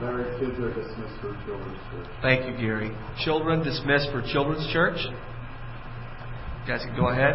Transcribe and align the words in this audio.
Larry, 0.00 0.38
kids 0.38 0.56
are 0.60 0.72
dismissed 0.72 1.20
for 1.20 1.34
children's 1.44 1.78
church. 1.90 2.06
Thank 2.22 2.46
you, 2.46 2.56
Gary. 2.56 2.96
Children 3.24 3.64
dismissed 3.64 4.10
for 4.12 4.22
children's 4.22 4.72
church. 4.72 4.98
You 5.02 6.68
guys 6.68 6.84
can 6.84 6.94
go 6.94 7.08
ahead. 7.08 7.34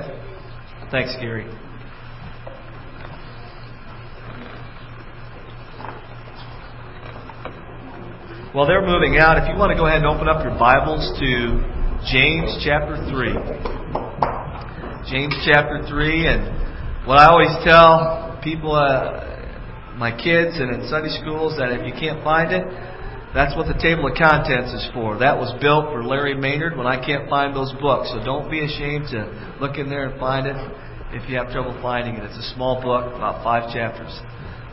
Thanks, 0.89 1.13
Gary. 1.19 1.45
Well, 8.55 8.65
they're 8.65 8.85
moving 8.85 9.17
out. 9.17 9.37
If 9.43 9.49
you 9.49 9.59
want 9.59 9.71
to 9.71 9.77
go 9.77 9.87
ahead 9.87 9.97
and 9.97 10.07
open 10.07 10.29
up 10.29 10.45
your 10.45 10.57
Bibles 10.57 11.03
to 11.19 11.59
James 12.13 12.63
chapter 12.63 12.95
3. 13.11 13.33
James 15.11 15.35
chapter 15.43 15.83
3. 15.89 16.27
And 16.27 17.07
what 17.07 17.19
I 17.19 17.25
always 17.27 17.51
tell 17.65 18.39
people, 18.41 18.71
uh, 18.75 19.32
my 19.97 20.11
kids, 20.11 20.57
and 20.57 20.73
in 20.73 20.89
Sunday 20.89 21.13
schools, 21.21 21.57
that 21.57 21.69
if 21.69 21.85
you 21.85 21.93
can't 21.93 22.23
find 22.23 22.49
it, 22.49 22.65
that's 23.33 23.57
what 23.57 23.65
the 23.65 23.77
table 23.81 24.05
of 24.05 24.13
contents 24.13 24.73
is 24.77 24.85
for. 24.93 25.17
That 25.17 25.37
was 25.41 25.49
built 25.57 25.89
for 25.89 26.05
Larry 26.05 26.37
Maynard 26.37 26.77
when 26.77 26.85
I 26.85 27.01
can't 27.01 27.25
find 27.29 27.57
those 27.57 27.73
books. 27.81 28.13
So 28.13 28.21
don't 28.21 28.45
be 28.45 28.61
ashamed 28.61 29.09
to 29.09 29.25
look 29.57 29.81
in 29.81 29.89
there 29.89 30.05
and 30.05 30.19
find 30.21 30.45
it 30.45 30.57
if 31.17 31.25
you 31.29 31.41
have 31.41 31.49
trouble 31.49 31.73
finding 31.81 32.21
it. 32.21 32.25
It's 32.29 32.37
a 32.37 32.49
small 32.53 32.77
book, 32.77 33.09
about 33.13 33.41
five 33.41 33.73
chapters. 33.73 34.13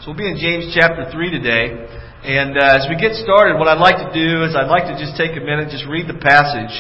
So 0.05 0.13
we'll 0.13 0.21
be 0.21 0.29
in 0.29 0.37
James 0.37 0.77
chapter 0.77 1.09
3 1.09 1.33
today. 1.33 1.89
And 2.21 2.61
uh, 2.61 2.77
as 2.77 2.85
we 2.89 3.01
get 3.01 3.17
started, 3.17 3.57
what 3.57 3.69
I'd 3.69 3.81
like 3.81 3.97
to 3.97 4.13
do 4.13 4.45
is 4.45 4.53
I'd 4.53 4.69
like 4.69 4.93
to 4.93 4.97
just 5.01 5.17
take 5.17 5.33
a 5.37 5.45
minute, 5.45 5.73
just 5.73 5.89
read 5.89 6.05
the 6.05 6.21
passage, 6.21 6.73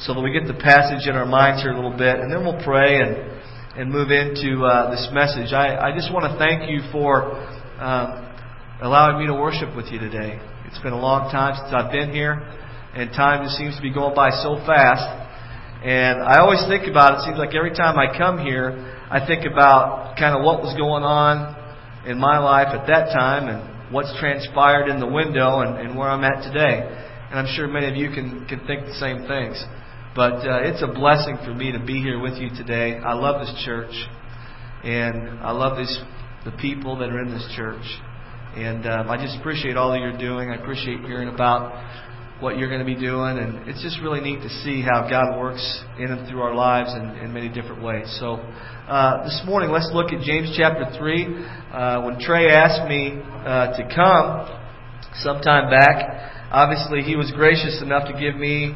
so 0.00 0.16
that 0.16 0.24
we 0.24 0.32
get 0.32 0.48
the 0.48 0.56
passage 0.56 1.04
in 1.04 1.12
our 1.12 1.28
minds 1.28 1.60
here 1.60 1.72
a 1.72 1.76
little 1.76 1.92
bit, 1.92 2.20
and 2.20 2.32
then 2.32 2.40
we'll 2.40 2.60
pray 2.64 3.04
and 3.04 3.36
and 3.78 3.92
move 3.92 4.10
into 4.10 4.66
uh, 4.66 4.90
this 4.90 5.06
message. 5.14 5.54
I, 5.54 5.78
I 5.78 5.94
just 5.94 6.10
want 6.10 6.26
to 6.26 6.34
thank 6.34 6.66
you 6.68 6.82
for 6.90 7.30
uh, 7.78 8.34
allowing 8.82 9.18
me 9.18 9.26
to 9.26 9.34
worship 9.34 9.74
with 9.76 9.86
you 9.86 9.98
today. 9.98 10.38
It's 10.66 10.78
been 10.80 10.92
a 10.92 11.00
long 11.00 11.30
time 11.30 11.54
since 11.56 11.72
I've 11.72 11.90
been 11.90 12.12
here, 12.12 12.42
and 12.94 13.10
time 13.10 13.44
just 13.44 13.56
seems 13.56 13.76
to 13.76 13.82
be 13.82 13.92
going 13.92 14.14
by 14.14 14.30
so 14.30 14.56
fast. 14.66 15.06
And 15.84 16.20
I 16.20 16.40
always 16.40 16.62
think 16.68 16.90
about 16.90 17.18
it. 17.18 17.24
Seems 17.24 17.38
like 17.38 17.54
every 17.54 17.70
time 17.70 17.98
I 17.98 18.10
come 18.16 18.38
here, 18.38 18.74
I 19.10 19.24
think 19.24 19.46
about 19.46 20.18
kind 20.18 20.36
of 20.36 20.44
what 20.44 20.60
was 20.60 20.74
going 20.76 21.06
on 21.06 21.54
in 22.04 22.18
my 22.18 22.38
life 22.38 22.74
at 22.74 22.86
that 22.88 23.14
time 23.14 23.46
and 23.48 23.94
what's 23.94 24.12
transpired 24.18 24.88
in 24.88 24.98
the 24.98 25.06
window 25.06 25.60
and, 25.60 25.78
and 25.78 25.96
where 25.96 26.08
I'm 26.10 26.24
at 26.24 26.42
today. 26.42 26.82
And 27.30 27.38
I'm 27.38 27.46
sure 27.54 27.68
many 27.68 27.88
of 27.88 27.96
you 27.96 28.10
can, 28.10 28.46
can 28.48 28.66
think 28.66 28.86
the 28.86 28.98
same 28.98 29.26
things. 29.28 29.62
But 30.18 30.42
uh, 30.42 30.66
it's 30.66 30.82
a 30.82 30.90
blessing 30.90 31.38
for 31.44 31.54
me 31.54 31.70
to 31.72 31.78
be 31.78 32.02
here 32.02 32.18
with 32.18 32.38
you 32.38 32.50
today. 32.50 32.98
I 32.98 33.14
love 33.14 33.40
this 33.40 33.54
church, 33.64 33.92
and 34.82 35.38
I 35.40 35.52
love 35.52 35.76
this, 35.76 35.94
the 36.44 36.52
people 36.52 36.96
that 36.98 37.08
are 37.10 37.20
in 37.20 37.30
this 37.30 37.46
church. 37.56 37.84
And 38.56 38.86
um, 38.86 39.10
I 39.10 39.16
just 39.16 39.38
appreciate 39.38 39.76
all 39.76 39.92
that 39.92 40.00
you're 40.00 40.18
doing. 40.18 40.50
I 40.50 40.56
appreciate 40.56 41.00
hearing 41.00 41.28
about 41.28 41.72
what 42.40 42.56
you're 42.56 42.68
going 42.68 42.80
to 42.80 42.86
be 42.86 42.94
doing, 42.94 43.38
and 43.38 43.68
it's 43.68 43.82
just 43.82 43.98
really 44.00 44.20
neat 44.20 44.40
to 44.42 44.48
see 44.62 44.80
how 44.80 45.08
God 45.10 45.38
works 45.38 45.82
in 45.98 46.06
and 46.06 46.28
through 46.28 46.40
our 46.40 46.54
lives 46.54 46.94
in, 46.94 47.02
in 47.18 47.32
many 47.32 47.48
different 47.48 47.82
ways. 47.82 48.06
So, 48.20 48.34
uh, 48.34 49.24
this 49.24 49.42
morning, 49.44 49.70
let's 49.70 49.90
look 49.92 50.12
at 50.12 50.22
James 50.22 50.54
chapter 50.56 50.86
3. 50.96 51.26
Uh, 51.26 52.02
when 52.02 52.20
Trey 52.20 52.48
asked 52.50 52.88
me 52.88 53.18
uh, 53.42 53.76
to 53.76 53.82
come 53.90 54.46
sometime 55.22 55.68
back, 55.68 56.48
obviously 56.52 57.02
he 57.02 57.16
was 57.16 57.32
gracious 57.34 57.82
enough 57.82 58.06
to 58.06 58.14
give 58.14 58.38
me, 58.38 58.72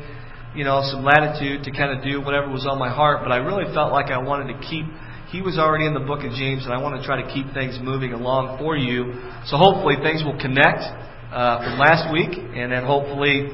you 0.56 0.64
know, 0.64 0.82
some 0.90 1.04
latitude 1.04 1.62
to 1.62 1.70
kind 1.70 1.96
of 1.96 2.04
do 2.04 2.20
whatever 2.20 2.50
was 2.50 2.66
on 2.68 2.78
my 2.78 2.90
heart, 2.90 3.20
but 3.22 3.30
I 3.30 3.36
really 3.36 3.72
felt 3.72 3.92
like 3.92 4.10
I 4.10 4.18
wanted 4.18 4.52
to 4.52 4.58
keep 4.66 4.86
he 5.32 5.40
was 5.40 5.56
already 5.56 5.88
in 5.88 5.96
the 5.96 6.04
book 6.04 6.28
of 6.28 6.36
James, 6.36 6.68
and 6.68 6.76
I 6.76 6.78
want 6.78 7.00
to 7.00 7.02
try 7.02 7.16
to 7.16 7.24
keep 7.32 7.56
things 7.56 7.80
moving 7.80 8.12
along 8.12 8.60
for 8.60 8.76
you. 8.76 9.16
So 9.48 9.56
hopefully 9.56 9.96
things 10.04 10.20
will 10.20 10.36
connect 10.36 10.84
uh, 11.32 11.64
from 11.64 11.80
last 11.80 12.12
week, 12.12 12.36
and 12.36 12.68
then 12.68 12.84
hopefully 12.84 13.48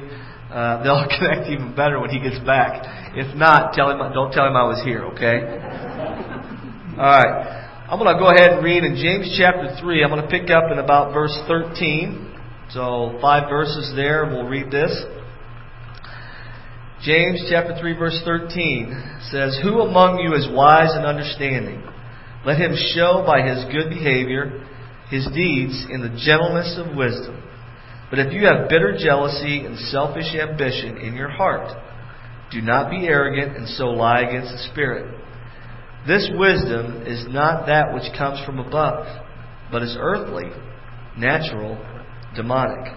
uh, 0.50 0.82
they'll 0.82 1.06
connect 1.16 1.46
even 1.46 1.78
better 1.78 2.02
when 2.02 2.10
he 2.10 2.18
gets 2.18 2.42
back. 2.42 2.82
If 3.14 3.30
not, 3.38 3.78
tell 3.78 3.94
him 3.94 4.02
don't 4.10 4.34
tell 4.34 4.50
him 4.50 4.58
I 4.58 4.66
was 4.66 4.82
here, 4.82 5.06
okay? 5.14 5.38
All 6.98 7.14
right. 7.14 7.54
I'm 7.86 8.02
going 8.02 8.10
to 8.10 8.18
go 8.18 8.28
ahead 8.34 8.58
and 8.58 8.60
read 8.60 8.82
in 8.82 8.98
James 8.98 9.32
chapter 9.38 9.78
3. 9.80 10.02
I'm 10.02 10.10
going 10.10 10.20
to 10.20 10.28
pick 10.28 10.50
up 10.50 10.74
in 10.74 10.82
about 10.82 11.14
verse 11.14 11.32
13. 11.46 12.26
So, 12.74 13.16
five 13.22 13.48
verses 13.48 13.94
there. 13.94 14.26
We'll 14.26 14.50
read 14.50 14.68
this. 14.68 14.92
James 17.08 17.42
chapter 17.48 17.74
3 17.80 17.96
verse 17.96 18.20
13 18.22 19.20
says, 19.30 19.58
Who 19.62 19.80
among 19.80 20.18
you 20.18 20.34
is 20.34 20.46
wise 20.52 20.92
and 20.92 21.06
understanding? 21.06 21.82
Let 22.44 22.60
him 22.60 22.76
show 22.92 23.24
by 23.24 23.40
his 23.40 23.64
good 23.72 23.88
behavior 23.88 24.66
his 25.08 25.26
deeds 25.32 25.86
in 25.88 26.02
the 26.02 26.12
gentleness 26.22 26.76
of 26.76 26.94
wisdom. 26.94 27.42
But 28.10 28.18
if 28.18 28.34
you 28.34 28.44
have 28.44 28.68
bitter 28.68 28.92
jealousy 28.92 29.64
and 29.64 29.78
selfish 29.88 30.36
ambition 30.36 30.98
in 30.98 31.14
your 31.14 31.30
heart, 31.30 31.72
do 32.52 32.60
not 32.60 32.90
be 32.90 33.06
arrogant 33.06 33.56
and 33.56 33.66
so 33.70 33.86
lie 33.86 34.20
against 34.20 34.52
the 34.52 34.68
Spirit. 34.70 35.08
This 36.06 36.28
wisdom 36.34 37.06
is 37.06 37.24
not 37.26 37.64
that 37.68 37.94
which 37.94 38.12
comes 38.18 38.44
from 38.44 38.58
above, 38.58 39.06
but 39.72 39.82
is 39.82 39.96
earthly, 39.98 40.50
natural, 41.16 41.80
demonic. 42.36 42.92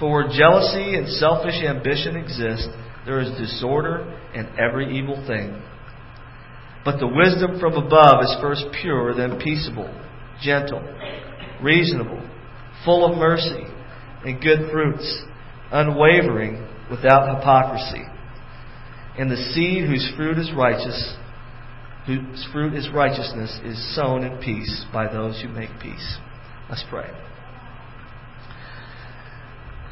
For 0.00 0.10
where 0.10 0.26
jealousy 0.26 0.96
and 0.96 1.06
selfish 1.06 1.62
ambition 1.62 2.16
exist, 2.16 2.68
there 3.06 3.20
is 3.20 3.30
disorder 3.38 4.02
and 4.34 4.48
every 4.58 4.98
evil 4.98 5.24
thing. 5.26 5.62
But 6.84 6.98
the 6.98 7.06
wisdom 7.06 7.58
from 7.58 7.74
above 7.74 8.22
is 8.22 8.36
first 8.40 8.64
pure, 8.80 9.14
then 9.14 9.40
peaceable, 9.40 9.88
gentle, 10.42 10.82
reasonable, 11.62 12.28
full 12.84 13.10
of 13.10 13.16
mercy 13.16 13.64
and 14.24 14.40
good 14.40 14.70
fruits, 14.70 15.22
unwavering, 15.72 16.66
without 16.90 17.36
hypocrisy. 17.36 18.02
And 19.18 19.30
the 19.30 19.36
seed 19.52 19.84
whose 19.84 20.12
fruit 20.16 20.38
is 20.38 20.50
righteous, 20.56 21.16
whose 22.06 22.46
fruit 22.52 22.74
is 22.74 22.88
righteousness, 22.92 23.58
is 23.64 23.96
sown 23.96 24.24
in 24.24 24.38
peace 24.38 24.84
by 24.92 25.12
those 25.12 25.40
who 25.40 25.48
make 25.48 25.70
peace. 25.80 26.18
Let's 26.68 26.84
pray. 26.90 27.08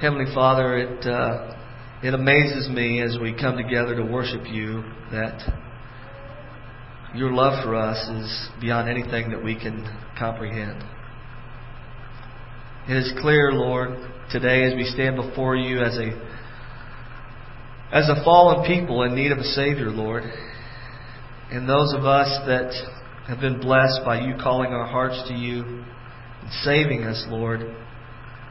Heavenly 0.01 0.33
Father, 0.35 0.79
it 0.79 1.07
uh, 1.07 1.57
it 2.05 2.13
amazes 2.13 2.69
me 2.69 3.01
as 3.01 3.17
we 3.19 3.33
come 3.33 3.57
together 3.57 3.97
to 3.97 4.05
worship 4.05 4.43
you 4.47 4.85
that 5.11 5.41
your 7.15 7.33
love 7.33 7.65
for 7.65 7.75
us 7.75 7.97
is 8.11 8.49
beyond 8.61 8.91
anything 8.91 9.31
that 9.31 9.43
we 9.43 9.55
can 9.55 9.83
comprehend. 10.19 10.85
It 12.91 12.99
is 12.99 13.11
clear, 13.23 13.53
Lord, 13.53 13.97
today 14.31 14.65
as 14.65 14.75
we 14.75 14.85
stand 14.85 15.17
before 15.17 15.57
you 15.57 15.81
as 15.81 15.97
a 15.97 16.11
as 17.91 18.11
a 18.11 18.23
fallen 18.23 18.67
people 18.67 19.03
in 19.05 19.15
need 19.15 19.33
of 19.33 19.39
a 19.39 19.45
Savior, 19.45 19.89
Lord, 19.89 20.25
and 21.51 21.67
those 21.67 21.95
of 21.95 22.05
us 22.05 22.29
that 22.47 22.71
have 23.29 23.41
been 23.41 23.63
blessed 23.63 24.01
by 24.05 24.21
you 24.21 24.35
calling 24.43 24.73
our 24.73 24.87
hearts 24.87 25.27
to 25.29 25.35
you 25.35 25.63
and 25.63 26.53
saving 26.65 27.05
us, 27.05 27.25
Lord, 27.31 27.61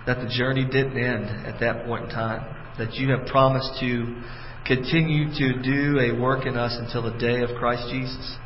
that 0.08 0.18
the 0.24 0.34
journey 0.36 0.66
didn't 0.66 0.98
end 0.98 1.46
at 1.46 1.60
that 1.60 1.86
point 1.86 2.06
in 2.06 2.10
time. 2.10 2.63
That 2.78 2.94
you 2.96 3.12
have 3.12 3.28
promised 3.28 3.80
to 3.82 4.22
continue 4.66 5.30
to 5.30 5.62
do 5.62 6.00
a 6.00 6.20
work 6.20 6.46
in 6.46 6.58
us 6.58 6.76
until 6.80 7.04
the 7.04 7.18
day 7.18 7.42
of 7.42 7.58
Christ 7.60 7.88
Jesus. 7.92 8.38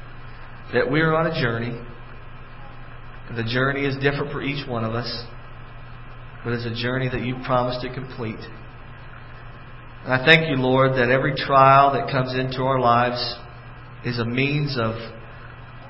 That 0.73 0.91
we 0.91 1.01
are 1.01 1.15
on 1.15 1.27
a 1.27 1.41
journey. 1.41 1.79
The 3.35 3.43
journey 3.43 3.85
is 3.85 3.95
different 3.95 4.31
for 4.31 4.41
each 4.41 4.67
one 4.67 4.83
of 4.83 4.93
us. 4.93 5.25
But 6.43 6.53
it's 6.53 6.66
a 6.66 6.81
journey 6.81 7.09
that 7.09 7.21
you 7.21 7.35
promised 7.45 7.81
to 7.81 7.93
complete. 7.93 8.39
And 10.03 10.13
I 10.13 10.25
thank 10.25 10.49
you, 10.49 10.55
Lord, 10.55 10.93
that 10.93 11.09
every 11.09 11.35
trial 11.35 11.93
that 11.93 12.11
comes 12.11 12.33
into 12.33 12.63
our 12.63 12.79
lives 12.79 13.35
is 14.05 14.19
a 14.19 14.25
means 14.25 14.77
of 14.79 14.95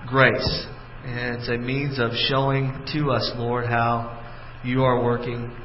grace. 0.08 0.68
And 1.06 1.38
it's 1.38 1.50
a 1.50 1.58
means 1.58 2.00
of 2.00 2.12
showing 2.28 2.86
to 2.94 3.12
us, 3.12 3.32
Lord, 3.36 3.66
how 3.66 4.24
you 4.64 4.84
are 4.84 5.04
working 5.04 5.56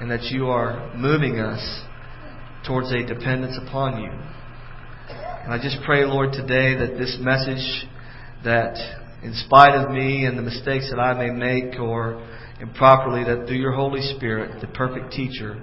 and 0.00 0.10
that 0.10 0.22
you 0.24 0.48
are 0.48 0.94
moving 0.94 1.40
us 1.40 1.82
towards 2.66 2.92
a 2.92 3.04
dependence 3.04 3.58
upon 3.66 4.02
you. 4.02 4.10
And 5.44 5.52
I 5.52 5.58
just 5.62 5.78
pray, 5.84 6.04
Lord, 6.04 6.32
today 6.32 6.76
that 6.76 6.98
this 6.98 7.16
message, 7.20 7.86
that 8.44 8.76
in 9.22 9.32
spite 9.34 9.74
of 9.74 9.90
me 9.90 10.26
and 10.26 10.36
the 10.38 10.42
mistakes 10.42 10.90
that 10.90 11.00
I 11.00 11.14
may 11.14 11.30
make 11.30 11.78
or 11.80 12.24
improperly, 12.60 13.24
that 13.24 13.46
through 13.46 13.56
your 13.56 13.72
Holy 13.72 14.02
Spirit, 14.16 14.60
the 14.60 14.66
perfect 14.68 15.12
teacher, 15.12 15.60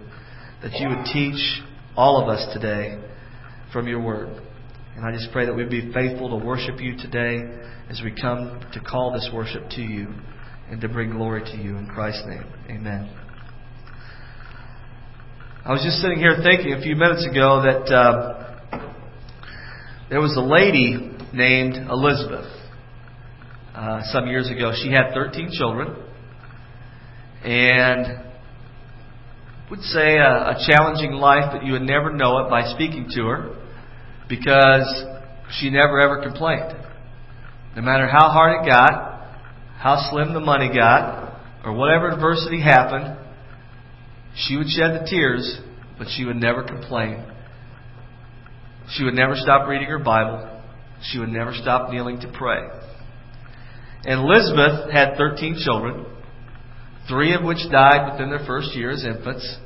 that 0.61 0.73
you 0.79 0.89
would 0.89 1.05
teach 1.05 1.61
all 1.95 2.21
of 2.21 2.29
us 2.29 2.53
today 2.53 2.99
from 3.71 3.87
your 3.87 4.01
word. 4.01 4.41
And 4.95 5.05
I 5.05 5.11
just 5.11 5.31
pray 5.31 5.45
that 5.45 5.53
we'd 5.53 5.69
be 5.69 5.91
faithful 5.93 6.29
to 6.29 6.45
worship 6.45 6.79
you 6.79 6.97
today 6.97 7.41
as 7.89 8.01
we 8.03 8.11
come 8.11 8.61
to 8.73 8.79
call 8.79 9.11
this 9.11 9.29
worship 9.33 9.69
to 9.71 9.81
you 9.81 10.07
and 10.69 10.81
to 10.81 10.89
bring 10.89 11.11
glory 11.11 11.43
to 11.43 11.57
you. 11.57 11.77
In 11.77 11.87
Christ's 11.87 12.23
name, 12.27 12.45
amen. 12.69 13.24
I 15.65 15.71
was 15.71 15.81
just 15.81 15.97
sitting 15.97 16.19
here 16.19 16.37
thinking 16.43 16.73
a 16.73 16.79
few 16.79 16.95
minutes 16.95 17.25
ago 17.25 17.63
that 17.63 17.91
uh, 17.91 18.83
there 20.11 20.21
was 20.21 20.37
a 20.37 20.39
lady 20.39 21.11
named 21.33 21.89
Elizabeth. 21.89 22.45
Uh, 23.73 24.01
some 24.11 24.27
years 24.27 24.47
ago, 24.51 24.73
she 24.79 24.91
had 24.91 25.15
13 25.15 25.49
children, 25.51 25.95
and 27.43 28.29
would 29.71 29.81
say, 29.81 30.17
a, 30.17 30.53
a 30.53 30.65
challenging 30.69 31.13
life, 31.13 31.45
but 31.51 31.65
you 31.65 31.71
would 31.71 31.81
never 31.81 32.13
know 32.13 32.45
it 32.45 32.49
by 32.51 32.71
speaking 32.75 33.09
to 33.15 33.23
her 33.23 33.57
because 34.29 34.85
she 35.49 35.71
never 35.71 35.99
ever 35.99 36.21
complained. 36.21 36.75
No 37.75 37.81
matter 37.81 38.07
how 38.07 38.29
hard 38.29 38.61
it 38.61 38.69
got, 38.69 39.31
how 39.79 40.11
slim 40.11 40.35
the 40.35 40.39
money 40.39 40.69
got, 40.71 41.41
or 41.65 41.73
whatever 41.73 42.11
adversity 42.11 42.61
happened, 42.61 43.17
she 44.35 44.57
would 44.57 44.67
shed 44.67 45.01
the 45.01 45.07
tears, 45.09 45.59
but 45.97 46.07
she 46.15 46.25
would 46.25 46.35
never 46.35 46.63
complain. 46.63 47.23
She 48.89 49.03
would 49.03 49.13
never 49.13 49.35
stop 49.35 49.67
reading 49.67 49.87
her 49.87 49.99
Bible. 49.99 50.61
She 51.01 51.19
would 51.19 51.29
never 51.29 51.53
stop 51.53 51.89
kneeling 51.89 52.19
to 52.19 52.31
pray. 52.31 52.59
And 54.03 54.21
Elizabeth 54.21 54.91
had 54.91 55.15
13 55.17 55.57
children, 55.63 56.05
three 57.07 57.33
of 57.33 57.43
which 57.43 57.69
died 57.71 58.11
within 58.11 58.29
their 58.29 58.45
first 58.45 58.75
year 58.75 58.91
as 58.91 59.05
infants. 59.05 59.57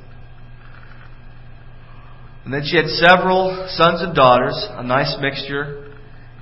And 2.44 2.54
then 2.54 2.62
she 2.64 2.76
had 2.76 2.86
several 2.86 3.68
sons 3.72 4.00
and 4.00 4.14
daughters, 4.14 4.56
a 4.70 4.82
nice 4.82 5.14
mixture. 5.20 5.94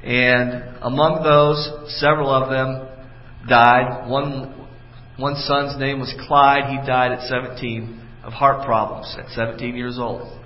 And 0.04 0.76
among 0.80 1.24
those, 1.24 1.98
several 1.98 2.30
of 2.30 2.50
them 2.50 3.48
died. 3.48 4.08
One, 4.08 4.68
one 5.16 5.34
son's 5.36 5.78
name 5.80 5.98
was 5.98 6.14
Clyde. 6.28 6.70
He 6.70 6.86
died 6.86 7.12
at 7.12 7.22
17 7.22 8.07
of 8.24 8.32
heart 8.32 8.64
problems 8.64 9.16
at 9.18 9.30
17 9.30 9.76
years 9.76 9.98
old. 9.98 10.38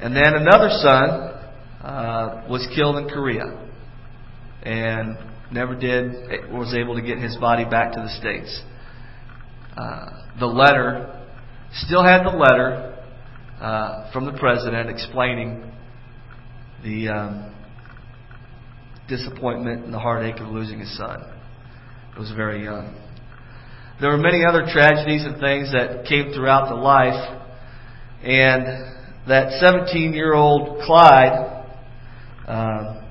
And 0.00 0.16
then 0.16 0.34
another 0.34 0.68
son 0.70 1.30
uh, 1.82 2.46
was 2.48 2.66
killed 2.74 2.96
in 2.96 3.08
Korea 3.08 3.68
and 4.62 5.16
never 5.52 5.74
did 5.74 6.50
was 6.50 6.74
able 6.74 6.94
to 6.94 7.02
get 7.02 7.18
his 7.18 7.36
body 7.36 7.64
back 7.64 7.92
to 7.92 8.00
the 8.00 8.08
states. 8.18 8.62
Uh, 9.76 10.26
the 10.38 10.46
letter 10.46 11.26
still 11.72 12.02
had 12.02 12.24
the 12.24 12.30
letter 12.30 12.96
uh, 13.60 14.10
from 14.12 14.26
the 14.26 14.38
president 14.38 14.88
explaining 14.88 15.70
the 16.82 17.08
um, 17.08 17.54
disappointment 19.08 19.84
and 19.84 19.92
the 19.92 19.98
heartache 19.98 20.40
of 20.40 20.48
losing 20.48 20.80
his 20.80 20.96
son. 20.96 21.22
He 22.14 22.18
was 22.18 22.32
very 22.32 22.64
young. 22.64 22.99
There 24.00 24.10
were 24.10 24.18
many 24.18 24.44
other 24.46 24.66
tragedies 24.72 25.24
and 25.24 25.38
things 25.38 25.72
that 25.72 26.06
came 26.08 26.32
throughout 26.32 26.70
the 26.70 26.74
life, 26.74 27.38
and 28.22 28.64
that 29.28 29.60
17 29.60 30.14
year 30.14 30.32
old 30.32 30.80
Clyde 30.86 31.64
uh, 32.48 33.02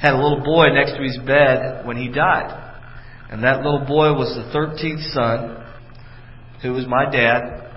had 0.00 0.14
a 0.14 0.22
little 0.22 0.44
boy 0.44 0.66
next 0.72 0.92
to 0.92 1.02
his 1.02 1.18
bed 1.26 1.84
when 1.84 1.96
he 1.96 2.08
died. 2.08 2.66
And 3.30 3.42
that 3.42 3.64
little 3.64 3.84
boy 3.84 4.12
was 4.12 4.34
the 4.36 4.56
13th 4.56 5.12
son, 5.12 5.66
who 6.62 6.72
was 6.72 6.86
my 6.86 7.10
dad, 7.10 7.68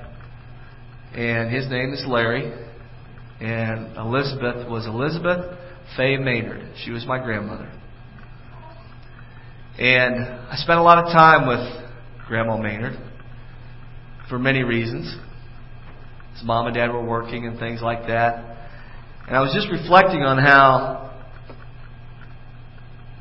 and 1.13 1.51
his 1.51 1.67
name 1.69 1.93
is 1.93 2.05
Larry. 2.07 2.53
And 3.39 3.97
Elizabeth 3.97 4.69
was 4.69 4.85
Elizabeth 4.85 5.57
Faye 5.97 6.17
Maynard. 6.17 6.75
She 6.85 6.91
was 6.91 7.07
my 7.07 7.17
grandmother. 7.17 7.71
And 9.81 10.25
I 10.25 10.57
spent 10.57 10.77
a 10.77 10.83
lot 10.83 10.99
of 10.99 11.05
time 11.05 11.47
with 11.47 11.67
Grandma 12.27 12.55
Maynard 12.55 12.99
for 14.29 14.37
many 14.37 14.61
reasons. 14.61 15.11
His 16.35 16.43
mom 16.43 16.67
and 16.67 16.75
dad 16.75 16.91
were 16.91 17.03
working 17.03 17.47
and 17.47 17.57
things 17.57 17.81
like 17.81 18.05
that. 18.05 18.59
And 19.25 19.35
I 19.35 19.41
was 19.41 19.55
just 19.55 19.71
reflecting 19.71 20.21
on 20.21 20.37
how 20.37 21.19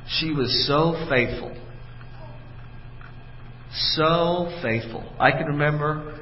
she 0.06 0.32
was 0.32 0.66
so 0.66 1.02
faithful. 1.08 1.56
So 3.72 4.52
faithful. 4.60 5.10
I 5.18 5.30
can 5.30 5.46
remember 5.46 6.20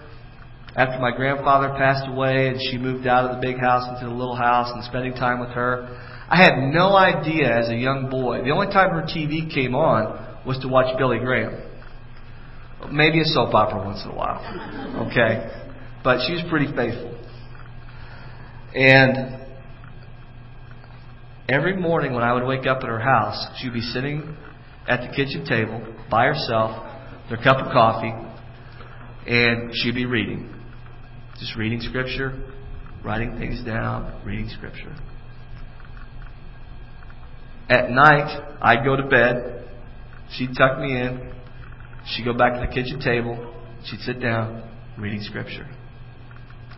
after 0.77 1.01
my 1.01 1.11
grandfather 1.17 1.71
passed 1.77 2.07
away 2.07 2.47
and 2.47 2.61
she 2.71 2.79
moved 2.79 3.09
out 3.09 3.29
of 3.29 3.35
the 3.35 3.43
big 3.45 3.59
house 3.59 3.89
into 3.89 4.09
the 4.09 4.15
little 4.17 4.37
house 4.37 4.71
and 4.73 4.85
spending 4.85 5.15
time 5.15 5.41
with 5.41 5.51
her. 5.51 5.99
I 6.31 6.37
had 6.37 6.59
no 6.73 6.95
idea 6.95 7.53
as 7.53 7.71
a 7.71 7.75
young 7.75 8.09
boy. 8.09 8.45
The 8.45 8.51
only 8.51 8.69
time 8.69 8.91
her 8.91 9.03
TV 9.03 9.53
came 9.53 9.75
on 9.75 10.28
was 10.49 10.59
to 10.61 10.69
watch 10.69 10.97
Billy 10.97 11.19
Graham. 11.19 11.61
Maybe 12.91 13.21
a 13.21 13.25
soap 13.25 13.53
opera 13.53 13.85
once 13.85 14.03
in 14.03 14.11
a 14.11 14.15
while. 14.15 14.41
Okay? 15.07 15.47
But 16.03 16.27
she 16.27 16.33
was 16.33 16.43
pretty 16.49 16.75
faithful. 16.75 17.15
And 18.75 19.47
every 21.51 21.77
morning 21.77 22.15
when 22.15 22.25
I 22.25 22.33
would 22.33 22.45
wake 22.45 22.67
up 22.67 22.79
at 22.79 22.89
her 22.89 22.99
house, 22.99 23.47
she'd 23.59 23.75
be 23.75 23.83
sitting 23.83 24.37
at 24.89 25.03
the 25.03 25.15
kitchen 25.15 25.45
table 25.45 25.95
by 26.11 26.25
herself, 26.25 26.83
her 27.29 27.37
cup 27.37 27.59
of 27.59 27.71
coffee, 27.71 28.15
and 29.27 29.71
she'd 29.75 29.95
be 29.95 30.07
reading. 30.07 30.55
Just 31.39 31.57
reading 31.57 31.83
scripture, 31.83 32.43
writing 33.05 33.39
things 33.39 33.63
down, 33.67 34.23
reading 34.25 34.49
scripture. 34.49 34.97
At 37.69 37.91
night, 37.91 38.57
I'd 38.63 38.83
go 38.83 38.97
to 38.97 39.03
bed. 39.03 39.68
She'd 40.33 40.55
tuck 40.57 40.79
me 40.79 40.93
in. 40.93 41.33
She'd 42.07 42.25
go 42.25 42.35
back 42.35 42.55
to 42.55 42.61
the 42.61 42.73
kitchen 42.73 43.01
table. 43.01 43.55
She'd 43.85 44.01
sit 44.01 44.21
down, 44.21 44.63
reading 44.99 45.21
scripture. 45.23 45.67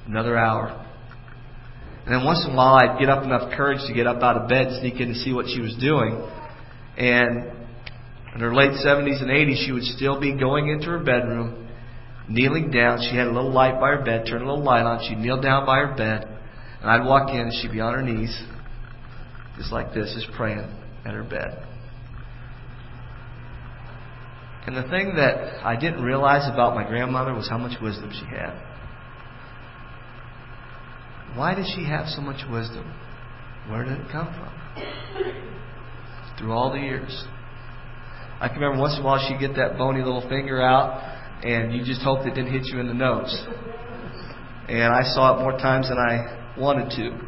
Another 0.06 0.36
hour. 0.36 0.86
And 2.04 2.14
then 2.14 2.24
once 2.24 2.44
in 2.46 2.52
a 2.52 2.56
while, 2.56 2.74
I'd 2.74 2.98
get 2.98 3.08
up 3.08 3.24
enough 3.24 3.52
courage 3.52 3.80
to 3.86 3.94
get 3.94 4.06
up 4.06 4.22
out 4.22 4.36
of 4.36 4.48
bed, 4.48 4.80
sneak 4.80 5.00
in 5.00 5.08
to 5.08 5.14
see 5.14 5.32
what 5.32 5.46
she 5.46 5.60
was 5.60 5.76
doing. 5.80 6.20
And 6.96 7.52
in 8.34 8.40
her 8.40 8.54
late 8.54 8.72
70s 8.72 9.20
and 9.20 9.30
80s, 9.30 9.66
she 9.66 9.72
would 9.72 9.84
still 9.84 10.18
be 10.20 10.32
going 10.38 10.68
into 10.68 10.86
her 10.86 10.98
bedroom, 10.98 11.68
kneeling 12.28 12.70
down. 12.70 13.00
She 13.00 13.16
had 13.16 13.26
a 13.26 13.32
little 13.32 13.52
light 13.52 13.80
by 13.80 13.90
her 13.90 14.02
bed, 14.04 14.26
turn 14.26 14.42
a 14.42 14.48
little 14.48 14.64
light 14.64 14.82
on. 14.82 15.02
She'd 15.08 15.18
kneel 15.18 15.40
down 15.40 15.66
by 15.66 15.78
her 15.78 15.94
bed, 15.94 16.26
and 16.80 16.90
I'd 16.90 17.06
walk 17.06 17.30
in, 17.30 17.40
and 17.40 17.52
she'd 17.54 17.72
be 17.72 17.80
on 17.80 17.94
her 17.94 18.02
knees, 18.02 18.36
just 19.56 19.72
like 19.72 19.92
this, 19.92 20.14
just 20.14 20.34
praying 20.36 20.64
at 21.04 21.14
her 21.14 21.24
bed. 21.24 21.66
And 24.70 24.84
the 24.84 24.88
thing 24.88 25.16
that 25.16 25.66
I 25.66 25.74
didn't 25.74 26.00
realize 26.00 26.48
about 26.48 26.76
my 26.76 26.86
grandmother 26.86 27.34
was 27.34 27.48
how 27.48 27.58
much 27.58 27.80
wisdom 27.82 28.08
she 28.12 28.24
had. 28.26 28.54
Why 31.34 31.56
did 31.56 31.66
she 31.74 31.84
have 31.86 32.06
so 32.06 32.20
much 32.20 32.48
wisdom? 32.48 32.84
Where 33.68 33.82
did 33.82 33.98
it 33.98 34.06
come 34.12 34.28
from? 34.32 34.84
Through 36.38 36.52
all 36.52 36.70
the 36.70 36.78
years. 36.78 37.24
I 38.40 38.46
can 38.46 38.60
remember 38.60 38.80
once 38.80 38.94
in 38.94 39.02
a 39.02 39.04
while 39.04 39.18
she'd 39.26 39.40
get 39.40 39.56
that 39.56 39.76
bony 39.76 40.04
little 40.04 40.28
finger 40.28 40.62
out, 40.62 41.02
and 41.42 41.72
you 41.74 41.84
just 41.84 42.02
hoped 42.02 42.24
it 42.28 42.36
didn't 42.36 42.52
hit 42.52 42.66
you 42.66 42.78
in 42.78 42.86
the 42.86 42.94
nose. 42.94 43.44
And 44.68 44.94
I 44.94 45.02
saw 45.02 45.36
it 45.36 45.42
more 45.42 45.58
times 45.58 45.88
than 45.88 45.98
I 45.98 46.54
wanted 46.56 46.90
to. 46.90 47.18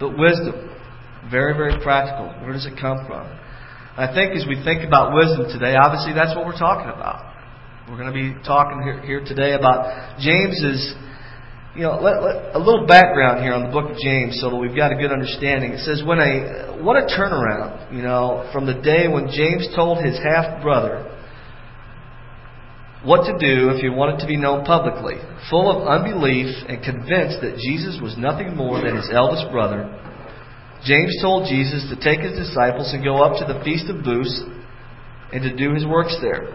But 0.00 0.16
wisdom, 0.16 0.70
very, 1.30 1.52
very 1.52 1.78
practical. 1.82 2.28
Where 2.42 2.54
does 2.54 2.64
it 2.64 2.80
come 2.80 3.04
from? 3.06 3.43
I 3.96 4.10
think 4.10 4.34
as 4.34 4.42
we 4.46 4.58
think 4.64 4.82
about 4.82 5.14
wisdom 5.14 5.46
today, 5.46 5.78
obviously 5.78 6.14
that's 6.14 6.34
what 6.34 6.46
we're 6.46 6.58
talking 6.58 6.90
about. 6.90 7.30
We're 7.88 7.98
going 7.98 8.10
to 8.10 8.16
be 8.16 8.34
talking 8.42 8.82
here, 8.82 9.00
here 9.06 9.22
today 9.22 9.54
about 9.54 10.18
James's 10.18 10.94
you 11.76 11.82
know, 11.82 11.98
let, 11.98 12.22
let, 12.22 12.54
a 12.54 12.58
little 12.58 12.86
background 12.86 13.42
here 13.42 13.52
on 13.52 13.66
the 13.66 13.72
book 13.74 13.90
of 13.90 13.98
James 13.98 14.38
so 14.40 14.50
that 14.50 14.56
we've 14.56 14.76
got 14.76 14.92
a 14.92 14.94
good 14.94 15.10
understanding. 15.10 15.72
It 15.72 15.82
says, 15.82 16.02
when 16.06 16.18
a, 16.18 16.78
what 16.82 16.94
a 16.94 17.06
turnaround, 17.10 17.94
you 17.94 18.02
know, 18.02 18.48
from 18.52 18.66
the 18.66 18.74
day 18.74 19.08
when 19.10 19.26
James 19.26 19.66
told 19.74 19.98
his 19.98 20.18
half 20.22 20.62
brother 20.62 21.10
what 23.02 23.26
to 23.26 23.34
do 23.38 23.74
if 23.74 23.82
he 23.82 23.90
wanted 23.90 24.20
to 24.20 24.26
be 24.26 24.36
known 24.36 24.64
publicly, 24.64 25.18
full 25.50 25.66
of 25.70 25.86
unbelief 25.86 26.54
and 26.68 26.82
convinced 26.82 27.42
that 27.42 27.58
Jesus 27.58 27.98
was 28.00 28.16
nothing 28.16 28.56
more 28.56 28.80
than 28.80 28.96
his 28.96 29.10
eldest 29.12 29.50
brother. 29.50 29.90
James 30.84 31.16
told 31.22 31.48
Jesus 31.48 31.88
to 31.88 31.96
take 31.96 32.20
his 32.20 32.36
disciples 32.38 32.92
and 32.92 33.02
go 33.02 33.22
up 33.22 33.38
to 33.40 33.52
the 33.52 33.64
Feast 33.64 33.88
of 33.88 34.04
Booths 34.04 34.42
and 35.32 35.42
to 35.42 35.56
do 35.56 35.74
his 35.74 35.86
works 35.86 36.16
there. 36.20 36.52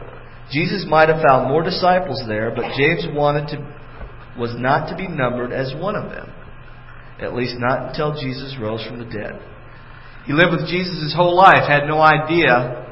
Jesus 0.52 0.86
might 0.88 1.10
have 1.10 1.22
found 1.28 1.50
more 1.50 1.64
disciples 1.64 2.22
there, 2.28 2.54
but 2.56 2.78
James 2.78 3.06
wanted 3.14 3.48
to 3.50 3.80
was 4.38 4.56
not 4.58 4.88
to 4.90 4.96
be 4.96 5.08
numbered 5.08 5.52
as 5.52 5.74
one 5.76 5.96
of 5.96 6.10
them, 6.12 6.32
at 7.20 7.36
least 7.36 7.56
not 7.58 7.90
until 7.90 8.14
Jesus 8.14 8.56
rose 8.60 8.86
from 8.88 8.98
the 8.98 9.06
dead. 9.06 9.36
He 10.26 10.34
lived 10.34 10.52
with 10.52 10.70
Jesus 10.70 11.04
his 11.04 11.14
whole 11.14 11.36
life, 11.36 11.68
had 11.68 11.86
no 11.86 12.00
idea 12.00 12.88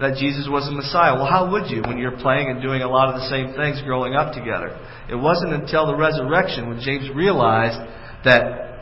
that 0.00 0.16
Jesus 0.16 0.46
was 0.48 0.66
the 0.66 0.76
Messiah. 0.76 1.14
Well, 1.14 1.26
how 1.26 1.50
would 1.50 1.70
you 1.70 1.82
when 1.82 1.98
you're 1.98 2.16
playing 2.18 2.50
and 2.50 2.62
doing 2.62 2.82
a 2.82 2.88
lot 2.88 3.08
of 3.08 3.16
the 3.16 3.28
same 3.28 3.54
things 3.54 3.82
growing 3.82 4.14
up 4.14 4.32
together? 4.32 4.78
It 5.10 5.16
wasn't 5.16 5.54
until 5.54 5.86
the 5.86 5.96
resurrection 5.96 6.68
when 6.68 6.80
James 6.80 7.10
realized 7.14 7.78
that 8.24 8.78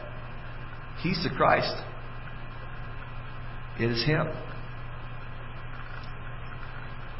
he's 1.01 1.23
the 1.23 1.31
Christ. 1.35 1.73
It 3.81 3.91
is 3.91 4.05
him. 4.05 4.29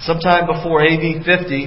Sometime 0.01 0.47
before 0.47 0.85
AD 0.85 1.25
50, 1.25 1.67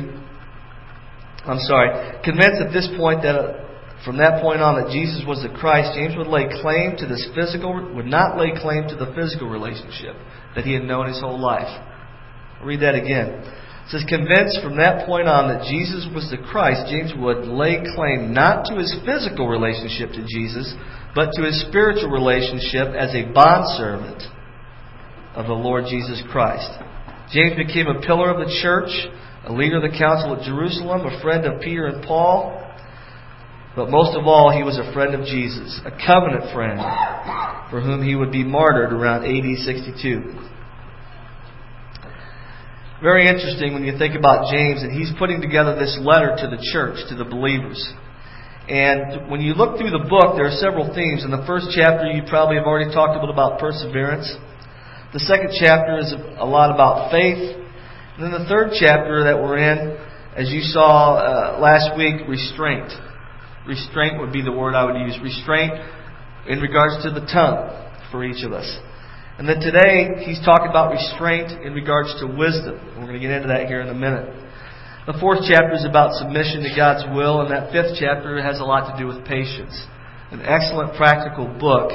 I'm 1.46 1.60
sorry, 1.66 2.18
convinced 2.24 2.62
at 2.62 2.74
this 2.74 2.90
point 2.98 3.22
that 3.22 3.36
uh, 3.36 3.64
from 4.06 4.18
that 4.18 4.42
point 4.42 4.62
on 4.62 4.82
that 4.82 4.92
Jesus 4.92 5.22
was 5.26 5.42
the 5.42 5.54
Christ, 5.54 5.94
James 5.94 6.18
would 6.18 6.28
lay 6.28 6.46
claim 6.62 6.98
to 6.98 7.06
this 7.06 7.26
physical, 7.34 7.74
would 7.94 8.06
not 8.06 8.38
lay 8.38 8.52
claim 8.58 8.90
to 8.90 8.96
the 8.96 9.14
physical 9.14 9.50
relationship 9.50 10.18
that 10.56 10.66
he 10.66 10.74
had 10.74 10.84
known 10.84 11.08
his 11.08 11.22
whole 11.22 11.40
life. 11.40 11.70
I'll 12.60 12.66
read 12.66 12.82
that 12.82 12.96
again. 12.96 13.42
It 13.86 13.90
says, 13.90 14.06
convinced 14.08 14.62
from 14.64 14.78
that 14.78 15.06
point 15.06 15.28
on 15.28 15.50
that 15.50 15.70
Jesus 15.70 16.10
was 16.10 16.26
the 16.32 16.42
Christ, 16.42 16.90
James 16.90 17.14
would 17.18 17.46
lay 17.46 17.86
claim 17.94 18.34
not 18.34 18.66
to 18.72 18.82
his 18.82 18.94
physical 19.06 19.46
relationship 19.46 20.10
to 20.18 20.26
Jesus, 20.26 20.74
but 21.14 21.30
to 21.38 21.46
his 21.46 21.62
spiritual 21.70 22.10
relationship 22.10 22.96
as 22.98 23.14
a 23.14 23.30
bondservant 23.30 24.24
of 25.36 25.48
the 25.48 25.54
Lord 25.54 25.86
Jesus 25.90 26.22
Christ. 26.32 26.70
James 27.32 27.56
became 27.56 27.88
a 27.88 28.02
pillar 28.02 28.30
of 28.30 28.46
the 28.46 28.54
church, 28.62 28.90
a 29.46 29.54
leader 29.54 29.78
of 29.78 29.92
the 29.92 29.98
council 29.98 30.36
at 30.36 30.44
Jerusalem, 30.46 31.06
a 31.06 31.22
friend 31.22 31.46
of 31.46 31.62
Peter 31.62 31.88
and 31.88 32.04
Paul, 32.04 32.60
but 33.76 33.90
most 33.90 34.16
of 34.16 34.28
all, 34.28 34.52
he 34.56 34.62
was 34.62 34.78
a 34.78 34.94
friend 34.94 35.16
of 35.16 35.26
Jesus, 35.26 35.82
a 35.86 35.92
covenant 36.06 36.54
friend 36.54 36.80
for 37.72 37.82
whom 37.82 38.04
he 38.04 38.16
would 38.16 38.32
be 38.32 38.44
martyred 38.44 38.94
around 38.94 39.26
AD 39.26 39.66
62 39.66 40.44
very 43.04 43.28
interesting 43.28 43.76
when 43.76 43.84
you 43.84 44.00
think 44.00 44.16
about 44.16 44.48
James, 44.48 44.82
and 44.82 44.96
he's 44.96 45.12
putting 45.20 45.44
together 45.44 45.76
this 45.76 46.00
letter 46.00 46.40
to 46.40 46.48
the 46.48 46.58
church, 46.72 46.96
to 47.12 47.16
the 47.20 47.28
believers. 47.28 47.76
And 48.72 49.30
when 49.30 49.44
you 49.44 49.54
look 49.60 49.76
through 49.76 49.92
the 49.92 50.08
book, 50.08 50.40
there 50.40 50.48
are 50.48 50.56
several 50.56 50.88
themes. 50.96 51.28
In 51.28 51.30
the 51.30 51.44
first 51.44 51.68
chapter, 51.76 52.08
you 52.08 52.24
probably 52.32 52.56
have 52.56 52.64
already 52.64 52.88
talked 52.96 53.12
a 53.12 53.20
little 53.20 53.36
about 53.36 53.60
perseverance. 53.60 54.32
The 55.14 55.22
second 55.22 55.54
chapter 55.62 56.02
is 56.02 56.10
a 56.42 56.46
lot 56.46 56.74
about 56.74 57.14
faith. 57.14 57.38
And 57.38 58.26
then 58.26 58.34
the 58.34 58.50
third 58.50 58.74
chapter 58.74 59.30
that 59.30 59.38
we're 59.38 59.62
in, 59.62 59.94
as 60.34 60.50
you 60.50 60.62
saw 60.62 61.22
uh, 61.22 61.60
last 61.62 61.94
week, 61.94 62.26
restraint. 62.28 62.90
Restraint 63.70 64.18
would 64.18 64.34
be 64.34 64.42
the 64.42 64.52
word 64.52 64.74
I 64.74 64.90
would 64.90 64.98
use. 64.98 65.14
Restraint 65.22 65.78
in 66.50 66.60
regards 66.66 67.06
to 67.06 67.14
the 67.14 67.30
tongue 67.30 67.70
for 68.10 68.26
each 68.26 68.44
of 68.44 68.54
us. 68.54 68.66
And 69.38 69.46
then 69.46 69.62
today, 69.62 70.26
he's 70.26 70.42
talking 70.42 70.74
about 70.74 70.90
restraint 70.90 71.62
in 71.62 71.78
regards 71.78 72.10
to 72.18 72.26
wisdom. 72.26 72.82
We're 72.98 73.14
going 73.14 73.22
to 73.22 73.24
get 73.24 73.38
into 73.38 73.54
that 73.54 73.70
here 73.70 73.82
in 73.82 73.90
a 73.90 73.98
minute. 73.98 74.34
The 75.06 75.14
fourth 75.22 75.46
chapter 75.46 75.78
is 75.78 75.86
about 75.86 76.18
submission 76.18 76.66
to 76.66 76.74
God's 76.74 77.06
will, 77.14 77.46
and 77.46 77.54
that 77.54 77.70
fifth 77.70 78.02
chapter 78.02 78.42
has 78.42 78.58
a 78.58 78.66
lot 78.66 78.90
to 78.90 78.98
do 78.98 79.06
with 79.06 79.22
patience. 79.30 79.78
An 80.34 80.42
excellent 80.42 80.98
practical 80.98 81.46
book 81.46 81.94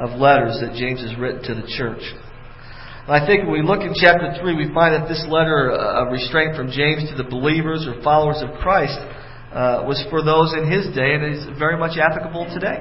of 0.00 0.18
letters 0.18 0.58
that 0.64 0.72
James 0.74 1.04
has 1.04 1.14
written 1.20 1.44
to 1.44 1.54
the 1.54 1.68
church. 1.76 2.00
And 3.04 3.12
I 3.12 3.26
think 3.26 3.44
when 3.44 3.52
we 3.52 3.62
look 3.62 3.84
in 3.84 3.92
chapter 3.92 4.32
3, 4.40 4.56
we 4.56 4.72
find 4.72 4.96
that 4.96 5.08
this 5.08 5.24
letter 5.28 5.70
of 5.70 6.10
restraint 6.10 6.56
from 6.56 6.72
James 6.72 7.04
to 7.12 7.16
the 7.20 7.28
believers 7.28 7.86
or 7.86 8.00
followers 8.02 8.40
of 8.40 8.56
Christ 8.60 8.96
uh, 9.52 9.84
was 9.84 10.00
for 10.08 10.24
those 10.24 10.56
in 10.56 10.70
his 10.70 10.88
day 10.94 11.14
and 11.14 11.26
is 11.26 11.44
very 11.58 11.76
much 11.76 11.98
applicable 12.00 12.48
today. 12.54 12.80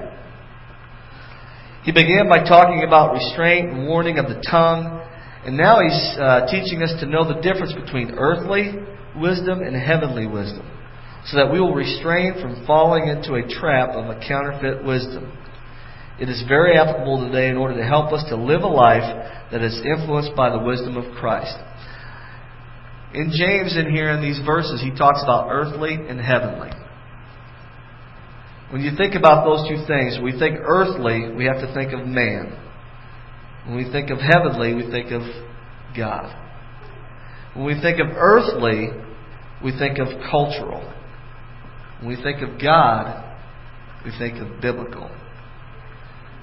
He 1.84 1.92
began 1.92 2.30
by 2.30 2.44
talking 2.44 2.84
about 2.86 3.14
restraint 3.14 3.72
and 3.72 3.88
warning 3.88 4.20
of 4.20 4.28
the 4.28 4.44
tongue, 4.50 5.02
and 5.46 5.58
now 5.58 5.80
he's 5.82 6.20
uh, 6.20 6.46
teaching 6.52 6.84
us 6.84 6.94
to 7.00 7.06
know 7.06 7.28
the 7.28 7.42
difference 7.42 7.74
between 7.74 8.12
earthly 8.20 8.76
wisdom 9.16 9.62
and 9.62 9.76
heavenly 9.76 10.28
wisdom, 10.28 10.68
so 11.26 11.38
that 11.38 11.52
we 11.52 11.60
will 11.60 11.74
restrain 11.74 12.36
from 12.42 12.66
falling 12.68 13.08
into 13.08 13.36
a 13.36 13.48
trap 13.48 13.90
of 13.92 14.06
a 14.06 14.20
counterfeit 14.28 14.84
wisdom. 14.84 15.32
It 16.20 16.28
is 16.28 16.44
very 16.48 16.78
applicable 16.78 17.26
today 17.28 17.48
in 17.48 17.56
order 17.56 17.78
to 17.78 17.84
help 17.84 18.12
us 18.12 18.24
to 18.30 18.36
live 18.36 18.62
a 18.62 18.68
life 18.68 19.08
that 19.52 19.62
is 19.62 19.80
influenced 19.86 20.36
by 20.36 20.50
the 20.50 20.60
wisdom 20.60 20.98
of 20.98 21.16
Christ. 21.16 21.56
In 23.14 23.32
James, 23.34 23.78
in 23.78 23.90
here 23.90 24.12
in 24.12 24.22
these 24.22 24.40
verses, 24.46 24.82
he 24.82 24.92
talks 24.92 25.24
about 25.24 25.48
earthly 25.50 25.94
and 25.96 26.20
heavenly. 26.20 26.72
When 28.70 28.82
you 28.82 28.92
think 28.96 29.16
about 29.16 29.46
those 29.46 29.68
two 29.68 29.84
things, 29.88 30.20
we 30.22 30.38
think 30.38 30.60
earthly, 30.60 31.32
we 31.36 31.46
have 31.46 31.58
to 31.58 31.74
think 31.74 31.94
of 31.94 32.06
man. 32.06 32.54
When 33.66 33.78
we 33.78 33.92
think 33.92 34.12
of 34.12 34.20
heavenly, 34.20 34.76
we 34.76 34.92
think 34.92 35.12
of 35.12 35.22
God. 35.98 36.36
When 37.56 37.66
we 37.66 37.82
think 37.82 38.00
of 38.00 38.08
earthly, 38.16 38.90
we 39.64 39.72
think 39.72 39.98
of 39.98 40.08
cultural. 40.30 40.82
When 42.02 42.10
we 42.10 42.22
think 42.22 42.44
of 42.44 42.62
God, 42.62 43.38
we 44.06 44.12
think 44.20 44.38
of 44.38 44.62
biblical. 44.62 45.10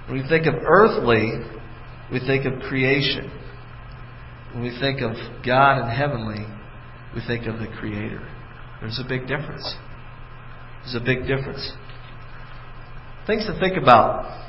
When 0.09 0.23
we 0.23 0.29
think 0.29 0.47
of 0.47 0.55
earthly, 0.55 1.33
we 2.13 2.21
think 2.21 2.47
of 2.47 2.61
creation. 2.69 3.31
When 4.53 4.63
we 4.63 4.79
think 4.81 5.01
of 5.01 5.13
God 5.45 5.79
and 5.81 5.91
heavenly, 5.91 6.47
we 7.15 7.21
think 7.27 7.47
of 7.47 7.59
the 7.59 7.67
Creator. 7.79 8.27
There's 8.81 9.01
a 9.05 9.09
big 9.09 9.23
difference. 9.23 9.75
There's 10.83 10.95
a 10.95 11.05
big 11.05 11.27
difference. 11.27 11.73
Things 13.27 13.47
to 13.47 13.59
think 13.59 13.77
about. 13.77 14.45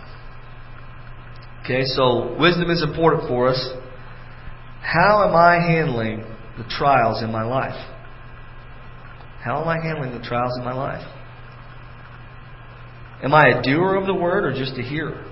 Okay, 1.64 1.84
so 1.84 2.38
wisdom 2.40 2.70
is 2.70 2.84
important 2.84 3.28
for 3.28 3.50
us. 3.50 3.70
How 4.82 5.28
am 5.28 5.36
I 5.36 5.56
handling 5.56 6.20
the 6.58 6.64
trials 6.70 7.24
in 7.24 7.32
my 7.32 7.44
life? 7.44 7.76
How 9.44 9.62
am 9.62 9.68
I 9.68 9.84
handling 9.84 10.12
the 10.12 10.26
trials 10.26 10.56
in 10.58 10.64
my 10.64 10.74
life? 10.74 11.06
Am 13.24 13.34
I 13.34 13.48
a 13.48 13.62
doer 13.64 13.96
of 13.96 14.06
the 14.06 14.14
word 14.14 14.46
or 14.46 14.54
just 14.54 14.78
a 14.78 14.84
hearer? 14.84 15.27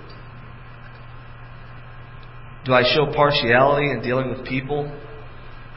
Do 2.65 2.73
I 2.73 2.81
show 2.95 3.05
partiality 3.13 3.91
in 3.91 4.01
dealing 4.01 4.29
with 4.29 4.45
people? 4.45 4.91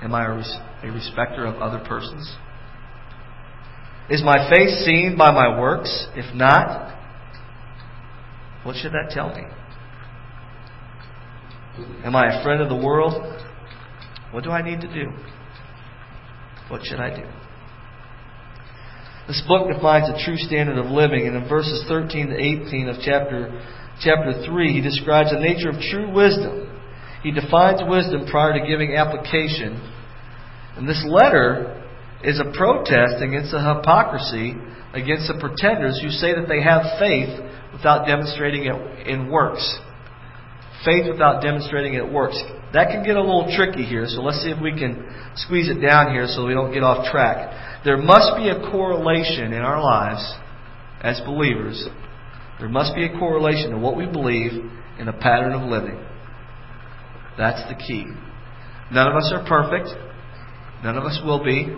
Am 0.03 0.15
I 0.15 0.25
a, 0.25 0.37
res- 0.37 0.59
a 0.83 0.91
respecter 0.91 1.45
of 1.45 1.57
other 1.57 1.85
persons? 1.87 2.35
Is 4.09 4.23
my 4.23 4.49
faith 4.51 4.71
seen 4.87 5.17
by 5.19 5.31
my 5.31 5.61
works? 5.61 6.07
If 6.15 6.35
not, 6.35 6.97
what 8.65 8.77
should 8.77 8.93
that 8.93 9.11
tell 9.11 9.29
me? 9.35 9.43
Am 12.05 12.17
I 12.17 12.41
a 12.41 12.43
friend 12.43 12.63
of 12.63 12.71
the 12.71 12.77
world? 12.77 13.15
What 14.31 14.45
do 14.45 14.51
I 14.51 14.63
need 14.63 14.81
to 14.81 14.93
do? 14.93 15.11
What 16.69 16.83
should 16.85 17.01
I 17.01 17.15
do? 17.15 17.27
This 19.27 19.43
book 19.47 19.69
defines 19.71 20.09
a 20.09 20.25
true 20.25 20.39
standard 20.39 20.79
of 20.79 20.87
living, 20.87 21.27
and 21.27 21.37
in 21.37 21.49
verses 21.49 21.85
13 21.87 22.29
to 22.29 22.35
18 22.35 22.89
of 22.89 22.97
chapter, 23.03 23.61
chapter 24.01 24.43
3, 24.47 24.73
he 24.73 24.81
describes 24.81 25.31
the 25.31 25.39
nature 25.39 25.69
of 25.69 25.77
true 25.91 26.11
wisdom. 26.11 26.68
He 27.23 27.31
defines 27.31 27.81
wisdom 27.87 28.27
prior 28.31 28.59
to 28.59 28.67
giving 28.67 28.95
application. 28.95 29.81
And 30.77 30.89
this 30.89 31.05
letter 31.07 31.75
is 32.23 32.41
a 32.41 32.57
protest 32.57 33.23
against 33.23 33.51
the 33.51 33.59
hypocrisy, 33.59 34.55
against 34.95 35.27
the 35.27 35.39
pretenders 35.41 36.01
who 36.03 36.11
say 36.11 36.35
that 36.35 36.47
they 36.49 36.63
have 36.63 36.99
faith 36.99 37.31
without 37.73 38.07
demonstrating 38.07 38.67
it 38.67 39.07
in 39.07 39.31
works. 39.31 39.63
Faith 40.85 41.07
without 41.11 41.43
demonstrating 41.43 41.95
it 41.95 42.07
works. 42.07 42.41
That 42.73 42.89
can 42.89 43.03
get 43.03 43.17
a 43.17 43.21
little 43.21 43.53
tricky 43.57 43.85
here, 43.85 44.07
so 44.07 44.21
let's 44.21 44.43
see 44.43 44.51
if 44.51 44.63
we 44.63 44.73
can 44.73 45.03
squeeze 45.35 45.69
it 45.69 45.81
down 45.85 46.13
here 46.13 46.27
so 46.29 46.47
we 46.47 46.55
don't 46.55 46.73
get 46.73 46.83
off 46.83 47.11
track. 47.11 47.83
There 47.85 47.97
must 47.97 48.37
be 48.37 48.49
a 48.49 48.71
correlation 48.71 49.53
in 49.53 49.63
our 49.63 49.83
lives 49.83 50.23
as 51.01 51.21
believers. 51.25 51.89
There 52.59 52.69
must 52.69 52.95
be 52.95 53.05
a 53.05 53.19
correlation 53.19 53.71
to 53.71 53.79
what 53.79 53.97
we 53.97 54.07
believe 54.07 54.53
in 54.99 55.09
a 55.09 55.13
pattern 55.13 55.53
of 55.53 55.69
living. 55.69 56.05
That's 57.39 57.63
the 57.69 57.77
key. 57.77 58.05
None 58.91 59.07
of 59.07 59.15
us 59.15 59.33
are 59.33 59.47
perfect. 59.47 59.89
None 60.83 60.99
of 60.99 61.05
us 61.05 61.21
will 61.25 61.43
be. 61.43 61.69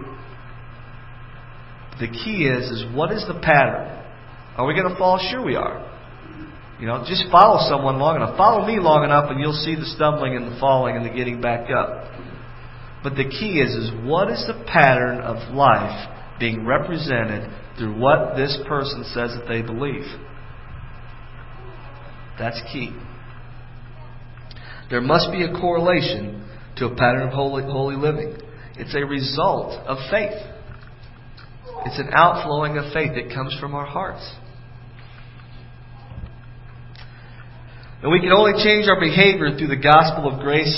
The 2.01 2.09
key 2.09 2.49
is, 2.49 2.65
is 2.71 2.85
what 2.95 3.13
is 3.13 3.25
the 3.29 3.39
pattern? 3.41 3.99
Are 4.57 4.67
we 4.67 4.75
going 4.75 4.89
to 4.89 4.97
fall? 4.97 5.21
Sure 5.31 5.45
we 5.45 5.55
are. 5.55 5.87
You 6.81 6.87
know, 6.87 7.05
just 7.07 7.25
follow 7.31 7.69
someone 7.69 7.99
long 7.99 8.17
enough. 8.17 8.39
Follow 8.39 8.67
me 8.67 8.81
long 8.81 9.05
enough 9.05 9.31
and 9.31 9.39
you'll 9.39 9.53
see 9.53 9.75
the 9.75 9.85
stumbling 9.85 10.35
and 10.35 10.51
the 10.51 10.59
falling 10.59 10.97
and 10.97 11.05
the 11.05 11.11
getting 11.11 11.43
back 11.43 11.69
up. 11.71 12.11
But 13.03 13.17
the 13.17 13.25
key 13.25 13.61
is, 13.61 13.75
is 13.75 13.93
what 14.03 14.31
is 14.31 14.43
the 14.47 14.65
pattern 14.67 15.21
of 15.21 15.55
life 15.55 16.09
being 16.39 16.65
represented 16.65 17.51
through 17.77 17.99
what 17.99 18.35
this 18.37 18.59
person 18.67 19.05
says 19.05 19.37
that 19.37 19.45
they 19.47 19.61
believe? 19.61 20.05
That's 22.39 22.61
key. 22.73 22.97
There 24.91 25.01
must 25.01 25.31
be 25.31 25.45
a 25.45 25.53
correlation 25.53 26.45
to 26.77 26.87
a 26.87 26.97
pattern 26.97 27.29
of 27.29 27.33
holy, 27.33 27.63
holy 27.63 27.97
living. 27.97 28.37
It's 28.77 28.95
a 28.95 29.05
result 29.07 29.73
of 29.87 29.99
faith. 30.11 30.35
It's 31.87 31.99
an 31.99 32.11
outflowing 32.13 32.77
of 32.77 32.93
faith 32.93 33.13
that 33.15 33.33
comes 33.33 33.57
from 33.61 33.75
our 33.75 33.87
hearts. 33.87 34.29
And 38.03 38.11
we 38.11 38.21
can 38.21 38.33
only 38.33 38.57
change 38.65 38.89
our 38.89 38.99
behavior 38.99 39.57
through 39.57 39.69
the 39.69 39.81
gospel 39.81 40.33
of 40.33 40.41
grace, 40.41 40.73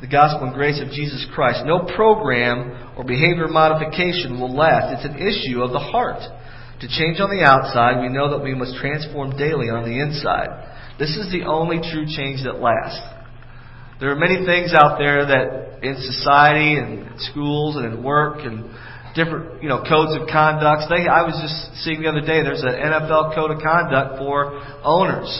the 0.00 0.08
gospel 0.10 0.48
and 0.48 0.54
grace 0.54 0.82
of 0.82 0.90
Jesus 0.90 1.24
Christ. 1.32 1.62
No 1.64 1.86
program 1.94 2.94
or 2.98 3.04
behavior 3.04 3.46
modification 3.46 4.40
will 4.40 4.54
last. 4.54 4.92
It's 4.98 5.06
an 5.06 5.16
issue 5.16 5.62
of 5.62 5.70
the 5.70 5.78
heart. 5.78 6.20
To 6.80 6.88
change 6.88 7.20
on 7.20 7.30
the 7.30 7.46
outside, 7.46 8.02
we 8.02 8.08
know 8.08 8.28
that 8.30 8.42
we 8.42 8.54
must 8.54 8.74
transform 8.76 9.38
daily 9.38 9.70
on 9.70 9.84
the 9.84 10.02
inside. 10.02 10.50
This 10.98 11.16
is 11.16 11.30
the 11.30 11.46
only 11.46 11.78
true 11.78 12.06
change 12.10 12.42
that 12.42 12.60
lasts. 12.60 13.13
There 14.04 14.12
are 14.12 14.20
many 14.20 14.44
things 14.44 14.76
out 14.76 15.00
there 15.00 15.24
that 15.24 15.80
in 15.80 15.96
society 15.96 16.76
and 16.76 17.08
schools 17.32 17.76
and 17.76 17.86
in 17.86 18.04
work 18.04 18.44
and 18.44 18.68
different, 19.16 19.62
you 19.62 19.68
know, 19.70 19.80
codes 19.80 20.12
of 20.12 20.28
conduct. 20.28 20.92
They, 20.92 21.08
I 21.08 21.24
was 21.24 21.32
just 21.40 21.80
seeing 21.80 22.04
the 22.04 22.12
other 22.12 22.20
day, 22.20 22.44
there's 22.44 22.60
an 22.60 22.76
NFL 22.76 23.32
code 23.34 23.56
of 23.56 23.64
conduct 23.64 24.20
for 24.20 24.60
owners. 24.84 25.32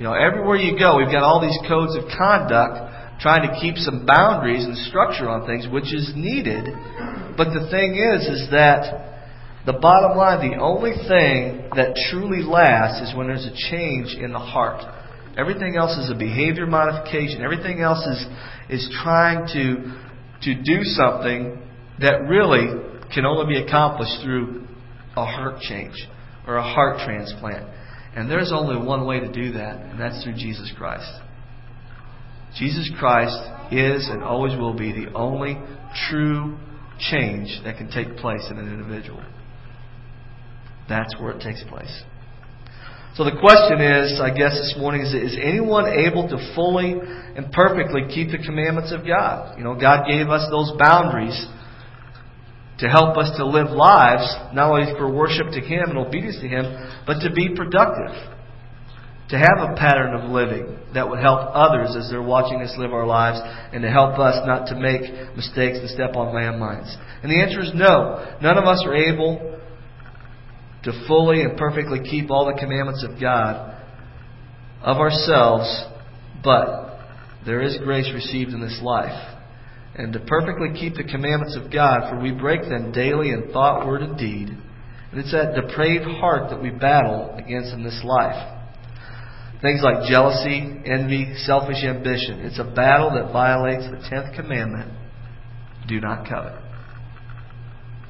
You 0.00 0.04
know, 0.04 0.16
everywhere 0.16 0.56
you 0.56 0.80
go, 0.80 0.96
we've 0.96 1.12
got 1.12 1.20
all 1.20 1.44
these 1.44 1.60
codes 1.68 1.92
of 1.92 2.08
conduct 2.08 3.20
trying 3.20 3.44
to 3.44 3.52
keep 3.60 3.76
some 3.76 4.06
boundaries 4.08 4.64
and 4.64 4.72
structure 4.88 5.28
on 5.28 5.44
things, 5.44 5.68
which 5.68 5.92
is 5.92 6.16
needed. 6.16 6.72
But 7.36 7.52
the 7.52 7.68
thing 7.68 8.00
is, 8.00 8.24
is 8.32 8.48
that 8.48 9.68
the 9.68 9.76
bottom 9.76 10.16
line, 10.16 10.40
the 10.40 10.56
only 10.56 10.96
thing 11.04 11.68
that 11.76 12.00
truly 12.08 12.40
lasts 12.40 13.04
is 13.04 13.14
when 13.14 13.26
there's 13.26 13.44
a 13.44 13.52
change 13.68 14.16
in 14.16 14.32
the 14.32 14.40
heart. 14.40 14.80
Everything 15.38 15.76
else 15.76 15.96
is 15.96 16.10
a 16.10 16.18
behavior 16.18 16.66
modification. 16.66 17.42
Everything 17.42 17.80
else 17.80 18.04
is, 18.04 18.26
is 18.68 18.96
trying 19.02 19.46
to, 19.46 19.96
to 20.42 20.54
do 20.62 20.82
something 20.82 21.62
that 22.00 22.26
really 22.28 22.66
can 23.14 23.24
only 23.24 23.54
be 23.54 23.62
accomplished 23.62 24.20
through 24.24 24.66
a 25.16 25.24
heart 25.24 25.60
change 25.60 25.94
or 26.46 26.56
a 26.56 26.62
heart 26.62 26.98
transplant. 27.04 27.66
And 28.16 28.28
there's 28.28 28.50
only 28.52 28.84
one 28.84 29.06
way 29.06 29.20
to 29.20 29.30
do 29.30 29.52
that, 29.52 29.76
and 29.76 30.00
that's 30.00 30.24
through 30.24 30.34
Jesus 30.34 30.72
Christ. 30.76 31.08
Jesus 32.58 32.90
Christ 32.98 33.38
is 33.70 34.08
and 34.08 34.24
always 34.24 34.58
will 34.58 34.76
be 34.76 34.92
the 34.92 35.12
only 35.14 35.56
true 36.10 36.56
change 36.98 37.60
that 37.62 37.76
can 37.76 37.90
take 37.90 38.16
place 38.16 38.44
in 38.50 38.58
an 38.58 38.72
individual. 38.72 39.22
That's 40.88 41.14
where 41.20 41.32
it 41.32 41.42
takes 41.42 41.62
place. 41.68 42.02
So 43.14 43.24
the 43.24 43.34
question 43.40 43.80
is, 43.80 44.20
I 44.20 44.30
guess 44.30 44.52
this 44.54 44.76
morning, 44.78 45.02
is, 45.02 45.14
is 45.14 45.36
anyone 45.42 45.86
able 45.86 46.28
to 46.28 46.38
fully 46.54 46.94
and 46.94 47.50
perfectly 47.50 48.02
keep 48.08 48.30
the 48.30 48.38
commandments 48.38 48.92
of 48.92 49.06
God? 49.06 49.58
You 49.58 49.64
know, 49.64 49.74
God 49.74 50.06
gave 50.06 50.28
us 50.28 50.46
those 50.50 50.72
boundaries 50.78 51.34
to 52.78 52.86
help 52.88 53.16
us 53.18 53.36
to 53.36 53.46
live 53.46 53.70
lives, 53.70 54.22
not 54.54 54.70
only 54.70 54.92
for 54.96 55.12
worship 55.12 55.50
to 55.50 55.60
Him 55.60 55.90
and 55.90 55.98
obedience 55.98 56.38
to 56.40 56.48
Him, 56.48 56.64
but 57.06 57.20
to 57.20 57.32
be 57.32 57.50
productive. 57.54 58.14
To 59.30 59.36
have 59.36 59.60
a 59.60 59.74
pattern 59.76 60.14
of 60.14 60.30
living 60.30 60.78
that 60.94 61.10
would 61.10 61.18
help 61.18 61.50
others 61.52 61.94
as 61.98 62.08
they're 62.08 62.22
watching 62.22 62.62
us 62.62 62.72
live 62.78 62.94
our 62.94 63.06
lives 63.06 63.38
and 63.74 63.82
to 63.82 63.90
help 63.90 64.18
us 64.18 64.40
not 64.46 64.68
to 64.68 64.74
make 64.74 65.02
mistakes 65.36 65.76
and 65.76 65.90
step 65.90 66.16
on 66.16 66.32
landmines. 66.32 66.88
And 67.22 67.30
the 67.30 67.42
answer 67.42 67.60
is 67.60 67.72
no. 67.74 68.38
None 68.40 68.56
of 68.56 68.64
us 68.64 68.82
are 68.86 68.96
able 68.96 69.57
to 70.88 71.06
fully 71.06 71.42
and 71.42 71.58
perfectly 71.58 72.00
keep 72.00 72.30
all 72.30 72.46
the 72.46 72.58
commandments 72.58 73.04
of 73.04 73.20
God 73.20 73.76
of 74.82 74.96
ourselves, 74.96 75.84
but 76.42 76.98
there 77.44 77.60
is 77.60 77.76
grace 77.84 78.10
received 78.14 78.52
in 78.52 78.60
this 78.60 78.80
life 78.82 79.36
and 79.94 80.12
to 80.14 80.20
perfectly 80.20 80.68
keep 80.78 80.94
the 80.94 81.04
commandments 81.04 81.58
of 81.60 81.70
God, 81.70 82.08
for 82.08 82.20
we 82.20 82.32
break 82.32 82.62
them 82.62 82.92
daily 82.92 83.30
in 83.30 83.50
thought, 83.52 83.86
word, 83.86 84.00
and 84.00 84.16
deed. 84.16 84.48
And 84.48 85.20
it's 85.20 85.32
that 85.32 85.60
depraved 85.60 86.04
heart 86.04 86.50
that 86.50 86.62
we 86.62 86.70
battle 86.70 87.34
against 87.36 87.74
in 87.74 87.82
this 87.82 88.00
life. 88.04 88.54
Things 89.60 89.80
like 89.82 90.08
jealousy, 90.08 90.80
envy, 90.86 91.34
selfish 91.38 91.82
ambition. 91.84 92.40
It's 92.40 92.60
a 92.60 92.64
battle 92.64 93.10
that 93.10 93.32
violates 93.32 93.90
the 93.90 94.08
tenth 94.08 94.34
commandment 94.34 94.92
do 95.88 96.00
not 96.00 96.28
covet. 96.28 96.62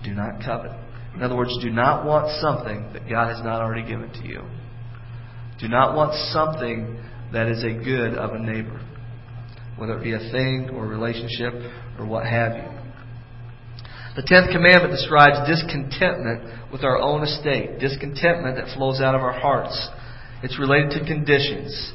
Do 0.04 0.12
not 0.12 0.44
covet. 0.44 0.72
In 1.14 1.22
other 1.22 1.36
words, 1.36 1.56
do 1.62 1.70
not 1.70 2.06
want 2.06 2.30
something 2.40 2.92
that 2.92 3.08
God 3.08 3.34
has 3.34 3.44
not 3.44 3.60
already 3.60 3.86
given 3.86 4.10
to 4.12 4.26
you. 4.26 4.42
Do 5.60 5.68
not 5.68 5.96
want 5.96 6.14
something 6.32 7.02
that 7.32 7.48
is 7.48 7.64
a 7.64 7.72
good 7.72 8.14
of 8.14 8.34
a 8.34 8.38
neighbor 8.38 8.80
whether 9.78 9.96
it 9.96 10.02
be 10.02 10.12
a 10.12 10.18
thing 10.18 10.70
or 10.74 10.84
a 10.84 10.88
relationship 10.88 11.54
or 11.98 12.06
what 12.06 12.26
have 12.26 12.56
you. 12.56 12.68
The 14.16 14.26
tenth 14.26 14.50
commandment 14.50 14.90
describes 14.90 15.48
discontentment 15.48 16.72
with 16.72 16.82
our 16.82 16.98
own 16.98 17.22
estate, 17.22 17.78
discontentment 17.78 18.56
that 18.56 18.74
flows 18.76 19.00
out 19.00 19.14
of 19.14 19.22
our 19.22 19.38
hearts. 19.38 19.88
It's 20.42 20.58
related 20.58 20.90
to 20.98 21.06
conditions. 21.06 21.92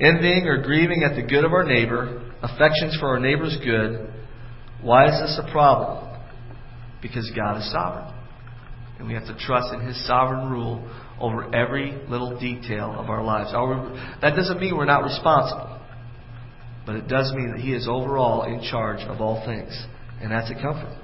Envying 0.00 0.46
or 0.46 0.62
grieving 0.62 1.04
at 1.04 1.14
the 1.14 1.22
good 1.22 1.44
of 1.44 1.52
our 1.52 1.64
neighbor, 1.64 2.34
affections 2.42 2.96
for 2.98 3.08
our 3.08 3.20
neighbor's 3.20 3.56
good. 3.64 4.12
Why 4.82 5.06
is 5.06 5.20
this 5.20 5.40
a 5.40 5.50
problem? 5.52 6.20
Because 7.00 7.30
God 7.34 7.58
is 7.58 7.70
sovereign. 7.70 8.15
And 8.98 9.06
we 9.06 9.14
have 9.14 9.26
to 9.26 9.36
trust 9.38 9.74
in 9.74 9.80
His 9.80 10.06
sovereign 10.06 10.50
rule 10.50 10.88
over 11.20 11.54
every 11.54 11.92
little 12.08 12.38
detail 12.38 12.94
of 12.98 13.08
our 13.08 13.22
lives. 13.22 13.52
That 14.22 14.36
doesn't 14.36 14.60
mean 14.60 14.76
we're 14.76 14.84
not 14.84 15.04
responsible. 15.04 15.80
But 16.86 16.96
it 16.96 17.08
does 17.08 17.32
mean 17.34 17.50
that 17.50 17.60
He 17.60 17.72
is 17.72 17.88
overall 17.88 18.44
in 18.44 18.62
charge 18.62 19.00
of 19.00 19.20
all 19.20 19.44
things. 19.44 19.86
And 20.20 20.30
that's 20.30 20.50
a 20.50 20.54
comfort. 20.54 20.96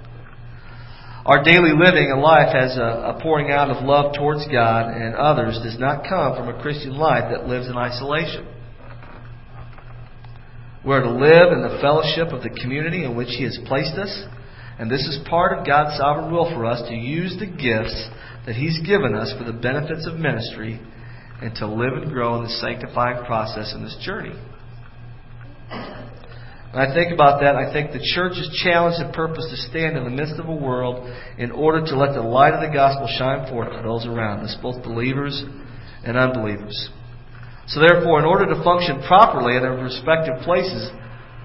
Our 1.24 1.44
daily 1.44 1.70
living 1.70 2.10
and 2.10 2.20
life 2.20 2.54
as 2.54 2.76
a, 2.76 3.14
a, 3.14 3.20
pouring 3.22 3.52
out 3.52 3.70
of 3.70 3.84
love 3.84 4.14
towards 4.16 4.44
God 4.50 4.90
and 4.90 5.14
others 5.14 5.58
does 5.62 5.78
not 5.78 6.02
come 6.08 6.34
from 6.34 6.48
a 6.48 6.60
Christian 6.60 6.96
life 6.96 7.30
that 7.30 7.46
lives 7.46 7.68
in 7.68 7.76
isolation. 7.76 8.48
We're 10.84 11.02
to 11.02 11.12
live 11.12 11.52
in 11.52 11.62
the 11.62 11.78
fellowship 11.80 12.32
of 12.32 12.42
the 12.42 12.50
community 12.50 13.04
in 13.04 13.16
which 13.16 13.28
He 13.28 13.44
has 13.44 13.56
placed 13.66 13.94
us, 13.94 14.24
and 14.78 14.90
this 14.90 15.02
is 15.02 15.20
part 15.28 15.56
of 15.56 15.66
God's 15.66 15.98
sovereign 15.98 16.32
will 16.32 16.50
for 16.54 16.64
us 16.64 16.82
to 16.88 16.94
use 16.94 17.36
the 17.38 17.46
gifts 17.46 18.08
that 18.46 18.56
He's 18.56 18.80
given 18.86 19.14
us 19.14 19.32
for 19.38 19.44
the 19.44 19.52
benefits 19.52 20.06
of 20.06 20.18
ministry 20.18 20.80
and 21.40 21.54
to 21.56 21.66
live 21.66 21.94
and 21.94 22.10
grow 22.10 22.36
in 22.36 22.44
the 22.44 22.50
sanctifying 22.50 23.24
process 23.24 23.74
in 23.74 23.82
this 23.82 23.96
journey. 24.04 24.34
When 26.72 26.80
I 26.80 26.94
think 26.94 27.12
about 27.12 27.40
that, 27.42 27.54
I 27.54 27.70
think 27.70 27.92
the 27.92 28.00
church 28.14 28.32
is 28.32 28.48
challenged 28.64 28.98
and 29.02 29.12
purpose 29.12 29.44
to 29.50 29.56
stand 29.68 29.96
in 29.96 30.04
the 30.04 30.10
midst 30.10 30.40
of 30.40 30.48
a 30.48 30.54
world 30.54 31.04
in 31.36 31.50
order 31.50 31.84
to 31.84 31.96
let 31.98 32.14
the 32.14 32.22
light 32.22 32.54
of 32.54 32.64
the 32.64 32.72
gospel 32.72 33.06
shine 33.18 33.46
forth 33.50 33.76
to 33.76 33.82
those 33.82 34.06
around 34.06 34.40
us, 34.40 34.56
both 34.62 34.82
believers 34.82 35.44
and 36.04 36.16
unbelievers. 36.16 36.88
So 37.66 37.80
therefore, 37.80 38.20
in 38.20 38.24
order 38.24 38.46
to 38.46 38.64
function 38.64 39.02
properly 39.06 39.56
in 39.56 39.62
their 39.62 39.76
respective 39.76 40.40
places 40.44 40.90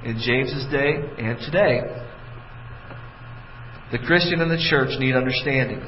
in 0.05 0.17
James's 0.23 0.63
day 0.71 0.95
and 0.95 1.37
today, 1.43 2.06
the 3.91 3.99
Christian 3.99 4.41
and 4.41 4.51
the 4.51 4.63
church 4.69 4.99
need 4.99 5.15
understanding. 5.15 5.81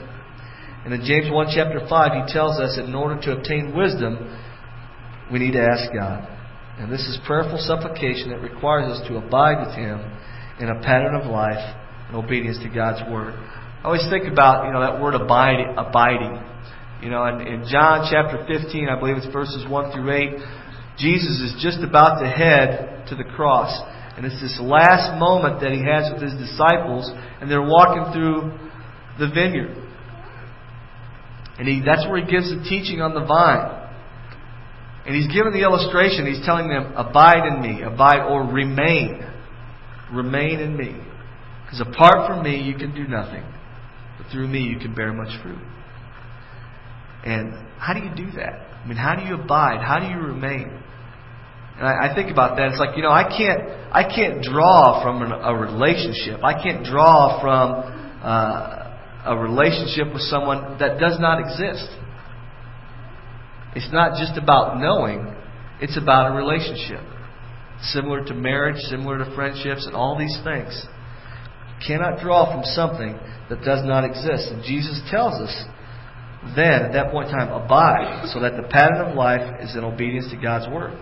And 0.85 0.93
in 0.93 1.03
James 1.03 1.31
1 1.31 1.47
chapter 1.53 1.85
5, 1.87 2.11
he 2.27 2.33
tells 2.33 2.59
us 2.59 2.77
that 2.77 2.85
in 2.85 2.95
order 2.95 3.19
to 3.21 3.37
obtain 3.37 3.75
wisdom, 3.75 4.17
we 5.31 5.39
need 5.39 5.51
to 5.51 5.61
ask 5.61 5.91
God. 5.93 6.27
And 6.79 6.91
this 6.91 7.01
is 7.01 7.19
prayerful 7.27 7.59
supplication 7.59 8.29
that 8.29 8.39
requires 8.39 8.89
us 8.89 9.07
to 9.09 9.17
abide 9.17 9.67
with 9.67 9.75
Him 9.75 9.99
in 10.59 10.69
a 10.69 10.81
pattern 10.81 11.13
of 11.15 11.29
life 11.29 11.59
and 12.07 12.15
obedience 12.15 12.57
to 12.63 12.69
God's 12.69 13.03
Word. 13.11 13.35
I 13.35 13.83
always 13.83 14.07
think 14.09 14.31
about, 14.31 14.65
you 14.65 14.71
know, 14.71 14.79
that 14.79 14.99
word 15.01 15.15
abiding. 15.15 15.75
abiding. 15.77 16.39
You 17.03 17.09
know, 17.09 17.25
in, 17.25 17.41
in 17.47 17.65
John 17.69 18.07
chapter 18.09 18.45
15, 18.47 18.89
I 18.89 18.99
believe 18.99 19.17
it's 19.17 19.31
verses 19.31 19.65
1 19.69 19.91
through 19.91 20.11
8, 20.11 20.29
Jesus 20.97 21.39
is 21.39 21.63
just 21.63 21.79
about 21.79 22.19
to 22.19 22.27
head 22.27 23.07
to 23.07 23.15
the 23.15 23.23
cross. 23.23 23.71
And 24.19 24.27
it's 24.27 24.41
this 24.41 24.59
last 24.59 25.17
moment 25.17 25.61
that 25.61 25.71
he 25.71 25.79
has 25.79 26.11
with 26.11 26.21
his 26.21 26.35
disciples, 26.35 27.09
and 27.39 27.49
they're 27.49 27.63
walking 27.63 28.11
through 28.11 28.51
the 29.15 29.31
vineyard. 29.31 29.71
And 31.57 31.65
he, 31.65 31.81
that's 31.85 32.03
where 32.03 32.19
he 32.19 32.29
gives 32.29 32.51
the 32.51 32.59
teaching 32.67 32.99
on 32.99 33.13
the 33.13 33.23
vine. 33.23 33.79
And 35.07 35.15
he's 35.15 35.31
given 35.31 35.53
the 35.53 35.63
illustration. 35.63 36.27
He's 36.27 36.45
telling 36.45 36.67
them, 36.67 36.91
abide 36.97 37.47
in 37.47 37.61
me, 37.61 37.81
abide 37.81 38.27
or 38.27 38.43
remain. 38.43 39.23
Remain 40.11 40.59
in 40.59 40.75
me. 40.75 40.99
Because 41.63 41.79
apart 41.79 42.27
from 42.27 42.43
me, 42.43 42.59
you 42.59 42.75
can 42.75 42.93
do 42.93 43.07
nothing. 43.07 43.45
But 44.17 44.27
through 44.33 44.49
me, 44.49 44.59
you 44.59 44.79
can 44.79 44.93
bear 44.93 45.13
much 45.13 45.31
fruit. 45.41 45.63
And 47.23 47.53
how 47.77 47.93
do 47.93 48.01
you 48.01 48.13
do 48.13 48.35
that? 48.35 48.67
I 48.83 48.85
mean, 48.85 48.97
how 48.97 49.15
do 49.15 49.23
you 49.23 49.35
abide? 49.35 49.79
How 49.79 49.97
do 49.99 50.07
you 50.07 50.19
remain? 50.19 50.78
And 51.79 51.87
I, 51.87 52.11
I 52.11 52.15
think 52.15 52.29
about 52.29 52.57
that. 52.57 52.67
It's 52.67 52.79
like, 52.79 52.97
you 52.97 53.03
know, 53.03 53.11
I 53.11 53.23
can't, 53.23 53.61
I 53.91 54.03
can't 54.03 54.43
draw 54.43 55.01
from 55.01 55.21
an, 55.21 55.31
a 55.31 55.55
relationship. 55.55 56.43
I 56.43 56.61
can't 56.61 56.83
draw 56.83 57.39
from 57.39 58.19
uh, 58.21 58.89
a 59.25 59.37
relationship 59.37 60.11
with 60.11 60.23
someone 60.23 60.77
that 60.79 60.99
does 60.99 61.17
not 61.19 61.39
exist. 61.39 61.87
It's 63.75 63.93
not 63.93 64.19
just 64.19 64.37
about 64.37 64.81
knowing, 64.81 65.33
it's 65.79 65.97
about 65.97 66.33
a 66.33 66.35
relationship. 66.35 66.99
Similar 67.81 68.25
to 68.25 68.33
marriage, 68.33 68.81
similar 68.91 69.19
to 69.19 69.33
friendships, 69.33 69.85
and 69.85 69.95
all 69.95 70.19
these 70.19 70.37
things. 70.43 70.85
You 71.79 71.95
cannot 71.95 72.19
draw 72.19 72.51
from 72.51 72.65
something 72.65 73.17
that 73.49 73.63
does 73.63 73.87
not 73.87 74.03
exist. 74.03 74.51
And 74.51 74.63
Jesus 74.63 74.99
tells 75.09 75.39
us 75.39 75.63
then, 76.57 76.83
at 76.83 76.91
that 76.91 77.11
point 77.11 77.29
in 77.29 77.35
time, 77.35 77.53
abide, 77.53 78.31
so 78.33 78.41
that 78.41 78.57
the 78.57 78.67
pattern 78.67 78.99
of 79.07 79.15
life 79.15 79.61
is 79.61 79.77
in 79.77 79.85
obedience 79.85 80.29
to 80.31 80.37
God's 80.37 80.67
Word. 80.67 80.97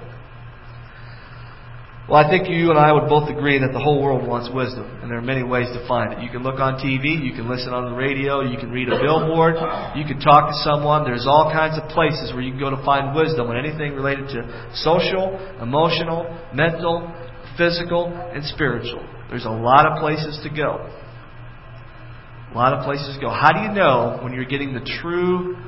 Well, 2.07 2.23
I 2.23 2.31
think 2.31 2.47
you 2.47 2.71
and 2.71 2.79
I 2.79 2.95
would 2.95 3.11
both 3.11 3.27
agree 3.27 3.59
that 3.59 3.75
the 3.75 3.83
whole 3.83 3.99
world 3.99 4.23
wants 4.23 4.47
wisdom, 4.47 4.87
and 5.03 5.11
there 5.11 5.19
are 5.19 5.27
many 5.27 5.43
ways 5.43 5.67
to 5.75 5.83
find 5.91 6.15
it. 6.15 6.23
You 6.23 6.31
can 6.31 6.39
look 6.39 6.55
on 6.55 6.79
TV, 6.79 7.19
you 7.19 7.35
can 7.35 7.51
listen 7.51 7.75
on 7.75 7.91
the 7.91 7.97
radio, 7.99 8.39
you 8.47 8.55
can 8.55 8.71
read 8.71 8.87
a 8.87 8.95
billboard, 8.95 9.59
you 9.91 10.07
can 10.07 10.15
talk 10.23 10.47
to 10.47 10.55
someone. 10.63 11.03
There's 11.03 11.27
all 11.27 11.51
kinds 11.51 11.75
of 11.75 11.83
places 11.91 12.31
where 12.31 12.39
you 12.39 12.55
can 12.55 12.63
go 12.63 12.71
to 12.71 12.79
find 12.87 13.11
wisdom 13.11 13.51
on 13.51 13.59
anything 13.59 13.91
related 13.91 14.31
to 14.39 14.39
social, 14.87 15.35
emotional, 15.59 16.31
mental, 16.55 17.11
physical, 17.59 18.07
and 18.07 18.39
spiritual. 18.55 19.03
There's 19.27 19.43
a 19.43 19.51
lot 19.51 19.83
of 19.83 19.99
places 19.99 20.39
to 20.47 20.49
go. 20.49 20.87
A 20.87 22.55
lot 22.55 22.71
of 22.71 22.87
places 22.87 23.19
to 23.19 23.21
go. 23.21 23.27
How 23.27 23.51
do 23.51 23.67
you 23.67 23.75
know 23.75 24.23
when 24.23 24.31
you're 24.31 24.47
getting 24.47 24.71
the 24.71 24.87
true 25.03 25.59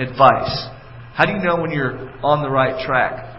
advice? 0.00 0.48
How 1.12 1.28
do 1.28 1.36
you 1.36 1.44
know 1.44 1.60
when 1.60 1.76
you're 1.76 2.08
on 2.24 2.40
the 2.40 2.48
right 2.48 2.80
track? 2.88 3.33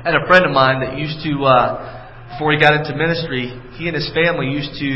Had 0.00 0.16
a 0.16 0.26
friend 0.26 0.44
of 0.44 0.52
mine 0.52 0.80
that 0.80 0.96
used 0.98 1.22
to 1.22 1.44
uh, 1.44 2.32
before 2.32 2.52
he 2.52 2.58
got 2.58 2.72
into 2.74 2.96
ministry, 2.96 3.52
he 3.76 3.86
and 3.86 3.94
his 3.94 4.10
family 4.16 4.48
used 4.48 4.72
to 4.80 4.92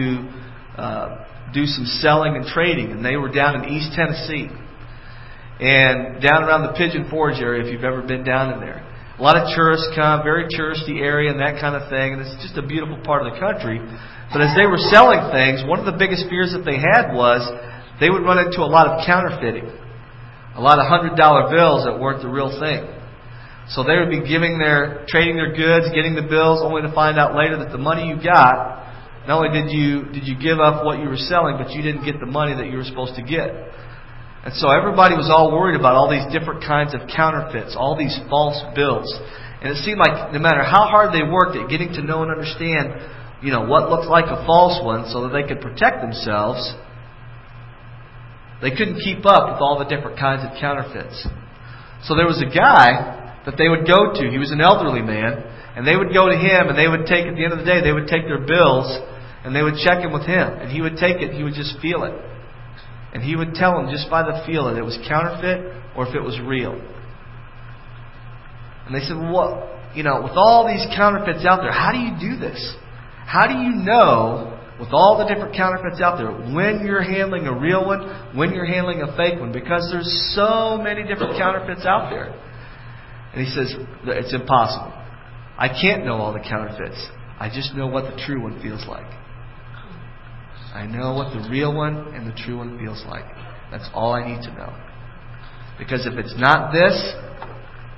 uh, 0.80 1.06
do 1.52 1.64
some 1.66 1.85
selling 2.00 2.35
and 2.35 2.44
trading, 2.48 2.90
and 2.90 3.04
they 3.04 3.16
were 3.16 3.30
down 3.30 3.62
in 3.62 3.70
East 3.70 3.92
Tennessee 3.94 4.48
and 5.61 6.20
down 6.20 6.44
around 6.44 6.66
the 6.66 6.74
Pigeon 6.74 7.09
Forge 7.09 7.38
area. 7.38 7.64
If 7.64 7.72
you've 7.72 7.85
ever 7.85 8.02
been 8.02 8.24
down 8.24 8.52
in 8.52 8.61
there, 8.61 8.80
a 9.18 9.22
lot 9.22 9.37
of 9.37 9.48
tourists 9.54 9.88
come, 9.94 10.24
very 10.24 10.48
touristy 10.48 11.00
area 11.00 11.30
and 11.30 11.40
that 11.40 11.61
kind 11.61 11.76
of 11.76 11.88
thing, 11.88 12.16
and 12.16 12.20
it's 12.24 12.37
just 12.42 12.56
a 12.56 12.66
beautiful 12.66 12.98
part 13.04 13.24
of 13.24 13.32
the 13.32 13.38
country. 13.38 13.78
But 14.32 14.42
as 14.42 14.56
they 14.56 14.66
were 14.66 14.80
selling 14.90 15.20
things, 15.30 15.62
one 15.68 15.78
of 15.78 15.87
the 15.87 15.96
biggest 15.96 16.28
fears 16.28 16.52
that 16.56 16.64
they 16.64 16.80
had 16.80 17.12
was 17.14 17.44
they 18.00 18.11
would 18.11 18.24
run 18.24 18.40
into 18.40 18.61
a 18.61 18.68
lot 18.68 18.88
of 18.88 19.04
counterfeiting, 19.06 19.68
a 20.56 20.61
lot 20.61 20.80
of 20.80 20.88
hundred 20.88 21.16
dollar 21.16 21.52
bills 21.52 21.85
that 21.85 22.00
weren't 22.00 22.20
the 22.24 22.32
real 22.32 22.52
thing. 22.52 22.95
So 23.68 23.83
they 23.83 23.98
would 23.98 24.11
be 24.11 24.22
giving 24.22 24.59
their, 24.59 25.05
trading 25.09 25.37
their 25.37 25.50
goods, 25.50 25.90
getting 25.94 26.14
the 26.14 26.22
bills, 26.22 26.62
only 26.62 26.83
to 26.83 26.92
find 26.94 27.18
out 27.18 27.35
later 27.35 27.59
that 27.59 27.72
the 27.72 27.83
money 27.83 28.07
you 28.07 28.14
got, 28.14 28.87
not 29.26 29.42
only 29.42 29.50
did 29.50 29.74
you, 29.74 30.07
did 30.14 30.22
you 30.22 30.38
give 30.38 30.62
up 30.62 30.87
what 30.87 31.02
you 31.02 31.11
were 31.11 31.18
selling, 31.18 31.59
but 31.59 31.74
you 31.74 31.83
didn't 31.83 32.07
get 32.07 32.20
the 32.22 32.31
money 32.31 32.55
that 32.55 32.70
you 32.70 32.79
were 32.79 32.87
supposed 32.87 33.18
to 33.18 33.26
get. 33.26 33.50
And 34.46 34.55
so 34.55 34.70
everybody 34.70 35.18
was 35.18 35.26
all 35.26 35.50
worried 35.50 35.74
about 35.74 35.98
all 35.98 36.07
these 36.07 36.22
different 36.31 36.62
kinds 36.62 36.94
of 36.94 37.11
counterfeits, 37.11 37.74
all 37.74 37.98
these 37.98 38.14
false 38.31 38.62
bills. 38.79 39.11
And 39.59 39.74
it 39.74 39.83
seemed 39.83 39.98
like 39.98 40.31
no 40.31 40.38
matter 40.38 40.62
how 40.62 40.87
hard 40.87 41.11
they 41.11 41.26
worked 41.26 41.59
at 41.59 41.66
getting 41.66 41.90
to 41.98 42.02
know 42.07 42.22
and 42.22 42.31
understand, 42.31 42.94
you 43.42 43.50
know, 43.50 43.66
what 43.66 43.90
looked 43.90 44.07
like 44.07 44.31
a 44.31 44.46
false 44.46 44.79
one 44.79 45.11
so 45.11 45.26
that 45.26 45.35
they 45.35 45.42
could 45.42 45.59
protect 45.59 46.07
themselves, 46.07 46.62
they 48.62 48.70
couldn't 48.70 49.02
keep 49.02 49.26
up 49.26 49.50
with 49.50 49.59
all 49.59 49.83
the 49.83 49.90
different 49.90 50.14
kinds 50.14 50.46
of 50.46 50.55
counterfeits. 50.62 51.26
So 52.07 52.14
there 52.14 52.31
was 52.31 52.38
a 52.38 52.46
guy 52.46 53.25
that 53.46 53.54
they 53.56 53.70
would 53.70 53.87
go 53.87 54.12
to. 54.12 54.22
He 54.28 54.38
was 54.38 54.50
an 54.50 54.61
elderly 54.61 55.00
man, 55.00 55.38
and 55.78 55.87
they 55.87 55.96
would 55.96 56.12
go 56.12 56.28
to 56.28 56.37
him, 56.37 56.68
and 56.68 56.76
they 56.76 56.90
would 56.90 57.06
take, 57.06 57.30
at 57.30 57.38
the 57.38 57.44
end 57.46 57.54
of 57.54 57.62
the 57.62 57.64
day, 57.64 57.80
they 57.80 57.94
would 57.94 58.11
take 58.11 58.26
their 58.26 58.42
bills, 58.42 58.90
and 59.46 59.54
they 59.54 59.62
would 59.62 59.78
check 59.78 60.02
him 60.02 60.12
with 60.12 60.26
him. 60.26 60.59
And 60.59 60.70
he 60.70 60.82
would 60.82 60.98
take 60.98 61.22
it, 61.22 61.32
he 61.32 61.46
would 61.46 61.54
just 61.54 61.78
feel 61.80 62.02
it. 62.02 62.12
And 63.14 63.22
he 63.22 63.37
would 63.37 63.54
tell 63.54 63.78
them 63.78 63.88
just 63.88 64.11
by 64.11 64.26
the 64.26 64.42
feel 64.44 64.68
if 64.68 64.76
it 64.76 64.82
was 64.82 64.98
counterfeit 65.09 65.72
or 65.96 66.06
if 66.06 66.14
it 66.14 66.20
was 66.20 66.37
real. 66.42 66.74
And 68.85 68.94
they 68.94 69.00
said, 69.00 69.16
well, 69.16 69.72
you 69.94 70.02
know, 70.02 70.20
with 70.22 70.35
all 70.35 70.66
these 70.66 70.85
counterfeits 70.94 71.46
out 71.46 71.62
there, 71.62 71.72
how 71.72 71.92
do 71.92 71.98
you 71.98 72.12
do 72.18 72.38
this? 72.38 72.59
How 73.24 73.46
do 73.46 73.54
you 73.54 73.72
know, 73.82 74.59
with 74.78 74.90
all 74.92 75.18
the 75.18 75.24
different 75.24 75.56
counterfeits 75.56 76.02
out 76.02 76.18
there, 76.18 76.30
when 76.30 76.85
you're 76.85 77.02
handling 77.02 77.46
a 77.46 77.59
real 77.59 77.87
one, 77.87 78.37
when 78.37 78.52
you're 78.52 78.66
handling 78.66 79.00
a 79.02 79.16
fake 79.16 79.40
one? 79.40 79.52
Because 79.52 79.88
there's 79.90 80.11
so 80.35 80.78
many 80.82 81.02
different 81.02 81.38
counterfeits 81.38 81.87
out 81.87 82.11
there. 82.11 82.35
And 83.37 83.46
he 83.46 83.53
says, 83.53 83.75
It's 84.07 84.33
impossible. 84.33 84.92
I 85.59 85.68
can't 85.68 86.07
know 86.07 86.14
all 86.14 86.33
the 86.33 86.40
counterfeits. 86.40 87.07
I 87.38 87.51
just 87.53 87.75
know 87.75 87.87
what 87.87 88.05
the 88.05 88.22
true 88.25 88.40
one 88.40 88.62
feels 88.62 88.87
like. 88.88 89.05
I 90.75 90.87
know 90.87 91.12
what 91.12 91.35
the 91.35 91.46
real 91.51 91.75
one 91.75 92.14
and 92.14 92.27
the 92.27 92.35
true 92.35 92.57
one 92.57 92.79
feels 92.79 93.05
like. 93.07 93.25
That's 93.70 93.88
all 93.92 94.12
I 94.14 94.27
need 94.27 94.42
to 94.44 94.53
know. 94.55 94.75
Because 95.79 96.07
if 96.07 96.14
it's 96.14 96.35
not 96.38 96.72
this, 96.72 96.96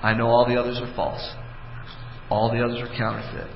I 0.03 0.13
know 0.15 0.27
all 0.27 0.45
the 0.47 0.57
others 0.57 0.81
are 0.83 0.93
false. 0.97 1.23
All 2.31 2.51
the 2.51 2.65
others 2.65 2.79
are 2.81 2.97
counterfeit. 2.97 3.51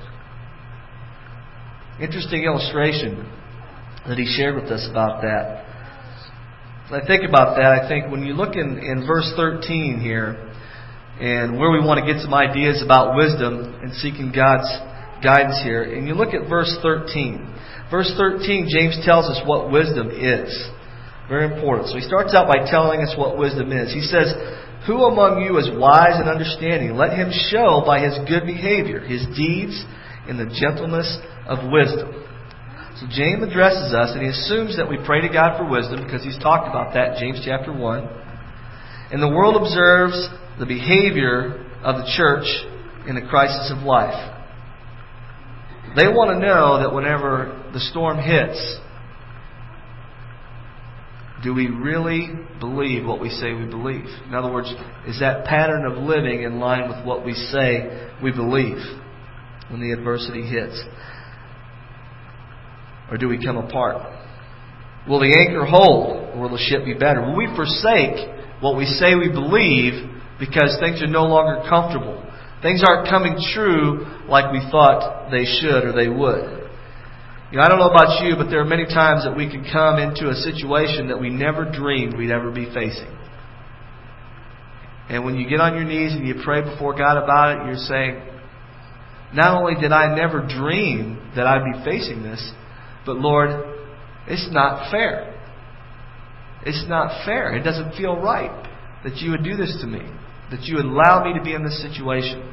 Interesting 1.99 2.43
illustration 2.43 3.29
that 4.07 4.17
he 4.17 4.25
shared 4.37 4.55
with 4.55 4.71
us 4.71 4.87
about 4.89 5.21
that. 5.21 5.65
As 6.85 7.03
I 7.03 7.05
think 7.05 7.27
about 7.27 7.57
that, 7.57 7.83
I 7.83 7.87
think 7.89 8.09
when 8.09 8.23
you 8.23 8.33
look 8.33 8.55
in, 8.55 8.79
in 8.79 9.05
verse 9.05 9.31
13 9.35 9.99
here, 9.99 10.52
and 11.19 11.59
where 11.59 11.71
we 11.71 11.79
want 11.79 12.03
to 12.03 12.07
get 12.11 12.21
some 12.21 12.33
ideas 12.33 12.81
about 12.81 13.15
wisdom 13.15 13.77
and 13.81 13.93
seeking 13.93 14.31
God's 14.33 14.69
guidance 15.23 15.61
here. 15.63 15.83
And 15.83 16.07
you 16.07 16.15
look 16.15 16.33
at 16.33 16.49
verse 16.49 16.73
13. 16.81 17.53
Verse 17.91 18.11
13, 18.17 18.67
James 18.69 18.97
tells 19.05 19.25
us 19.29 19.41
what 19.45 19.71
wisdom 19.71 20.09
is. 20.09 20.49
Very 21.29 21.45
important. 21.45 21.89
So 21.89 21.95
he 21.95 22.03
starts 22.03 22.33
out 22.35 22.51
by 22.51 22.65
telling 22.69 23.01
us 23.01 23.15
what 23.17 23.37
wisdom 23.37 23.71
is. 23.71 23.93
He 23.93 24.01
says, 24.01 24.33
Who 24.87 25.05
among 25.05 25.45
you 25.45 25.57
is 25.57 25.71
wise 25.71 26.19
and 26.19 26.27
understanding? 26.27 26.97
Let 26.97 27.15
him 27.15 27.31
show 27.31 27.83
by 27.85 28.03
his 28.03 28.17
good 28.27 28.43
behavior, 28.43 28.99
his 28.99 29.23
deeds, 29.37 29.77
and 30.27 30.35
the 30.35 30.51
gentleness 30.51 31.07
of 31.47 31.71
wisdom. 31.71 32.23
So 32.99 33.07
James 33.09 33.41
addresses 33.41 33.93
us, 33.95 34.11
and 34.13 34.21
he 34.21 34.29
assumes 34.29 34.77
that 34.77 34.89
we 34.89 34.99
pray 35.05 35.21
to 35.21 35.31
God 35.31 35.57
for 35.57 35.65
wisdom 35.65 36.03
because 36.03 36.23
he's 36.23 36.37
talked 36.37 36.67
about 36.67 36.93
that 36.93 37.15
in 37.15 37.19
James 37.19 37.41
chapter 37.43 37.71
1. 37.71 38.09
And 39.11 39.21
the 39.21 39.31
world 39.31 39.55
observes 39.55 40.17
the 40.59 40.65
behavior 40.65 41.65
of 41.83 41.97
the 41.97 42.13
church 42.15 42.45
in 43.07 43.15
the 43.15 43.27
crisis 43.29 43.71
of 43.75 43.83
life. 43.83 44.31
They 45.95 46.07
want 46.07 46.31
to 46.31 46.39
know 46.39 46.79
that 46.79 46.93
whenever 46.93 47.69
the 47.73 47.79
storm 47.79 48.17
hits, 48.17 48.79
do 51.43 51.53
we 51.53 51.67
really 51.67 52.29
believe 52.59 53.05
what 53.05 53.19
we 53.19 53.29
say 53.29 53.53
we 53.53 53.65
believe? 53.65 54.05
In 54.27 54.33
other 54.33 54.51
words, 54.51 54.71
is 55.07 55.19
that 55.19 55.45
pattern 55.45 55.85
of 55.85 55.97
living 55.97 56.43
in 56.43 56.59
line 56.59 56.89
with 56.89 57.05
what 57.05 57.25
we 57.25 57.33
say 57.33 58.09
we 58.23 58.31
believe 58.31 58.77
when 59.69 59.81
the 59.81 59.91
adversity 59.91 60.47
hits? 60.47 60.81
Or 63.11 63.17
do 63.17 63.27
we 63.27 63.43
come 63.43 63.57
apart? 63.57 63.97
Will 65.07 65.19
the 65.19 65.35
anchor 65.37 65.65
hold, 65.65 66.33
or 66.33 66.41
will 66.41 66.49
the 66.49 66.57
ship 66.57 66.85
be 66.85 66.93
better? 66.93 67.21
Will 67.21 67.35
we 67.35 67.47
forsake 67.55 68.61
what 68.61 68.77
we 68.77 68.85
say 68.85 69.15
we 69.15 69.29
believe 69.29 70.09
because 70.43 70.75
things 70.81 71.01
are 71.01 71.07
no 71.07 71.23
longer 71.23 71.63
comfortable. 71.69 72.19
Things 72.61 72.83
aren't 72.85 73.07
coming 73.07 73.39
true 73.53 74.05
like 74.27 74.51
we 74.51 74.59
thought 74.69 75.31
they 75.31 75.45
should 75.45 75.85
or 75.85 75.93
they 75.93 76.09
would. 76.09 76.67
You 77.51 77.59
know, 77.59 77.63
I 77.63 77.69
don't 77.69 77.79
know 77.79 77.89
about 77.89 78.21
you, 78.23 78.35
but 78.35 78.49
there 78.49 78.59
are 78.59 78.65
many 78.65 78.85
times 78.85 79.23
that 79.23 79.37
we 79.37 79.49
can 79.49 79.63
come 79.71 79.99
into 79.99 80.27
a 80.27 80.35
situation 80.35 81.07
that 81.07 81.19
we 81.19 81.29
never 81.29 81.63
dreamed 81.63 82.17
we'd 82.17 82.31
ever 82.31 82.51
be 82.51 82.65
facing. 82.65 83.15
And 85.07 85.23
when 85.23 85.35
you 85.35 85.47
get 85.47 85.61
on 85.61 85.75
your 85.75 85.85
knees 85.85 86.11
and 86.11 86.27
you 86.27 86.35
pray 86.43 86.61
before 86.61 86.97
God 86.97 87.15
about 87.21 87.61
it, 87.61 87.65
you're 87.65 87.75
saying, 87.75 88.21
not 89.33 89.61
only 89.61 89.79
did 89.79 89.93
I 89.93 90.13
never 90.13 90.45
dream 90.45 91.31
that 91.37 91.47
I'd 91.47 91.63
be 91.63 91.85
facing 91.85 92.21
this, 92.21 92.51
but 93.05 93.15
Lord, 93.15 93.49
it's 94.27 94.49
not 94.51 94.91
fair. 94.91 95.39
It's 96.65 96.85
not 96.89 97.25
fair. 97.25 97.55
It 97.55 97.63
doesn't 97.63 97.95
feel 97.95 98.17
right 98.17 98.69
that 99.03 99.17
you 99.17 99.31
would 99.31 99.43
do 99.43 99.55
this 99.55 99.77
to 99.81 99.87
me 99.87 100.01
that 100.51 100.63
you 100.63 100.77
allow 100.77 101.23
me 101.23 101.37
to 101.37 101.43
be 101.43 101.53
in 101.53 101.63
this 101.63 101.81
situation. 101.81 102.49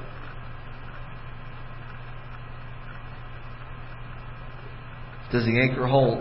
Does 5.33 5.45
the 5.45 5.61
anchor 5.61 5.87
hold? 5.87 6.19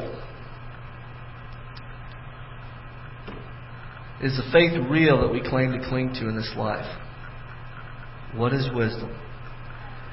Is 4.21 4.35
the 4.35 4.43
faith 4.51 4.73
real 4.89 5.21
that 5.21 5.31
we 5.31 5.41
claim 5.41 5.71
to 5.71 5.87
cling 5.87 6.13
to 6.15 6.27
in 6.27 6.35
this 6.35 6.51
life? 6.57 6.85
What 8.35 8.53
is 8.53 8.69
wisdom? 8.73 9.15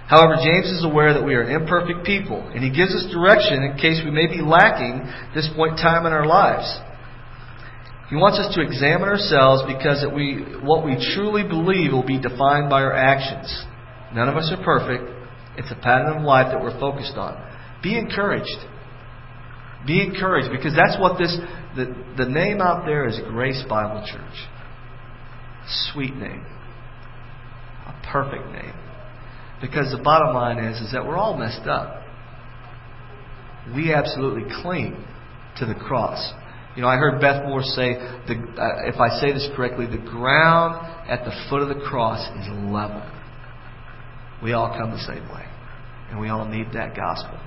However, 0.06 0.36
James 0.36 0.70
is 0.70 0.84
aware 0.84 1.12
that 1.12 1.24
we 1.24 1.34
are 1.34 1.50
imperfect 1.50 2.06
people, 2.06 2.40
and 2.54 2.62
he 2.62 2.70
gives 2.70 2.94
us 2.94 3.10
direction 3.12 3.64
in 3.64 3.76
case 3.76 4.00
we 4.04 4.12
may 4.12 4.28
be 4.28 4.40
lacking 4.40 5.02
this 5.34 5.50
point 5.56 5.72
in 5.72 5.78
time 5.78 6.06
in 6.06 6.12
our 6.12 6.24
lives. 6.24 6.78
He 8.08 8.14
wants 8.14 8.38
us 8.38 8.54
to 8.54 8.60
examine 8.62 9.08
ourselves 9.08 9.62
because 9.66 10.04
we, 10.14 10.44
what 10.62 10.84
we 10.84 10.94
truly 11.14 11.42
believe 11.42 11.92
will 11.92 12.06
be 12.06 12.20
defined 12.20 12.70
by 12.70 12.82
our 12.82 12.92
actions. 12.92 13.50
None 14.14 14.28
of 14.28 14.36
us 14.36 14.52
are 14.56 14.62
perfect. 14.62 15.10
It's 15.58 15.70
a 15.72 15.74
pattern 15.74 16.16
of 16.18 16.22
life 16.22 16.52
that 16.52 16.62
we're 16.62 16.78
focused 16.78 17.16
on. 17.16 17.34
Be 17.82 17.98
encouraged. 17.98 18.58
Be 19.86 20.02
encouraged 20.02 20.50
because 20.52 20.74
that's 20.76 21.00
what 21.00 21.18
this, 21.18 21.36
the, 21.74 21.94
the 22.16 22.28
name 22.28 22.60
out 22.60 22.86
there 22.86 23.08
is 23.08 23.18
Grace 23.28 23.62
Bible 23.68 24.06
Church. 24.06 24.48
Sweet 25.92 26.14
name. 26.14 26.44
A 27.86 28.06
perfect 28.12 28.46
name. 28.52 28.74
Because 29.60 29.90
the 29.90 30.02
bottom 30.02 30.34
line 30.34 30.58
is, 30.58 30.80
is 30.80 30.92
that 30.92 31.04
we're 31.04 31.16
all 31.16 31.36
messed 31.36 31.66
up. 31.66 32.02
We 33.74 33.92
absolutely 33.92 34.48
cling 34.62 35.04
to 35.58 35.66
the 35.66 35.74
cross. 35.74 36.32
You 36.76 36.82
know, 36.82 36.88
I 36.88 36.96
heard 36.96 37.22
Beth 37.22 37.42
Moore 37.48 37.62
say, 37.62 37.94
the, 38.28 38.36
uh, 38.36 38.84
if 38.84 39.00
I 39.00 39.18
say 39.18 39.32
this 39.32 39.48
correctly, 39.56 39.86
the 39.86 39.96
ground 39.96 40.76
at 41.08 41.24
the 41.24 41.32
foot 41.48 41.62
of 41.62 41.68
the 41.68 41.80
cross 41.82 42.20
is 42.38 42.46
level. 42.52 43.02
We 44.42 44.52
all 44.52 44.68
come 44.76 44.90
the 44.90 45.00
same 45.00 45.26
way. 45.32 45.46
And 46.10 46.20
we 46.20 46.28
all 46.28 46.44
need 46.44 46.66
that 46.74 46.94
gospel. 46.94 47.40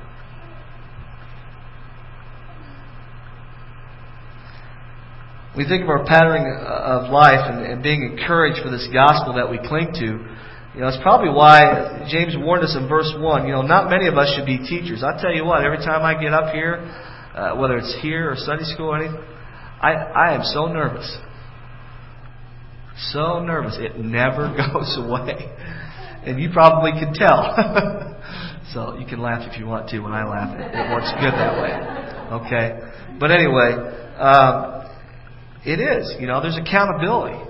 We 5.55 5.67
think 5.67 5.83
of 5.83 5.89
our 5.89 6.05
pattern 6.05 6.49
of 6.65 7.11
life 7.11 7.45
and, 7.45 7.65
and 7.65 7.83
being 7.83 8.01
encouraged 8.01 8.63
for 8.63 8.71
this 8.71 8.87
gospel 8.91 9.33
that 9.35 9.49
we 9.49 9.59
cling 9.59 9.93
to. 9.93 10.25
You 10.73 10.81
know, 10.81 10.87
it's 10.87 11.01
probably 11.01 11.29
why 11.29 12.07
James 12.09 12.33
warned 12.37 12.63
us 12.63 12.75
in 12.75 12.87
verse 12.87 13.13
1. 13.17 13.45
You 13.45 13.53
know, 13.53 13.61
not 13.61 13.89
many 13.89 14.07
of 14.07 14.17
us 14.17 14.33
should 14.35 14.45
be 14.45 14.57
teachers. 14.57 15.03
I 15.03 15.21
tell 15.21 15.33
you 15.33 15.45
what, 15.45 15.63
every 15.63 15.77
time 15.77 16.01
I 16.01 16.19
get 16.19 16.33
up 16.33 16.53
here, 16.53 16.81
uh, 17.35 17.55
whether 17.55 17.77
it's 17.77 17.97
here 18.01 18.31
or 18.31 18.35
Sunday 18.35 18.65
school 18.65 18.87
or 18.87 19.01
anything, 19.01 19.21
I, 19.81 19.93
I 19.93 20.35
am 20.35 20.43
so 20.43 20.67
nervous. 20.67 21.17
So 23.11 23.41
nervous. 23.41 23.77
It 23.79 23.97
never 23.97 24.55
goes 24.73 24.97
away. 24.97 25.55
And 26.25 26.39
you 26.39 26.49
probably 26.51 26.91
can 26.91 27.13
tell. 27.13 28.15
So 28.73 28.95
you 28.99 29.05
can 29.07 29.19
laugh 29.19 29.49
if 29.51 29.59
you 29.59 29.65
want 29.65 29.89
to 29.89 29.99
when 29.99 30.11
I 30.11 30.29
laugh. 30.29 30.53
It, 30.53 30.69
it 30.69 30.93
works 30.93 31.09
good 31.17 31.33
that 31.33 31.57
way. 31.57 31.73
Okay? 32.37 33.17
But 33.19 33.31
anyway, 33.31 33.73
um, 34.21 34.85
it 35.65 35.81
is. 35.81 36.13
You 36.19 36.27
know, 36.27 36.39
there's 36.39 36.57
accountability. 36.57 37.41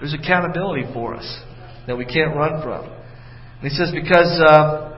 There's 0.00 0.14
accountability 0.14 0.90
for 0.92 1.14
us 1.14 1.40
that 1.86 1.96
we 1.96 2.04
can't 2.04 2.34
run 2.34 2.60
from. 2.62 2.82
And 2.82 3.62
he 3.62 3.68
says, 3.70 3.92
because 3.94 4.42
uh, 4.42 4.93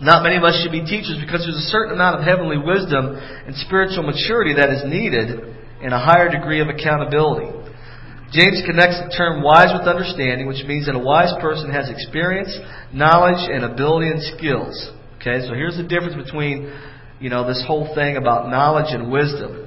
not 0.00 0.22
many 0.24 0.36
of 0.36 0.44
us 0.44 0.56
should 0.62 0.72
be 0.72 0.84
teachers, 0.84 1.20
because 1.20 1.44
there's 1.44 1.60
a 1.60 1.70
certain 1.72 1.94
amount 1.94 2.20
of 2.20 2.24
heavenly 2.24 2.56
wisdom 2.56 3.16
and 3.16 3.54
spiritual 3.56 4.02
maturity 4.02 4.56
that 4.56 4.70
is 4.72 4.82
needed 4.88 5.44
in 5.80 5.92
a 5.92 6.00
higher 6.00 6.28
degree 6.28 6.60
of 6.60 6.68
accountability. 6.68 7.52
James 8.32 8.62
connects 8.64 9.00
the 9.02 9.12
term 9.16 9.42
wise 9.42 9.74
with 9.76 9.88
understanding, 9.88 10.46
which 10.46 10.64
means 10.64 10.86
that 10.86 10.94
a 10.94 11.02
wise 11.02 11.34
person 11.40 11.70
has 11.70 11.90
experience, 11.90 12.52
knowledge, 12.92 13.42
and 13.50 13.64
ability 13.64 14.08
and 14.08 14.22
skills. 14.38 14.72
Okay, 15.18 15.44
so 15.46 15.52
here's 15.52 15.76
the 15.76 15.82
difference 15.82 16.14
between, 16.14 16.72
you 17.18 17.28
know, 17.28 17.46
this 17.46 17.62
whole 17.66 17.92
thing 17.94 18.16
about 18.16 18.48
knowledge 18.48 18.94
and 18.94 19.10
wisdom. 19.10 19.66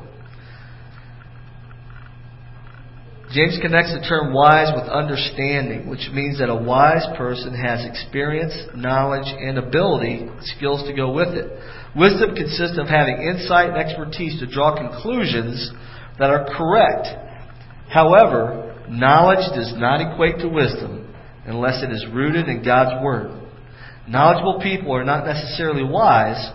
James 3.34 3.58
connects 3.62 3.92
the 3.92 4.06
term 4.08 4.32
wise 4.32 4.72
with 4.76 4.86
understanding, 4.86 5.90
which 5.90 6.08
means 6.14 6.38
that 6.40 6.50
a 6.50 6.56
wise 6.56 7.06
person 7.18 7.54
has 7.54 7.84
experience, 7.84 8.54
knowledge, 8.76 9.26
and 9.26 9.58
ability, 9.58 10.30
skills 10.56 10.88
to 10.88 10.94
go 10.94 11.12
with 11.12 11.30
it. 11.30 11.50
Wisdom 11.96 12.36
consists 12.36 12.78
of 12.78 12.88
having 12.88 13.18
insight 13.18 13.70
and 13.70 13.78
expertise 13.78 14.40
to 14.40 14.46
draw 14.46 14.78
conclusions 14.78 15.72
that 16.20 16.30
are 16.30 16.46
correct 16.46 17.08
However, 17.94 18.76
knowledge 18.90 19.46
does 19.54 19.72
not 19.78 20.02
equate 20.02 20.40
to 20.40 20.50
wisdom 20.50 21.14
unless 21.46 21.84
it 21.84 21.92
is 21.92 22.04
rooted 22.12 22.48
in 22.48 22.66
God's 22.66 23.04
Word. 23.04 23.40
Knowledgeable 24.08 24.60
people 24.64 24.96
are 24.96 25.04
not 25.04 25.28
necessarily 25.28 25.84
wise, 25.84 26.52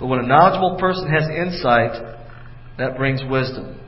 but 0.00 0.08
when 0.08 0.18
a 0.18 0.26
knowledgeable 0.26 0.76
person 0.80 1.08
has 1.08 1.28
insight, 1.28 2.16
that 2.78 2.96
brings 2.96 3.22
wisdom. 3.30 3.79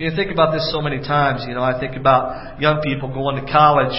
You 0.00 0.10
think 0.16 0.32
about 0.32 0.54
this 0.54 0.72
so 0.72 0.80
many 0.80 0.96
times. 0.96 1.44
You 1.46 1.52
know, 1.52 1.62
I 1.62 1.78
think 1.78 1.94
about 1.94 2.58
young 2.58 2.80
people 2.80 3.12
going 3.12 3.36
to 3.36 3.52
college 3.52 3.92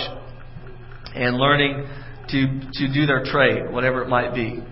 and 1.14 1.38
learning 1.38 1.86
to 2.30 2.40
to 2.74 2.92
do 2.92 3.06
their 3.06 3.24
trade, 3.24 3.72
whatever 3.72 4.02
it 4.02 4.10
might 4.10 4.34
be, 4.34 4.64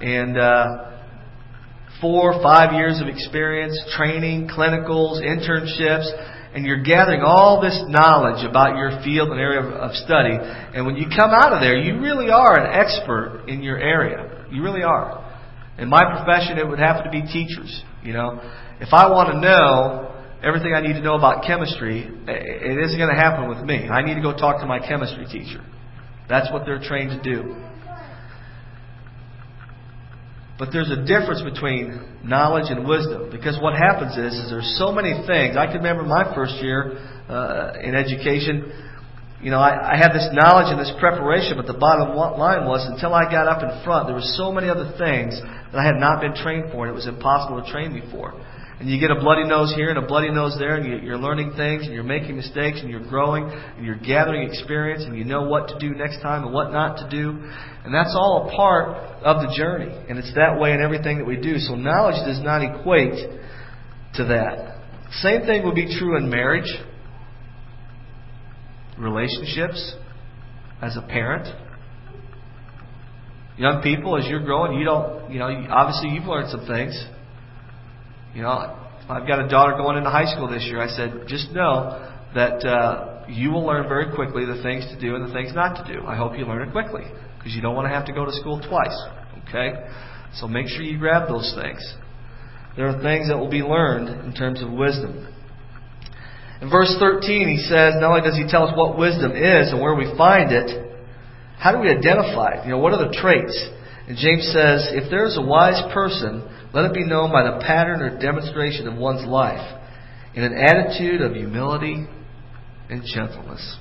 and 0.00 0.38
uh, 0.38 0.92
four, 2.00 2.40
five 2.42 2.72
years 2.72 3.02
of 3.02 3.08
experience, 3.08 3.78
training, 3.98 4.48
clinicals, 4.48 5.20
internships, 5.20 6.08
and 6.54 6.64
you're 6.64 6.82
gathering 6.82 7.20
all 7.20 7.60
this 7.60 7.78
knowledge 7.88 8.42
about 8.42 8.78
your 8.78 8.98
field 9.04 9.28
and 9.28 9.38
area 9.38 9.60
of, 9.60 9.74
of 9.74 9.94
study. 9.96 10.38
And 10.40 10.86
when 10.86 10.96
you 10.96 11.04
come 11.14 11.32
out 11.32 11.52
of 11.52 11.60
there, 11.60 11.76
you 11.76 12.00
really 12.00 12.30
are 12.30 12.58
an 12.58 12.72
expert 12.72 13.44
in 13.46 13.62
your 13.62 13.76
area. 13.76 14.46
You 14.50 14.62
really 14.62 14.84
are. 14.84 15.20
In 15.76 15.90
my 15.90 16.02
profession, 16.16 16.56
it 16.56 16.66
would 16.66 16.78
happen 16.78 17.04
to 17.04 17.10
be 17.10 17.20
teachers. 17.30 17.82
You 18.02 18.14
know, 18.14 18.40
if 18.80 18.94
I 18.94 19.10
want 19.10 19.34
to 19.34 19.38
know 19.38 20.11
everything 20.42 20.74
I 20.74 20.80
need 20.80 20.94
to 20.94 21.00
know 21.00 21.14
about 21.14 21.44
chemistry, 21.44 22.02
it 22.02 22.78
isn't 22.84 22.98
going 22.98 23.14
to 23.14 23.20
happen 23.20 23.48
with 23.48 23.62
me. 23.62 23.88
I 23.88 24.02
need 24.02 24.16
to 24.16 24.22
go 24.22 24.32
talk 24.36 24.60
to 24.60 24.66
my 24.66 24.78
chemistry 24.78 25.26
teacher. 25.26 25.64
That's 26.28 26.52
what 26.52 26.66
they're 26.66 26.82
trained 26.82 27.10
to 27.10 27.22
do. 27.22 27.54
But 30.58 30.70
there's 30.72 30.90
a 30.90 31.02
difference 31.06 31.42
between 31.42 32.22
knowledge 32.22 32.70
and 32.70 32.86
wisdom 32.86 33.30
because 33.30 33.58
what 33.60 33.74
happens 33.74 34.16
is, 34.16 34.34
is 34.34 34.50
there's 34.50 34.76
so 34.78 34.92
many 34.92 35.14
things. 35.26 35.56
I 35.56 35.66
can 35.66 35.82
remember 35.82 36.04
my 36.04 36.34
first 36.34 36.54
year 36.62 36.98
uh, 37.28 37.72
in 37.82 37.94
education. 37.94 38.70
You 39.42 39.50
know, 39.50 39.58
I, 39.58 39.94
I 39.94 39.96
had 39.96 40.12
this 40.12 40.28
knowledge 40.30 40.70
and 40.70 40.78
this 40.78 40.92
preparation, 41.00 41.56
but 41.56 41.66
the 41.66 41.78
bottom 41.78 42.14
line 42.14 42.66
was 42.66 42.86
until 42.86 43.12
I 43.14 43.24
got 43.24 43.48
up 43.48 43.62
in 43.62 43.82
front, 43.82 44.06
there 44.06 44.14
were 44.14 44.30
so 44.38 44.52
many 44.52 44.68
other 44.68 44.94
things 44.98 45.34
that 45.40 45.78
I 45.78 45.84
had 45.84 45.98
not 45.98 46.20
been 46.20 46.34
trained 46.34 46.70
for, 46.70 46.86
and 46.86 46.92
it 46.92 46.94
was 46.94 47.08
impossible 47.08 47.58
to 47.58 47.66
train 47.70 47.92
me 47.92 48.02
for 48.12 48.34
and 48.82 48.90
you 48.90 48.98
get 48.98 49.12
a 49.12 49.20
bloody 49.20 49.44
nose 49.44 49.72
here 49.76 49.90
and 49.90 49.98
a 49.98 50.04
bloody 50.04 50.32
nose 50.32 50.56
there, 50.58 50.74
and 50.74 51.04
you're 51.04 51.16
learning 51.16 51.52
things, 51.56 51.84
and 51.84 51.94
you're 51.94 52.02
making 52.02 52.34
mistakes, 52.34 52.80
and 52.80 52.90
you're 52.90 53.06
growing, 53.06 53.44
and 53.44 53.86
you're 53.86 53.94
gathering 53.94 54.42
experience, 54.50 55.04
and 55.04 55.16
you 55.16 55.24
know 55.24 55.44
what 55.44 55.68
to 55.68 55.78
do 55.78 55.94
next 55.94 56.20
time 56.20 56.42
and 56.42 56.52
what 56.52 56.72
not 56.72 56.96
to 56.96 57.08
do. 57.08 57.30
And 57.84 57.94
that's 57.94 58.12
all 58.18 58.48
a 58.50 58.56
part 58.56 58.96
of 59.22 59.36
the 59.46 59.54
journey. 59.56 59.94
And 60.08 60.18
it's 60.18 60.34
that 60.34 60.58
way 60.58 60.72
in 60.72 60.82
everything 60.82 61.18
that 61.18 61.24
we 61.24 61.36
do. 61.36 61.58
So 61.58 61.76
knowledge 61.76 62.26
does 62.26 62.40
not 62.42 62.60
equate 62.60 63.14
to 64.14 64.24
that. 64.24 64.78
Same 65.20 65.42
thing 65.42 65.64
would 65.64 65.76
be 65.76 65.86
true 65.96 66.16
in 66.16 66.28
marriage, 66.28 66.74
relationships, 68.98 69.94
as 70.82 70.96
a 70.96 71.02
parent. 71.02 71.46
Young 73.56 73.80
people, 73.80 74.18
as 74.18 74.26
you're 74.26 74.42
growing, 74.42 74.76
you 74.76 74.84
don't, 74.84 75.30
you 75.30 75.38
know, 75.38 75.46
obviously 75.70 76.08
you've 76.08 76.24
learned 76.24 76.50
some 76.50 76.66
things. 76.66 77.00
You 78.34 78.42
know, 78.42 78.48
I've 79.08 79.26
got 79.26 79.44
a 79.44 79.48
daughter 79.48 79.76
going 79.76 79.98
into 79.98 80.10
high 80.10 80.32
school 80.32 80.48
this 80.48 80.64
year. 80.64 80.80
I 80.80 80.88
said, 80.88 81.24
just 81.26 81.52
know 81.52 82.10
that 82.34 82.64
uh, 82.64 83.24
you 83.28 83.50
will 83.50 83.66
learn 83.66 83.88
very 83.88 84.14
quickly 84.14 84.46
the 84.46 84.62
things 84.62 84.84
to 84.86 84.98
do 84.98 85.14
and 85.16 85.28
the 85.28 85.32
things 85.32 85.52
not 85.54 85.84
to 85.84 85.92
do. 85.92 86.06
I 86.06 86.16
hope 86.16 86.38
you 86.38 86.46
learn 86.46 86.66
it 86.66 86.72
quickly 86.72 87.04
because 87.36 87.54
you 87.54 87.60
don't 87.60 87.74
want 87.74 87.86
to 87.86 87.94
have 87.94 88.06
to 88.06 88.12
go 88.12 88.24
to 88.24 88.32
school 88.32 88.60
twice. 88.60 88.98
Okay? 89.48 89.74
So 90.34 90.48
make 90.48 90.68
sure 90.68 90.82
you 90.82 90.98
grab 90.98 91.28
those 91.28 91.52
things. 91.60 91.80
There 92.76 92.88
are 92.88 93.02
things 93.02 93.28
that 93.28 93.36
will 93.36 93.50
be 93.50 93.60
learned 93.60 94.08
in 94.24 94.32
terms 94.32 94.62
of 94.62 94.70
wisdom. 94.70 95.28
In 96.62 96.70
verse 96.70 96.94
13, 96.98 97.48
he 97.48 97.58
says, 97.68 97.94
not 98.00 98.16
only 98.16 98.22
does 98.22 98.38
he 98.38 98.46
tell 98.48 98.66
us 98.66 98.72
what 98.76 98.96
wisdom 98.96 99.32
is 99.32 99.72
and 99.72 99.80
where 99.82 99.94
we 99.94 100.06
find 100.16 100.52
it, 100.52 100.70
how 101.58 101.72
do 101.72 101.78
we 101.78 101.90
identify 101.90 102.54
it? 102.54 102.64
You 102.64 102.72
know, 102.72 102.78
what 102.78 102.94
are 102.94 103.04
the 103.04 103.12
traits? 103.12 103.54
And 104.08 104.16
James 104.16 104.46
says, 104.54 104.88
if 104.94 105.10
there's 105.10 105.36
a 105.36 105.42
wise 105.42 105.82
person, 105.92 106.48
let 106.74 106.86
it 106.86 106.94
be 106.94 107.04
known 107.04 107.30
by 107.30 107.42
the 107.42 107.60
pattern 107.60 108.00
or 108.00 108.18
demonstration 108.18 108.88
of 108.88 108.96
one's 108.96 109.26
life 109.26 109.78
in 110.34 110.42
an 110.42 110.54
attitude 110.56 111.20
of 111.20 111.34
humility 111.34 112.06
and 112.88 113.02
gentleness. 113.04 113.76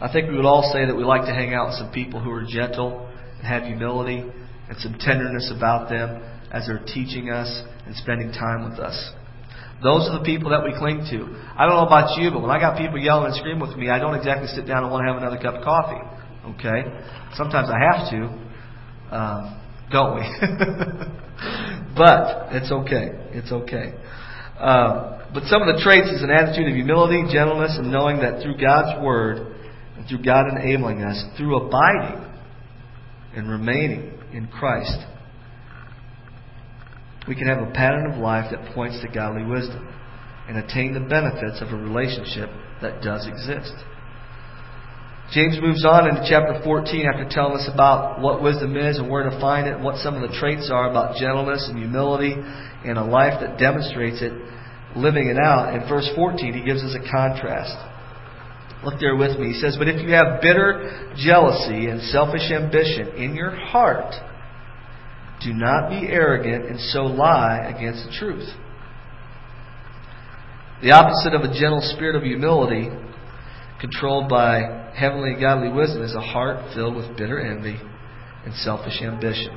I 0.00 0.10
think 0.12 0.30
we 0.30 0.36
would 0.36 0.46
all 0.46 0.70
say 0.72 0.86
that 0.86 0.96
we 0.96 1.04
like 1.04 1.22
to 1.22 1.34
hang 1.34 1.52
out 1.52 1.68
with 1.68 1.76
some 1.76 1.92
people 1.92 2.20
who 2.20 2.30
are 2.30 2.44
gentle 2.48 3.10
and 3.38 3.46
have 3.46 3.64
humility 3.64 4.24
and 4.68 4.78
some 4.78 4.94
tenderness 4.98 5.52
about 5.54 5.90
them 5.90 6.22
as 6.52 6.66
they're 6.66 6.84
teaching 6.86 7.30
us 7.30 7.48
and 7.86 7.94
spending 7.96 8.32
time 8.32 8.70
with 8.70 8.78
us. 8.78 8.96
Those 9.82 10.08
are 10.08 10.18
the 10.18 10.24
people 10.24 10.50
that 10.50 10.62
we 10.62 10.72
cling 10.78 11.08
to. 11.10 11.18
I 11.56 11.66
don't 11.66 11.76
know 11.76 11.86
about 11.86 12.18
you, 12.20 12.30
but 12.30 12.40
when 12.40 12.50
I 12.50 12.60
got 12.60 12.78
people 12.78 12.98
yelling 12.98 13.26
and 13.26 13.34
screaming 13.34 13.60
with 13.60 13.76
me, 13.76 13.88
I 13.88 13.98
don't 13.98 14.14
exactly 14.14 14.46
sit 14.48 14.66
down 14.66 14.84
and 14.84 14.92
want 14.92 15.04
to 15.04 15.12
have 15.12 15.20
another 15.20 15.40
cup 15.40 15.56
of 15.56 15.64
coffee. 15.64 16.00
Okay? 16.54 16.84
Sometimes 17.34 17.68
I 17.68 17.78
have 17.80 18.10
to. 18.12 18.20
Um, 19.10 19.59
don't 19.90 20.16
we? 20.16 20.22
but 21.96 22.54
it's 22.54 22.70
okay. 22.70 23.10
It's 23.32 23.50
okay. 23.52 23.94
Uh, 24.58 25.28
but 25.32 25.44
some 25.44 25.62
of 25.62 25.74
the 25.74 25.80
traits 25.82 26.08
is 26.08 26.22
an 26.22 26.30
attitude 26.30 26.68
of 26.68 26.74
humility, 26.74 27.24
gentleness, 27.32 27.76
and 27.78 27.90
knowing 27.90 28.18
that 28.18 28.42
through 28.42 28.58
God's 28.58 29.02
Word 29.02 29.38
and 29.96 30.06
through 30.08 30.22
God 30.22 30.46
enabling 30.48 31.02
us, 31.02 31.22
through 31.36 31.56
abiding 31.56 32.24
and 33.36 33.48
remaining 33.48 34.12
in 34.32 34.48
Christ, 34.48 34.98
we 37.28 37.34
can 37.34 37.46
have 37.46 37.58
a 37.58 37.70
pattern 37.72 38.10
of 38.10 38.18
life 38.18 38.50
that 38.50 38.74
points 38.74 39.00
to 39.02 39.08
godly 39.08 39.44
wisdom 39.44 39.86
and 40.48 40.58
attain 40.58 40.94
the 40.94 41.00
benefits 41.00 41.62
of 41.62 41.68
a 41.68 41.76
relationship 41.76 42.50
that 42.82 43.02
does 43.02 43.26
exist. 43.26 43.72
James 45.32 45.58
moves 45.62 45.84
on 45.84 46.08
into 46.08 46.26
chapter 46.28 46.60
14 46.64 47.06
after 47.06 47.28
telling 47.30 47.54
us 47.54 47.70
about 47.72 48.20
what 48.20 48.42
wisdom 48.42 48.76
is 48.76 48.98
and 48.98 49.08
where 49.08 49.30
to 49.30 49.40
find 49.40 49.68
it, 49.68 49.74
and 49.74 49.84
what 49.84 49.96
some 50.02 50.16
of 50.16 50.28
the 50.28 50.36
traits 50.36 50.70
are 50.72 50.90
about 50.90 51.16
gentleness 51.16 51.68
and 51.68 51.78
humility 51.78 52.34
and 52.34 52.98
a 52.98 53.04
life 53.04 53.38
that 53.40 53.56
demonstrates 53.56 54.20
it, 54.22 54.32
living 54.96 55.28
it 55.28 55.38
out. 55.38 55.72
In 55.72 55.88
verse 55.88 56.08
14, 56.16 56.52
he 56.52 56.64
gives 56.64 56.82
us 56.82 56.96
a 56.98 57.10
contrast. 57.12 57.76
Look 58.84 58.98
there 58.98 59.14
with 59.14 59.38
me. 59.38 59.52
He 59.52 59.60
says, 59.60 59.76
But 59.78 59.86
if 59.86 60.02
you 60.02 60.14
have 60.14 60.40
bitter 60.42 61.14
jealousy 61.16 61.86
and 61.86 62.02
selfish 62.10 62.50
ambition 62.50 63.14
in 63.14 63.36
your 63.36 63.54
heart, 63.54 64.12
do 65.44 65.52
not 65.52 65.90
be 65.90 66.08
arrogant 66.08 66.66
and 66.66 66.80
so 66.80 67.02
lie 67.02 67.72
against 67.76 68.04
the 68.04 68.12
truth. 68.18 68.48
The 70.82 70.90
opposite 70.90 71.34
of 71.34 71.42
a 71.42 71.54
gentle 71.54 71.82
spirit 71.94 72.16
of 72.16 72.22
humility, 72.22 72.88
controlled 73.80 74.28
by 74.28 74.79
heavenly 75.00 75.32
godly 75.40 75.72
wisdom 75.72 76.02
is 76.02 76.14
a 76.14 76.20
heart 76.20 76.60
filled 76.74 76.94
with 76.94 77.16
bitter 77.16 77.40
envy 77.40 77.80
and 78.44 78.52
selfish 78.60 79.00
ambition. 79.00 79.56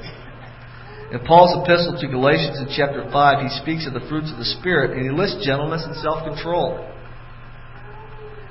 In 1.11 1.19
Paul's 1.27 1.51
epistle 1.61 1.99
to 1.99 2.07
Galatians 2.07 2.63
in 2.63 2.71
chapter 2.71 3.03
5, 3.11 3.43
he 3.43 3.59
speaks 3.59 3.85
of 3.85 3.93
the 3.93 4.07
fruits 4.07 4.31
of 4.31 4.39
the 4.39 4.47
Spirit 4.57 4.95
and 4.95 5.03
he 5.03 5.11
lists 5.11 5.45
gentleness 5.45 5.83
and 5.83 5.95
self 5.97 6.23
control. 6.23 6.79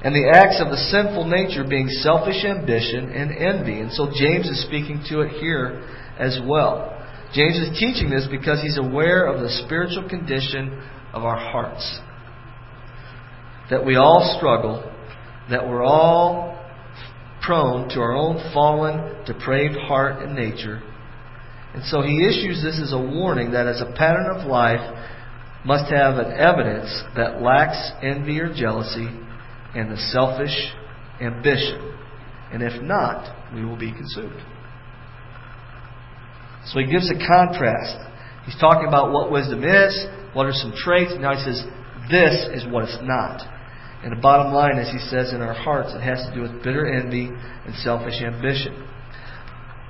And 0.04 0.14
the 0.14 0.30
acts 0.36 0.60
of 0.60 0.68
the 0.68 0.76
sinful 0.92 1.24
nature 1.26 1.64
being 1.64 1.88
selfish 1.88 2.44
ambition 2.44 3.08
and 3.10 3.32
envy. 3.32 3.80
And 3.80 3.90
so 3.92 4.12
James 4.12 4.46
is 4.46 4.62
speaking 4.66 5.02
to 5.08 5.22
it 5.22 5.40
here 5.40 5.88
as 6.18 6.38
well. 6.44 6.92
James 7.32 7.56
is 7.56 7.78
teaching 7.78 8.10
this 8.10 8.28
because 8.30 8.60
he's 8.60 8.78
aware 8.78 9.26
of 9.26 9.40
the 9.40 9.48
spiritual 9.64 10.08
condition 10.08 10.82
of 11.14 11.24
our 11.24 11.38
hearts. 11.38 12.00
That 13.70 13.86
we 13.86 13.96
all 13.96 14.36
struggle, 14.36 14.84
that 15.48 15.66
we're 15.66 15.84
all 15.84 16.51
prone 17.42 17.88
to 17.90 18.00
our 18.00 18.14
own 18.14 18.36
fallen, 18.54 19.24
depraved 19.26 19.76
heart 19.76 20.22
and 20.22 20.34
nature. 20.34 20.82
And 21.74 21.84
so 21.84 22.02
he 22.02 22.26
issues 22.26 22.62
this 22.62 22.80
as 22.82 22.92
a 22.92 22.98
warning 22.98 23.52
that 23.52 23.66
as 23.66 23.80
a 23.80 23.92
pattern 23.96 24.26
of 24.34 24.46
life 24.46 24.80
must 25.64 25.92
have 25.92 26.16
an 26.18 26.32
evidence 26.32 27.02
that 27.16 27.40
lacks 27.40 27.92
envy 28.02 28.40
or 28.40 28.52
jealousy 28.52 29.08
and 29.74 29.90
the 29.90 29.96
selfish 30.12 30.54
ambition. 31.20 31.96
And 32.52 32.62
if 32.62 32.82
not, 32.82 33.54
we 33.54 33.64
will 33.64 33.78
be 33.78 33.92
consumed. 33.92 34.42
So 36.66 36.78
he 36.78 36.86
gives 36.86 37.10
a 37.10 37.18
contrast. 37.26 37.96
He's 38.44 38.58
talking 38.60 38.86
about 38.86 39.12
what 39.12 39.30
wisdom 39.30 39.64
is, 39.64 40.06
what 40.34 40.46
are 40.46 40.52
some 40.52 40.72
traits, 40.76 41.12
now 41.18 41.34
he 41.34 41.42
says, 41.42 41.64
this 42.10 42.48
is 42.54 42.70
what 42.70 42.84
it's 42.84 42.98
not. 43.02 43.40
And 44.02 44.10
the 44.10 44.20
bottom 44.20 44.52
line 44.52 44.78
as 44.78 44.90
he 44.90 44.98
says, 44.98 45.32
in 45.32 45.40
our 45.40 45.54
hearts, 45.54 45.94
it 45.94 46.02
has 46.02 46.18
to 46.26 46.34
do 46.34 46.42
with 46.42 46.62
bitter 46.64 46.86
envy 46.86 47.26
and 47.30 47.74
selfish 47.82 48.20
ambition. 48.20 48.74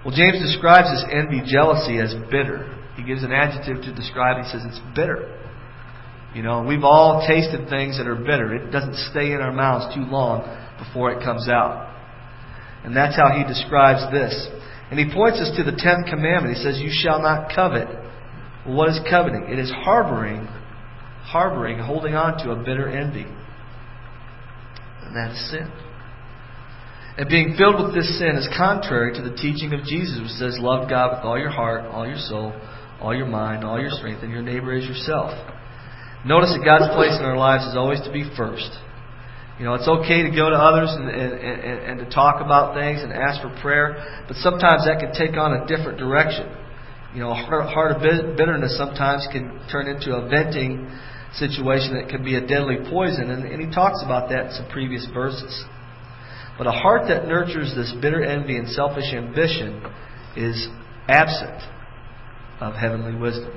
Well, 0.05 0.15
James 0.15 0.43
describes 0.43 0.91
this 0.93 1.05
envy, 1.11 1.41
jealousy 1.47 1.99
as 1.99 2.13
bitter. 2.31 2.69
He 2.97 3.05
gives 3.05 3.23
an 3.23 3.33
adjective 3.33 3.83
to 3.83 3.95
describe 3.95 4.39
it. 4.39 4.45
He 4.45 4.51
says 4.51 4.63
it's 4.67 4.81
bitter. 4.95 5.39
You 6.35 6.43
know, 6.43 6.63
we've 6.63 6.85
all 6.85 7.25
tasted 7.27 7.69
things 7.69 7.99
that 7.99 8.07
are 8.07 8.17
bitter. 8.17 8.55
It 8.55 8.71
doesn't 8.71 8.97
stay 9.13 9.33
in 9.33 9.41
our 9.41 9.53
mouths 9.53 9.95
too 9.95 10.05
long 10.05 10.45
before 10.79 11.13
it 11.13 11.25
comes 11.25 11.49
out. 11.49 11.89
And 12.85 12.97
that's 12.97 13.17
how 13.17 13.31
he 13.31 13.45
describes 13.45 14.11
this. 14.13 14.35
And 14.91 14.99
he 14.99 15.13
points 15.15 15.41
us 15.41 15.57
to 15.57 15.63
the 15.63 15.77
tenth 15.77 16.07
commandment. 16.07 16.57
He 16.57 16.63
says, 16.63 16.81
You 16.81 16.91
shall 16.93 17.23
not 17.23 17.55
covet. 17.55 17.89
Well, 18.67 18.77
what 18.77 18.89
is 18.89 19.01
coveting? 19.09 19.47
It 19.49 19.59
is 19.59 19.71
harboring, 19.71 20.47
harboring, 21.23 21.79
holding 21.79 22.15
on 22.15 22.43
to 22.45 22.51
a 22.51 22.57
bitter 22.57 22.89
envy. 22.89 23.27
And 25.13 25.21
that 25.21 25.37
is 25.37 25.51
sin. 25.51 25.69
And 27.19 27.29
being 27.29 27.55
filled 27.59 27.77
with 27.77 27.93
this 27.93 28.09
sin 28.17 28.33
is 28.41 28.49
contrary 28.57 29.13
to 29.13 29.21
the 29.21 29.37
teaching 29.37 29.77
of 29.77 29.85
Jesus, 29.85 30.17
which 30.17 30.33
says, 30.41 30.57
Love 30.57 30.89
God 30.89 31.13
with 31.13 31.25
all 31.29 31.39
your 31.39 31.53
heart, 31.53 31.85
all 31.85 32.09
your 32.09 32.17
soul, 32.17 32.57
all 32.99 33.15
your 33.15 33.29
mind, 33.29 33.63
all 33.63 33.79
your 33.79 33.91
strength, 33.91 34.23
and 34.23 34.33
your 34.33 34.41
neighbor 34.41 34.73
as 34.73 34.89
yourself. 34.89 35.37
Notice 36.25 36.57
that 36.57 36.65
God's 36.65 36.89
place 36.97 37.13
in 37.19 37.29
our 37.29 37.37
lives 37.37 37.69
is 37.69 37.77
always 37.77 38.01
to 38.09 38.13
be 38.13 38.25
first. 38.35 38.73
You 39.59 39.69
know, 39.69 39.75
it's 39.75 39.87
okay 39.87 40.25
to 40.25 40.33
go 40.33 40.49
to 40.49 40.57
others 40.57 40.89
and, 40.97 41.05
and, 41.11 41.33
and, 41.37 41.79
and 41.85 41.95
to 42.01 42.09
talk 42.09 42.41
about 42.41 42.73
things 42.73 43.05
and 43.05 43.13
ask 43.13 43.45
for 43.45 43.53
prayer, 43.61 44.25
but 44.27 44.41
sometimes 44.41 44.89
that 44.89 44.97
can 44.97 45.13
take 45.13 45.37
on 45.37 45.61
a 45.61 45.67
different 45.69 45.99
direction. 45.99 46.49
You 47.13 47.21
know, 47.21 47.31
a 47.31 47.37
heart 47.37 47.93
of 47.93 48.01
bitterness 48.01 48.79
sometimes 48.79 49.29
can 49.31 49.61
turn 49.69 49.93
into 49.93 50.17
a 50.17 50.27
venting 50.33 50.89
situation 51.35 51.95
that 51.95 52.09
can 52.09 52.25
be 52.25 52.37
a 52.37 52.47
deadly 52.47 52.77
poison, 52.91 53.31
and, 53.31 53.45
and 53.45 53.61
he 53.61 53.75
talks 53.75 54.03
about 54.05 54.29
that 54.31 54.47
in 54.47 54.53
some 54.53 54.69
previous 54.69 55.07
verses. 55.13 55.65
But 56.59 56.67
a 56.67 56.73
heart 56.73 57.09
that 57.09 57.27
nurtures 57.27 57.73
this 57.75 57.93
bitter 58.01 58.23
envy 58.23 58.57
and 58.57 58.69
selfish 58.69 59.13
ambition 59.15 59.83
is 60.37 60.69
absent 61.09 61.63
of 62.61 62.75
heavenly 62.75 63.19
wisdom. 63.19 63.51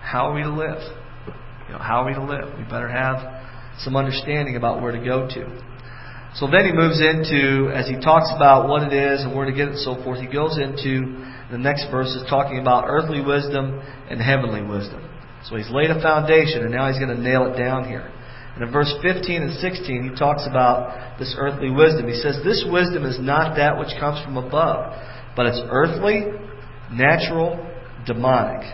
How 0.00 0.30
are 0.30 0.34
we 0.34 0.42
to 0.42 0.50
live? 0.50 0.80
You 1.66 1.72
know, 1.74 1.78
how 1.78 2.02
are 2.02 2.06
we 2.06 2.14
to 2.14 2.24
live? 2.24 2.56
We 2.56 2.64
better 2.64 2.88
have 2.88 3.44
some 3.80 3.96
understanding 3.96 4.56
about 4.56 4.80
where 4.80 4.92
to 4.92 5.04
go 5.04 5.28
to. 5.28 5.62
So 6.36 6.46
then 6.46 6.66
he 6.66 6.72
moves 6.72 7.00
into, 7.00 7.72
as 7.72 7.88
he 7.88 7.96
talks 7.96 8.28
about 8.34 8.68
what 8.68 8.82
it 8.82 8.92
is 8.92 9.22
and 9.22 9.34
where 9.34 9.46
to 9.46 9.52
get 9.52 9.68
it 9.68 9.74
and 9.74 9.78
so 9.78 10.02
forth, 10.04 10.20
he 10.20 10.26
goes 10.26 10.58
into 10.58 11.16
the 11.50 11.58
next 11.58 11.90
verses 11.90 12.24
talking 12.28 12.58
about 12.58 12.84
earthly 12.86 13.20
wisdom 13.24 13.80
and 14.10 14.20
heavenly 14.20 14.62
wisdom. 14.62 15.02
So 15.48 15.56
he's 15.56 15.70
laid 15.70 15.90
a 15.90 16.00
foundation 16.02 16.62
and 16.62 16.72
now 16.72 16.88
he's 16.88 16.98
going 16.98 17.14
to 17.14 17.22
nail 17.22 17.46
it 17.46 17.56
down 17.56 17.86
here. 17.86 18.10
And 18.54 18.64
in 18.64 18.72
verse 18.72 18.92
15 19.02 19.42
and 19.42 19.52
16, 19.52 20.10
he 20.10 20.18
talks 20.18 20.46
about 20.48 21.18
this 21.18 21.34
earthly 21.38 21.70
wisdom. 21.70 22.08
He 22.08 22.16
says, 22.16 22.40
This 22.42 22.64
wisdom 22.66 23.04
is 23.04 23.18
not 23.20 23.56
that 23.56 23.78
which 23.78 23.92
comes 24.00 24.24
from 24.24 24.38
above, 24.38 24.96
but 25.36 25.46
it's 25.46 25.60
earthly, 25.68 26.24
natural, 26.90 27.60
demonic. 28.06 28.64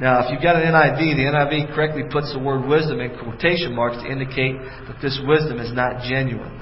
Now, 0.00 0.24
if 0.24 0.32
you've 0.32 0.42
got 0.42 0.56
an 0.56 0.72
NIV, 0.72 0.98
the 0.98 1.26
NIV 1.30 1.74
correctly 1.74 2.02
puts 2.10 2.32
the 2.32 2.40
word 2.40 2.66
wisdom 2.66 2.98
in 2.98 3.16
quotation 3.16 3.76
marks 3.76 4.02
to 4.02 4.10
indicate 4.10 4.58
that 4.88 4.98
this 5.00 5.20
wisdom 5.22 5.60
is 5.60 5.72
not 5.72 6.02
genuine. 6.02 6.58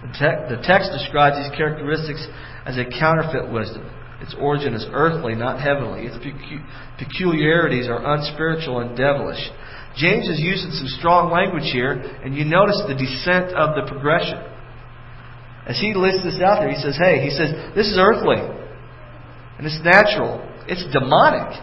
The, 0.00 0.08
te- 0.14 0.56
the 0.56 0.62
text 0.64 0.90
describes 0.96 1.36
these 1.36 1.52
characteristics 1.58 2.24
as 2.64 2.78
a 2.78 2.86
counterfeit 2.86 3.52
wisdom. 3.52 3.84
Its 4.22 4.34
origin 4.38 4.72
is 4.72 4.86
earthly, 4.92 5.34
not 5.34 5.60
heavenly. 5.60 6.06
Its 6.06 6.16
peculiarities 6.96 7.88
are 7.88 7.98
unspiritual 8.14 8.78
and 8.78 8.96
devilish. 8.96 9.42
James 9.96 10.28
is 10.28 10.38
using 10.38 10.70
some 10.70 10.86
strong 11.02 11.30
language 11.30 11.68
here, 11.72 11.98
and 12.24 12.34
you 12.34 12.44
notice 12.44 12.80
the 12.86 12.94
descent 12.94 13.50
of 13.52 13.74
the 13.74 13.82
progression. 13.90 14.38
As 15.66 15.78
he 15.78 15.92
lists 15.92 16.22
this 16.22 16.40
out 16.40 16.60
there, 16.60 16.70
he 16.70 16.78
says, 16.78 16.96
hey, 16.96 17.20
he 17.20 17.30
says, 17.30 17.50
this 17.74 17.86
is 17.90 17.98
earthly, 17.98 18.38
and 19.58 19.66
it's 19.66 19.82
natural, 19.82 20.40
it's 20.66 20.86
demonic. 20.94 21.58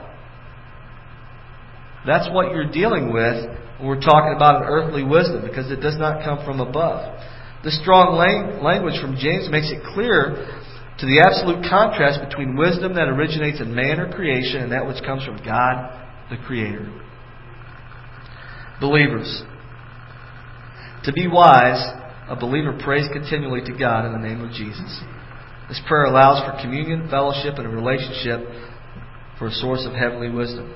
That's 2.05 2.29
what 2.31 2.51
you're 2.51 2.71
dealing 2.71 3.11
with 3.11 3.49
when 3.79 3.87
we're 3.87 4.03
talking 4.03 4.35
about 4.35 4.63
an 4.63 4.67
earthly 4.67 5.03
wisdom, 5.03 5.47
because 5.47 5.71
it 5.71 5.79
does 5.79 5.97
not 5.97 6.23
come 6.23 6.43
from 6.45 6.59
above. 6.59 7.15
The 7.63 7.71
strong 7.71 8.15
language 8.15 9.01
from 9.01 9.15
James 9.19 9.51
makes 9.51 9.71
it 9.71 9.83
clear 9.95 10.58
to 10.99 11.05
the 11.05 11.23
absolute 11.23 11.63
contrast 11.69 12.19
between 12.27 12.57
wisdom 12.57 12.93
that 12.95 13.07
originates 13.07 13.61
in 13.61 13.73
man 13.73 13.99
or 13.99 14.11
creation 14.11 14.61
and 14.61 14.71
that 14.71 14.85
which 14.85 15.01
comes 15.03 15.23
from 15.23 15.37
God, 15.37 15.95
the 16.29 16.37
Creator. 16.45 16.91
Believers. 18.81 19.43
To 21.05 21.13
be 21.13 21.27
wise, 21.27 21.81
a 22.27 22.35
believer 22.35 22.77
prays 22.83 23.07
continually 23.13 23.61
to 23.65 23.77
God 23.77 24.05
in 24.05 24.11
the 24.11 24.27
name 24.27 24.41
of 24.41 24.51
Jesus. 24.51 25.01
This 25.69 25.81
prayer 25.87 26.05
allows 26.05 26.43
for 26.43 26.61
communion, 26.61 27.09
fellowship, 27.09 27.55
and 27.57 27.65
a 27.65 27.69
relationship 27.69 28.41
for 29.37 29.47
a 29.47 29.51
source 29.51 29.85
of 29.85 29.93
heavenly 29.93 30.29
wisdom. 30.29 30.73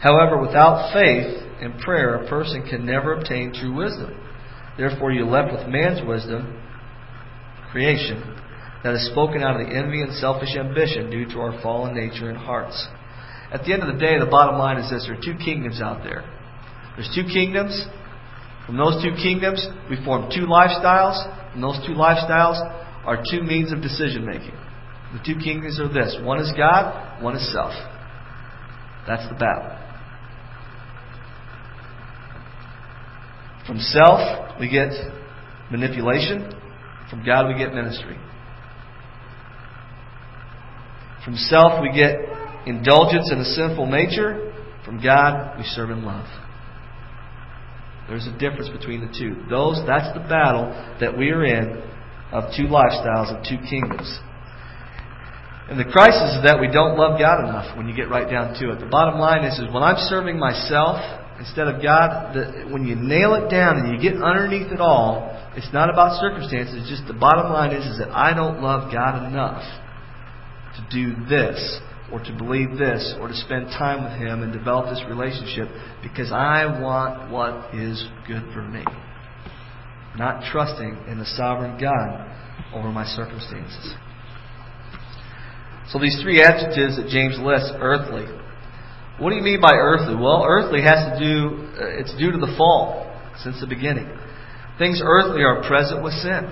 However, 0.00 0.40
without 0.40 0.92
faith 0.92 1.42
and 1.60 1.78
prayer, 1.80 2.14
a 2.14 2.28
person 2.28 2.66
can 2.68 2.86
never 2.86 3.14
obtain 3.14 3.52
true 3.52 3.74
wisdom. 3.74 4.18
Therefore, 4.78 5.12
you're 5.12 5.26
left 5.26 5.52
with 5.52 5.68
man's 5.68 6.06
wisdom, 6.06 6.62
creation, 7.70 8.35
that 8.86 8.94
is 8.94 9.10
spoken 9.10 9.42
out 9.42 9.60
of 9.60 9.66
the 9.66 9.74
envy 9.74 10.00
and 10.00 10.14
selfish 10.14 10.54
ambition 10.54 11.10
due 11.10 11.26
to 11.26 11.40
our 11.40 11.60
fallen 11.60 11.92
nature 11.92 12.30
and 12.30 12.38
hearts. 12.38 12.86
At 13.50 13.64
the 13.64 13.72
end 13.72 13.82
of 13.82 13.92
the 13.92 13.98
day, 13.98 14.16
the 14.16 14.30
bottom 14.30 14.60
line 14.60 14.78
is 14.78 14.88
this 14.88 15.10
there 15.10 15.18
are 15.18 15.20
two 15.20 15.34
kingdoms 15.44 15.82
out 15.82 16.04
there. 16.04 16.22
There's 16.94 17.10
two 17.12 17.26
kingdoms. 17.26 17.74
From 18.64 18.76
those 18.76 19.02
two 19.02 19.10
kingdoms, 19.20 19.66
we 19.90 19.98
form 20.04 20.30
two 20.30 20.46
lifestyles, 20.46 21.18
and 21.52 21.60
those 21.60 21.82
two 21.84 21.94
lifestyles 21.98 22.62
are 23.04 23.24
two 23.28 23.42
means 23.42 23.72
of 23.72 23.82
decision 23.82 24.24
making. 24.24 24.54
The 25.14 25.22
two 25.26 25.40
kingdoms 25.42 25.80
are 25.80 25.88
this 25.88 26.16
one 26.22 26.38
is 26.38 26.52
God, 26.56 27.20
one 27.20 27.34
is 27.34 27.52
self. 27.52 27.74
That's 29.08 29.26
the 29.26 29.34
battle. 29.34 29.66
From 33.66 33.80
self, 33.80 34.60
we 34.60 34.70
get 34.70 34.94
manipulation. 35.72 36.54
From 37.10 37.26
God, 37.26 37.48
we 37.48 37.58
get 37.58 37.74
ministry. 37.74 38.16
From 41.26 41.34
self, 41.34 41.82
we 41.82 41.90
get 41.90 42.14
indulgence 42.66 43.32
in 43.32 43.38
a 43.40 43.44
sinful 43.44 43.90
nature. 43.90 44.54
From 44.84 45.02
God, 45.02 45.58
we 45.58 45.64
serve 45.64 45.90
in 45.90 46.04
love. 46.04 46.24
There's 48.08 48.28
a 48.28 48.38
difference 48.38 48.68
between 48.70 49.00
the 49.02 49.10
two. 49.10 49.34
Those, 49.50 49.82
that's 49.90 50.14
the 50.14 50.22
battle 50.22 50.70
that 51.00 51.18
we 51.18 51.30
are 51.30 51.44
in 51.44 51.82
of 52.30 52.54
two 52.54 52.70
lifestyles, 52.70 53.34
of 53.34 53.42
two 53.42 53.58
kingdoms. 53.68 54.06
And 55.66 55.80
the 55.80 55.90
crisis 55.90 56.38
is 56.38 56.46
that 56.46 56.62
we 56.62 56.70
don't 56.70 56.94
love 56.94 57.18
God 57.18 57.42
enough 57.42 57.76
when 57.76 57.88
you 57.88 57.96
get 57.96 58.08
right 58.08 58.30
down 58.30 58.54
to 58.62 58.70
it. 58.70 58.78
The 58.78 58.86
bottom 58.86 59.18
line 59.18 59.42
is, 59.42 59.58
is 59.58 59.66
when 59.74 59.82
I'm 59.82 59.98
serving 60.06 60.38
myself 60.38 61.02
instead 61.40 61.66
of 61.66 61.82
God, 61.82 62.38
the, 62.38 62.70
when 62.70 62.86
you 62.86 62.94
nail 62.94 63.34
it 63.34 63.50
down 63.50 63.82
and 63.82 63.90
you 63.90 63.98
get 63.98 64.22
underneath 64.22 64.70
it 64.70 64.78
all, 64.78 65.26
it's 65.56 65.72
not 65.74 65.90
about 65.90 66.22
circumstances. 66.22 66.86
It's 66.86 66.88
just 66.88 67.10
the 67.10 67.18
bottom 67.18 67.50
line 67.50 67.74
is, 67.74 67.82
is 67.84 67.98
that 67.98 68.14
I 68.14 68.32
don't 68.32 68.62
love 68.62 68.94
God 68.94 69.26
enough 69.26 69.66
to 70.76 70.86
do 70.90 71.26
this 71.28 71.80
or 72.12 72.20
to 72.20 72.32
believe 72.36 72.78
this 72.78 73.14
or 73.20 73.28
to 73.28 73.34
spend 73.34 73.66
time 73.66 74.04
with 74.04 74.12
Him 74.20 74.42
and 74.42 74.52
develop 74.52 74.86
this 74.86 75.02
relationship 75.08 75.68
because 76.02 76.30
I 76.30 76.80
want 76.80 77.30
what 77.30 77.74
is 77.74 78.06
good 78.26 78.44
for 78.52 78.62
me. 78.62 78.84
Not 80.16 80.50
trusting 80.50 80.96
in 81.08 81.18
the 81.18 81.26
sovereign 81.26 81.78
God 81.80 82.32
over 82.74 82.90
my 82.90 83.04
circumstances. 83.04 83.94
So 85.88 85.98
these 85.98 86.18
three 86.22 86.42
adjectives 86.42 86.96
that 86.96 87.08
James 87.08 87.38
lists, 87.38 87.70
earthly. 87.78 88.24
What 89.18 89.30
do 89.30 89.36
you 89.36 89.42
mean 89.42 89.60
by 89.60 89.72
earthly? 89.72 90.14
Well, 90.14 90.44
earthly 90.46 90.82
has 90.82 91.12
to 91.12 91.18
do, 91.18 91.68
uh, 91.78 92.00
it's 92.00 92.16
due 92.18 92.32
to 92.32 92.38
the 92.38 92.52
fall 92.56 93.06
since 93.42 93.60
the 93.60 93.66
beginning. 93.66 94.08
Things 94.78 95.00
earthly 95.02 95.42
are 95.42 95.62
present 95.66 96.02
with 96.02 96.12
sin. 96.14 96.44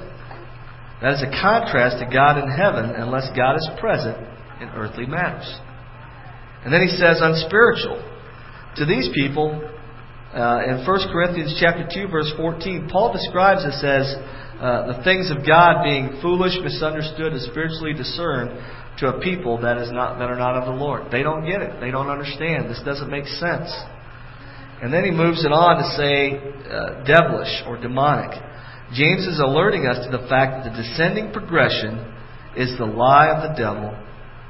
That 1.03 1.14
is 1.14 1.22
a 1.22 1.30
contrast 1.42 1.99
to 1.99 2.07
God 2.12 2.38
in 2.38 2.49
heaven 2.49 2.95
unless 2.97 3.28
God 3.36 3.57
is 3.57 3.68
present 3.78 4.16
in 4.61 4.68
earthly 4.70 5.07
matters. 5.07 5.49
And 6.64 6.72
then 6.72 6.82
he 6.82 6.88
says 6.88 7.20
unspiritual. 7.20 8.01
To 8.76 8.84
these 8.86 9.09
people, 9.14 9.62
Uh, 10.34 10.66
in 10.66 10.82
1 10.82 11.12
Corinthians 11.14 11.55
chapter 11.62 11.86
2, 11.86 12.09
verse 12.11 12.26
14, 12.36 12.90
Paul 12.90 13.12
describes 13.14 13.62
this 13.62 13.78
as 13.86 14.18
uh, 14.59 14.90
the 14.90 14.99
things 15.07 15.30
of 15.30 15.47
God 15.47 15.84
being 15.84 16.18
foolish, 16.20 16.59
misunderstood, 16.59 17.38
and 17.38 17.42
spiritually 17.42 17.95
discerned 17.95 18.51
to 18.99 19.14
a 19.14 19.20
people 19.20 19.62
that 19.62 19.78
is 19.78 19.92
not 19.92 20.18
that 20.18 20.26
are 20.26 20.34
not 20.34 20.59
of 20.59 20.66
the 20.66 20.74
Lord. 20.74 21.07
They 21.12 21.22
don't 21.22 21.47
get 21.47 21.62
it. 21.62 21.78
They 21.78 21.92
don't 21.92 22.11
understand. 22.11 22.66
This 22.66 22.82
doesn't 22.82 23.11
make 23.11 23.30
sense. 23.38 23.70
And 24.82 24.92
then 24.92 25.05
he 25.05 25.12
moves 25.14 25.45
it 25.45 25.53
on 25.55 25.78
to 25.78 25.86
say 25.95 26.34
uh, 26.34 27.07
devilish 27.07 27.62
or 27.70 27.78
demonic. 27.78 28.34
James 28.93 29.26
is 29.26 29.41
alerting 29.41 29.87
us 29.87 30.05
to 30.05 30.11
the 30.11 30.28
fact 30.28 30.64
that 30.64 30.70
the 30.70 30.82
descending 30.82 31.32
progression 31.32 32.12
is 32.57 32.76
the 32.78 32.85
lie 32.85 33.28
of 33.28 33.49
the 33.49 33.57
devil, 33.57 33.97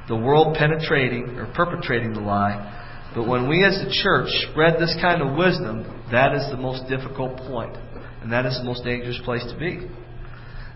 the 0.08 0.16
world 0.16 0.56
penetrating 0.58 1.38
or 1.38 1.46
perpetrating 1.54 2.12
the 2.12 2.20
lie. 2.20 3.12
But 3.14 3.28
when 3.28 3.48
we 3.48 3.64
as 3.64 3.78
the 3.78 3.94
church 4.02 4.28
spread 4.50 4.74
this 4.78 4.94
kind 5.00 5.22
of 5.22 5.36
wisdom, 5.36 5.86
that 6.10 6.34
is 6.34 6.50
the 6.50 6.56
most 6.56 6.88
difficult 6.88 7.38
point, 7.46 7.76
and 8.22 8.32
that 8.32 8.44
is 8.44 8.58
the 8.58 8.64
most 8.64 8.84
dangerous 8.84 9.20
place 9.24 9.44
to 9.46 9.56
be. 9.56 9.88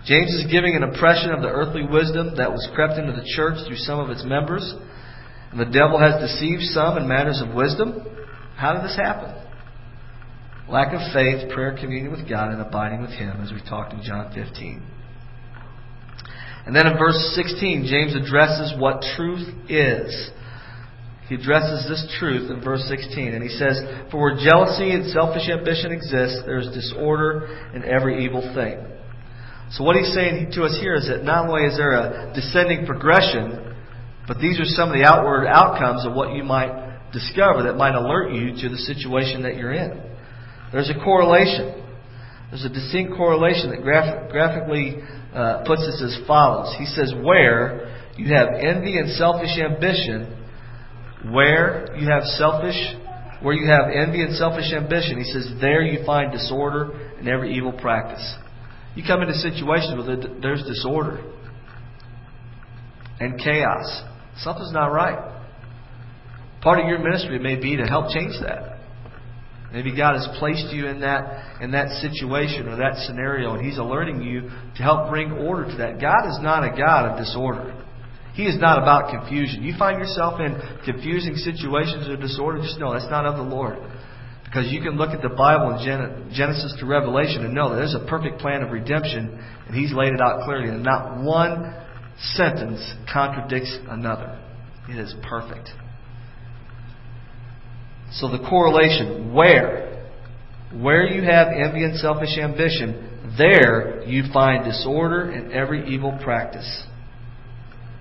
James 0.07 0.33
is 0.33 0.51
giving 0.51 0.77
an 0.77 0.85
impression 0.85 1.33
of 1.33 1.43
the 1.43 1.49
earthly 1.49 1.83
wisdom 1.83 2.37
that 2.37 2.51
was 2.51 2.67
crept 2.75 2.99
into 2.99 3.13
the 3.13 3.27
church 3.35 3.59
through 3.67 3.77
some 3.77 3.99
of 3.99 4.11
its 4.11 4.25
members. 4.25 4.63
And 5.51 5.61
the 5.61 5.67
devil 5.67 5.99
has 5.99 6.21
deceived 6.21 6.63
some 6.73 6.97
in 6.97 7.09
matters 7.09 7.43
of 7.43 7.55
wisdom. 7.55 8.07
How 8.57 8.75
did 8.75 8.85
this 8.85 8.97
happen? 8.97 9.35
Lack 10.69 10.93
of 10.93 11.01
faith, 11.15 11.51
prayer, 11.51 11.75
communion 11.81 12.13
with 12.13 12.29
God, 12.29 12.53
and 12.53 12.61
abiding 12.61 13.01
with 13.01 13.13
Him, 13.13 13.41
as 13.41 13.51
we 13.53 13.61
talked 13.67 13.95
in 13.95 14.03
John 14.03 14.31
15. 14.35 14.83
And 16.67 16.77
then 16.77 16.87
in 16.87 16.99
verse 16.99 17.17
16, 17.35 17.89
James 17.89 18.15
addresses 18.15 18.75
what 18.77 19.03
truth 19.17 19.49
is. 19.71 20.31
He 21.27 21.37
addresses 21.37 21.89
this 21.89 22.05
truth 22.19 22.51
in 22.51 22.61
verse 22.61 22.85
16, 22.87 23.33
and 23.33 23.43
he 23.43 23.49
says, 23.49 23.81
For 24.11 24.21
where 24.21 24.37
jealousy 24.37 24.93
and 24.93 25.09
selfish 25.11 25.49
ambition 25.49 25.93
exist, 25.93 26.45
there 26.45 26.59
is 26.59 26.69
disorder 26.69 27.49
in 27.75 27.85
every 27.85 28.27
evil 28.27 28.43
thing. 28.55 28.85
So 29.73 29.85
what 29.85 29.97
he's 29.97 30.13
saying 30.13 30.53
to 30.53 30.65
us 30.65 30.77
here 30.81 30.95
is 30.97 31.09
that 31.09 31.25
not 31.25 31.49
only 31.49 31.65
is 31.65 31.79
there 31.79 31.93
a 31.93 32.33
descending 32.35 32.85
progression, 32.85 33.75
but 34.27 34.39
these 34.39 34.61
are 34.61 34.69
some 34.69 34.91
of 34.91 34.95
the 34.95 35.05
outward 35.05 35.47
outcomes 35.47 36.05
of 36.05 36.13
what 36.13 36.35
you 36.35 36.45
might 36.45 37.11
discover 37.13 37.63
that 37.65 37.77
might 37.77 37.95
alert 37.95 38.33
you 38.33 38.53
to 38.61 38.69
the 38.69 38.77
situation 38.77 39.43
that 39.45 39.57
you're 39.57 39.73
in. 39.73 40.08
There's 40.73 40.91
a 40.91 41.05
correlation. 41.05 41.85
There's 42.51 42.65
a 42.65 42.69
distinct 42.69 43.15
correlation 43.17 43.71
that 43.71 43.83
graph- 43.83 44.31
graphically 44.31 44.97
uh, 45.35 45.65
puts 45.67 45.85
this 45.87 46.03
as 46.03 46.27
follows. 46.27 46.75
He 46.79 46.87
says, 46.87 47.13
Where 47.23 47.95
you 48.17 48.35
have 48.35 48.49
envy 48.61 48.99
and 48.99 49.11
selfish 49.13 49.59
ambition, 49.59 50.39
where 51.31 51.95
you 51.97 52.09
have 52.09 52.25
selfish, 52.25 52.77
where 53.43 53.55
you 53.55 53.71
have 53.71 53.91
envy 53.95 54.23
and 54.23 54.35
selfish 54.35 54.73
ambition, 54.73 55.19
he 55.19 55.25
says, 55.25 55.53
there 55.61 55.83
you 55.83 56.05
find 56.05 56.33
disorder 56.33 56.91
and 57.19 57.29
every 57.29 57.55
evil 57.55 57.73
practice. 57.73 58.37
You 58.95 59.05
come 59.07 59.23
into 59.23 59.35
situations 59.35 59.95
where 59.97 60.41
there's 60.41 60.65
disorder 60.65 61.23
and 63.21 63.39
chaos. 63.39 64.03
Something's 64.39 64.73
not 64.73 64.89
right. 64.89 65.37
Part 66.61 66.81
of 66.81 66.87
your 66.87 66.99
ministry 66.99 67.39
may 67.39 67.57
be 67.57 67.77
to 67.77 67.85
help 67.85 68.11
change 68.13 68.35
that. 68.43 68.78
Maybe 69.73 69.95
God 69.95 70.15
has 70.15 70.27
placed 70.39 70.73
you 70.73 70.87
in 70.87 71.01
that 71.01 71.61
in 71.61 71.73
that 71.73 72.01
situation 72.01 72.69
or 72.69 72.77
that 72.77 72.97
scenario, 73.05 73.55
and 73.55 73.65
He's 73.65 73.77
alerting 73.77 74.23
you 74.23 74.43
to 74.77 74.83
help 74.83 75.11
bring 75.11 75.33
order 75.33 75.65
to 75.71 75.77
that. 75.77 76.01
God 76.01 76.27
is 76.29 76.39
not 76.41 76.65
a 76.65 76.75
God 76.77 77.11
of 77.11 77.19
disorder. 77.19 77.75
He 78.33 78.45
is 78.45 78.57
not 78.59 78.79
about 78.79 79.11
confusion. 79.11 79.63
You 79.65 79.75
find 79.79 79.99
yourself 79.99 80.41
in 80.41 80.57
confusing 80.85 81.35
situations 81.35 82.09
or 82.09 82.17
disorder, 82.17 82.63
just 82.63 82.79
know 82.79 82.93
that's 82.93 83.11
not 83.11 83.27
of 83.27 83.37
the 83.37 83.43
Lord. 83.43 83.77
Because 84.45 84.73
you 84.73 84.81
can 84.81 84.97
look 84.97 85.11
at 85.11 85.21
the 85.21 85.29
Bible 85.29 85.77
in 85.77 86.33
Genesis 86.33 86.75
to 86.81 86.87
Revelation 86.87 87.45
and 87.45 87.53
know 87.53 87.71
that 87.71 87.77
there's 87.77 87.95
a 87.95 88.07
perfect 88.09 88.41
plan 88.41 88.63
of 88.63 88.71
redemption, 88.71 89.45
and 89.67 89.77
He's 89.77 89.93
laid 89.93 90.15
it 90.15 90.21
out 90.21 90.45
clearly, 90.45 90.69
and 90.69 90.83
not 90.83 91.23
one 91.23 91.75
sentence 92.33 92.81
contradicts 93.13 93.77
another. 93.91 94.41
It 94.89 94.97
is 94.97 95.15
perfect. 95.29 95.69
So 98.13 98.29
the 98.31 98.39
correlation, 98.49 99.33
where? 99.33 100.09
Where 100.73 101.07
you 101.07 101.23
have 101.23 101.49
envy 101.49 101.85
and 101.85 101.99
selfish 101.99 102.37
ambition, 102.39 103.35
there 103.39 104.03
you 104.05 104.25
find 104.33 104.65
disorder 104.65 105.31
and 105.31 105.53
every 105.53 105.89
evil 105.95 106.19
practice. 106.23 106.85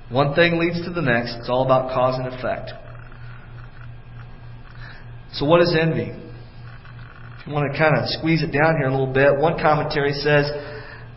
One 0.10 0.34
thing 0.36 0.58
leads 0.58 0.84
to 0.86 0.92
the 0.92 1.02
next. 1.02 1.36
It's 1.40 1.50
all 1.50 1.66
about 1.66 1.94
cause 1.94 2.16
and 2.18 2.34
effect. 2.34 2.72
So 5.34 5.46
what 5.46 5.62
is 5.62 5.76
envy? 5.80 6.12
If 7.40 7.48
you 7.48 7.54
want 7.54 7.72
to 7.72 7.78
kind 7.78 7.98
of 7.98 8.10
squeeze 8.10 8.42
it 8.42 8.52
down 8.52 8.78
here 8.78 8.88
a 8.88 8.92
little 8.92 9.14
bit, 9.14 9.38
one 9.38 9.60
commentary 9.60 10.14
says, 10.14 10.50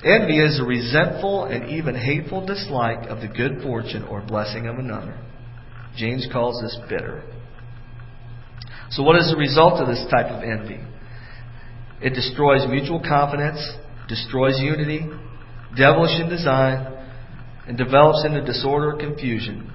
Envy 0.04 0.38
is 0.38 0.58
a 0.58 0.64
resentful 0.64 1.44
and 1.44 1.70
even 1.70 1.94
hateful 1.94 2.44
dislike 2.44 3.08
of 3.08 3.20
the 3.20 3.28
good 3.28 3.62
fortune 3.62 4.02
or 4.04 4.22
blessing 4.22 4.66
of 4.66 4.76
another. 4.76 5.18
James 5.96 6.26
calls 6.32 6.60
this 6.62 6.78
bitter. 6.88 7.22
So, 8.90 9.02
what 9.02 9.16
is 9.16 9.30
the 9.30 9.36
result 9.36 9.80
of 9.80 9.88
this 9.88 10.04
type 10.10 10.26
of 10.26 10.42
envy? 10.42 10.80
It 12.02 12.10
destroys 12.10 12.66
mutual 12.68 13.00
confidence, 13.00 13.60
destroys 14.08 14.58
unity, 14.58 15.06
devilish 15.76 16.18
in 16.18 16.28
design, 16.28 16.86
and 17.68 17.76
develops 17.78 18.24
into 18.24 18.42
disorder 18.44 18.92
or 18.92 18.98
confusion. 18.98 19.70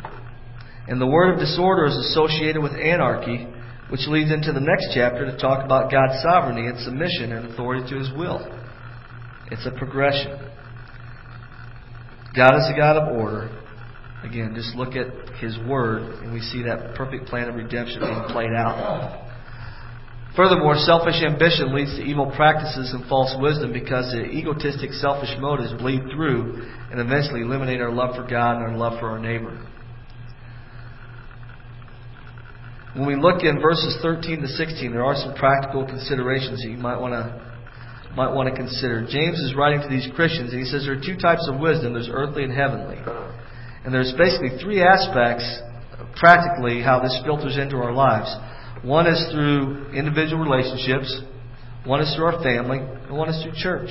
And 0.88 1.00
the 1.00 1.08
word 1.08 1.34
of 1.34 1.40
disorder 1.40 1.86
is 1.86 1.96
associated 1.96 2.62
with 2.62 2.74
anarchy, 2.74 3.48
which 3.90 4.02
leads 4.08 4.32
into 4.32 4.52
the 4.52 4.60
next 4.60 4.90
chapter 4.94 5.26
to 5.26 5.38
talk 5.38 5.64
about 5.64 5.92
God's 5.92 6.22
sovereignty 6.22 6.68
and 6.68 6.78
submission 6.80 7.32
and 7.32 7.52
authority 7.52 7.88
to 7.90 7.98
His 7.98 8.12
will. 8.18 8.44
It's 9.52 9.66
a 9.66 9.72
progression. 9.72 10.38
God 12.36 12.58
is 12.58 12.68
a 12.74 12.78
God 12.78 12.98
of 12.98 13.16
order, 13.16 13.65
Again, 14.24 14.54
just 14.56 14.76
look 14.76 14.96
at 14.96 15.08
His 15.40 15.58
Word, 15.68 16.24
and 16.24 16.34
we 16.34 16.40
see 16.40 16.64
that 16.64 16.96
perfect 16.96 17.28
plan 17.28 17.50
of 17.50 17.56
redemption 17.56 18.00
being 18.00 18.24
played 18.30 18.54
out. 18.56 19.26
Furthermore, 20.36 20.76
selfish 20.76 21.24
ambition 21.24 21.74
leads 21.74 21.96
to 21.96 22.04
evil 22.04 22.32
practices 22.36 22.92
and 22.92 23.08
false 23.08 23.34
wisdom 23.40 23.72
because 23.72 24.12
the 24.12 24.26
egotistic, 24.26 24.92
selfish 24.92 25.32
motives 25.40 25.72
bleed 25.80 26.02
through 26.12 26.68
and 26.92 27.00
eventually 27.00 27.42
eliminate 27.42 27.80
our 27.80 27.92
love 27.92 28.16
for 28.16 28.28
God 28.28 28.58
and 28.58 28.64
our 28.64 28.78
love 28.78 29.00
for 29.00 29.10
our 29.10 29.20
neighbor. 29.20 29.56
When 32.96 33.08
we 33.08 33.16
look 33.16 33.44
in 33.44 33.62
verses 33.62 33.98
13 34.02 34.42
to 34.42 34.48
16, 34.48 34.92
there 34.92 35.04
are 35.04 35.16
some 35.16 35.36
practical 35.36 35.86
considerations 35.86 36.64
that 36.64 36.70
you 36.70 36.78
might 36.78 37.00
want 37.00 37.14
to 37.14 37.46
might 38.16 38.34
want 38.34 38.48
to 38.48 38.56
consider. 38.56 39.06
James 39.06 39.38
is 39.40 39.54
writing 39.56 39.82
to 39.82 39.90
these 39.90 40.08
Christians, 40.16 40.52
and 40.52 40.60
he 40.60 40.66
says 40.66 40.86
there 40.86 40.96
are 40.96 41.04
two 41.04 41.18
types 41.18 41.46
of 41.52 41.60
wisdom: 41.60 41.92
there's 41.92 42.10
earthly 42.10 42.44
and 42.44 42.54
heavenly. 42.54 42.96
And 43.86 43.94
there's 43.94 44.14
basically 44.18 44.58
three 44.58 44.82
aspects, 44.82 45.46
practically, 46.16 46.82
how 46.82 47.00
this 47.00 47.22
filters 47.24 47.58
into 47.58 47.78
our 47.78 47.94
lives. 47.94 48.34
One 48.84 49.06
is 49.06 49.30
through 49.32 49.94
individual 49.94 50.42
relationships, 50.42 51.22
one 51.86 52.02
is 52.02 52.14
through 52.16 52.26
our 52.26 52.44
family, 52.44 52.80
and 52.80 53.16
one 53.16 53.30
is 53.30 53.42
through 53.44 53.54
church. 53.56 53.90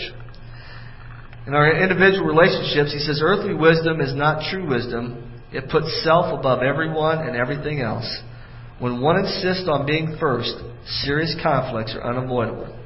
In 1.47 1.55
our 1.55 1.81
individual 1.81 2.27
relationships, 2.27 2.93
he 2.93 2.99
says, 2.99 3.21
earthly 3.23 3.55
wisdom 3.55 4.01
is 4.01 4.15
not 4.15 4.51
true 4.51 4.69
wisdom. 4.69 5.31
It 5.53 5.71
puts 5.71 6.03
self 6.03 6.37
above 6.37 6.63
everyone 6.63 7.27
and 7.27 7.37
everything 7.37 7.81
else. 7.81 8.09
When 8.81 9.01
one 9.01 9.19
insists 9.19 9.69
on 9.69 9.87
being 9.87 10.17
first, 10.19 10.55
serious 11.05 11.37
conflicts 11.41 11.95
are 11.95 12.11
unavoidable. 12.11 12.77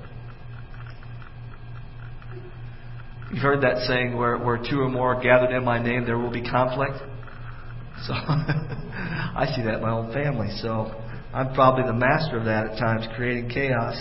You've 3.31 3.43
heard 3.43 3.61
that 3.63 3.85
saying 3.87 4.17
where, 4.17 4.39
where 4.39 4.57
two 4.57 4.81
or 4.81 4.89
more 4.89 5.15
are 5.15 5.23
gathered 5.23 5.55
in 5.55 5.65
my 5.65 5.83
name, 5.83 6.07
there 6.07 6.19
will 6.19 6.33
be 6.33 6.43
conflict. 6.43 6.97
So 8.07 8.13
I 8.17 9.53
see 9.55 9.63
that 9.63 9.77
in 9.77 9.83
my 9.83 9.91
own 9.91 10.13
family. 10.13 10.49
So 10.63 10.95
I'm 11.35 11.53
probably 11.53 11.85
the 11.85 11.99
master 11.99 12.39
of 12.39 12.47
that 12.47 12.73
at 12.73 12.79
times, 12.79 13.07
creating 13.17 13.51
chaos. 13.51 13.97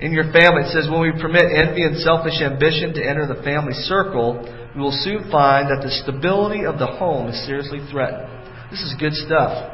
In 0.00 0.12
your 0.12 0.24
family, 0.34 0.66
it 0.66 0.72
says, 0.74 0.90
when 0.90 1.00
we 1.00 1.12
permit 1.12 1.54
envy 1.54 1.84
and 1.84 1.96
selfish 2.02 2.42
ambition 2.42 2.92
to 2.94 3.00
enter 3.00 3.30
the 3.30 3.40
family 3.42 3.72
circle, 3.86 4.42
we 4.74 4.82
will 4.82 4.98
soon 5.06 5.30
find 5.30 5.70
that 5.70 5.80
the 5.86 5.90
stability 6.02 6.66
of 6.66 6.78
the 6.78 6.86
home 6.86 7.28
is 7.28 7.46
seriously 7.46 7.80
threatened. 7.90 8.28
This 8.70 8.82
is 8.82 8.92
good 8.98 9.14
stuff. 9.14 9.72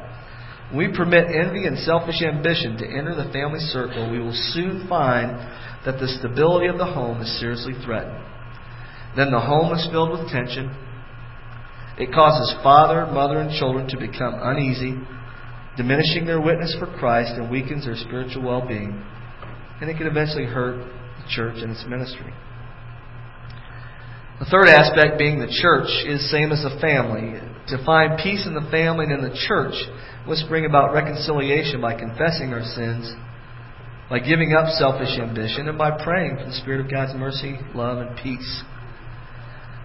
When 0.70 0.90
we 0.90 0.96
permit 0.96 1.26
envy 1.32 1.66
and 1.66 1.78
selfish 1.78 2.22
ambition 2.22 2.76
to 2.78 2.86
enter 2.86 3.16
the 3.16 3.32
family 3.32 3.59
circle, 3.72 4.12
we 4.12 4.20
will 4.20 4.36
soon 4.53 4.86
find 4.88 5.40
that 5.84 5.98
the 5.98 6.07
stability 6.20 6.68
of 6.68 6.78
the 6.78 6.86
home 6.86 7.20
is 7.20 7.40
seriously 7.40 7.74
threatened. 7.84 8.32
Then 9.17 9.31
the 9.31 9.41
home 9.41 9.73
is 9.75 9.87
filled 9.91 10.11
with 10.11 10.31
tension. 10.31 10.75
It 11.99 12.13
causes 12.13 12.55
father, 12.63 13.07
mother, 13.07 13.39
and 13.39 13.53
children 13.59 13.87
to 13.89 13.99
become 13.99 14.41
uneasy, 14.41 14.97
diminishing 15.77 16.25
their 16.25 16.41
witness 16.41 16.75
for 16.79 16.87
Christ 16.87 17.33
and 17.37 17.51
weakens 17.51 17.85
their 17.85 17.97
spiritual 17.97 18.43
well 18.43 18.67
being. 18.67 19.05
And 19.81 19.91
it 19.91 19.99
can 19.99 20.07
eventually 20.07 20.47
hurt 20.47 20.79
the 20.79 21.29
church 21.29 21.57
and 21.61 21.73
its 21.73 21.85
ministry. 21.87 22.33
The 24.41 24.47
third 24.47 24.69
aspect 24.69 25.19
being 25.19 25.39
the 25.39 25.53
church 25.61 25.87
is 26.09 26.31
same 26.31 26.51
as 26.51 26.63
the 26.63 26.81
family. 26.81 27.39
To 27.69 27.85
find 27.85 28.19
peace 28.19 28.45
in 28.47 28.55
the 28.55 28.69
family 28.73 29.05
and 29.05 29.13
in 29.13 29.23
the 29.23 29.39
church, 29.47 29.75
let's 30.27 30.43
bring 30.49 30.67
about 30.67 30.93
reconciliation 30.93 31.81
by 31.81 31.95
confessing 31.95 32.53
our 32.53 32.65
sins, 32.75 33.13
by 34.11 34.19
giving 34.19 34.53
up 34.53 34.67
selfish 34.75 35.15
ambition, 35.21 35.69
and 35.69 35.79
by 35.79 36.03
praying 36.03 36.39
for 36.39 36.47
the 36.47 36.59
Spirit 36.59 36.81
of 36.81 36.91
God's 36.91 37.15
mercy, 37.15 37.61
love, 37.75 37.99
and 37.99 38.17
peace. 38.19 38.65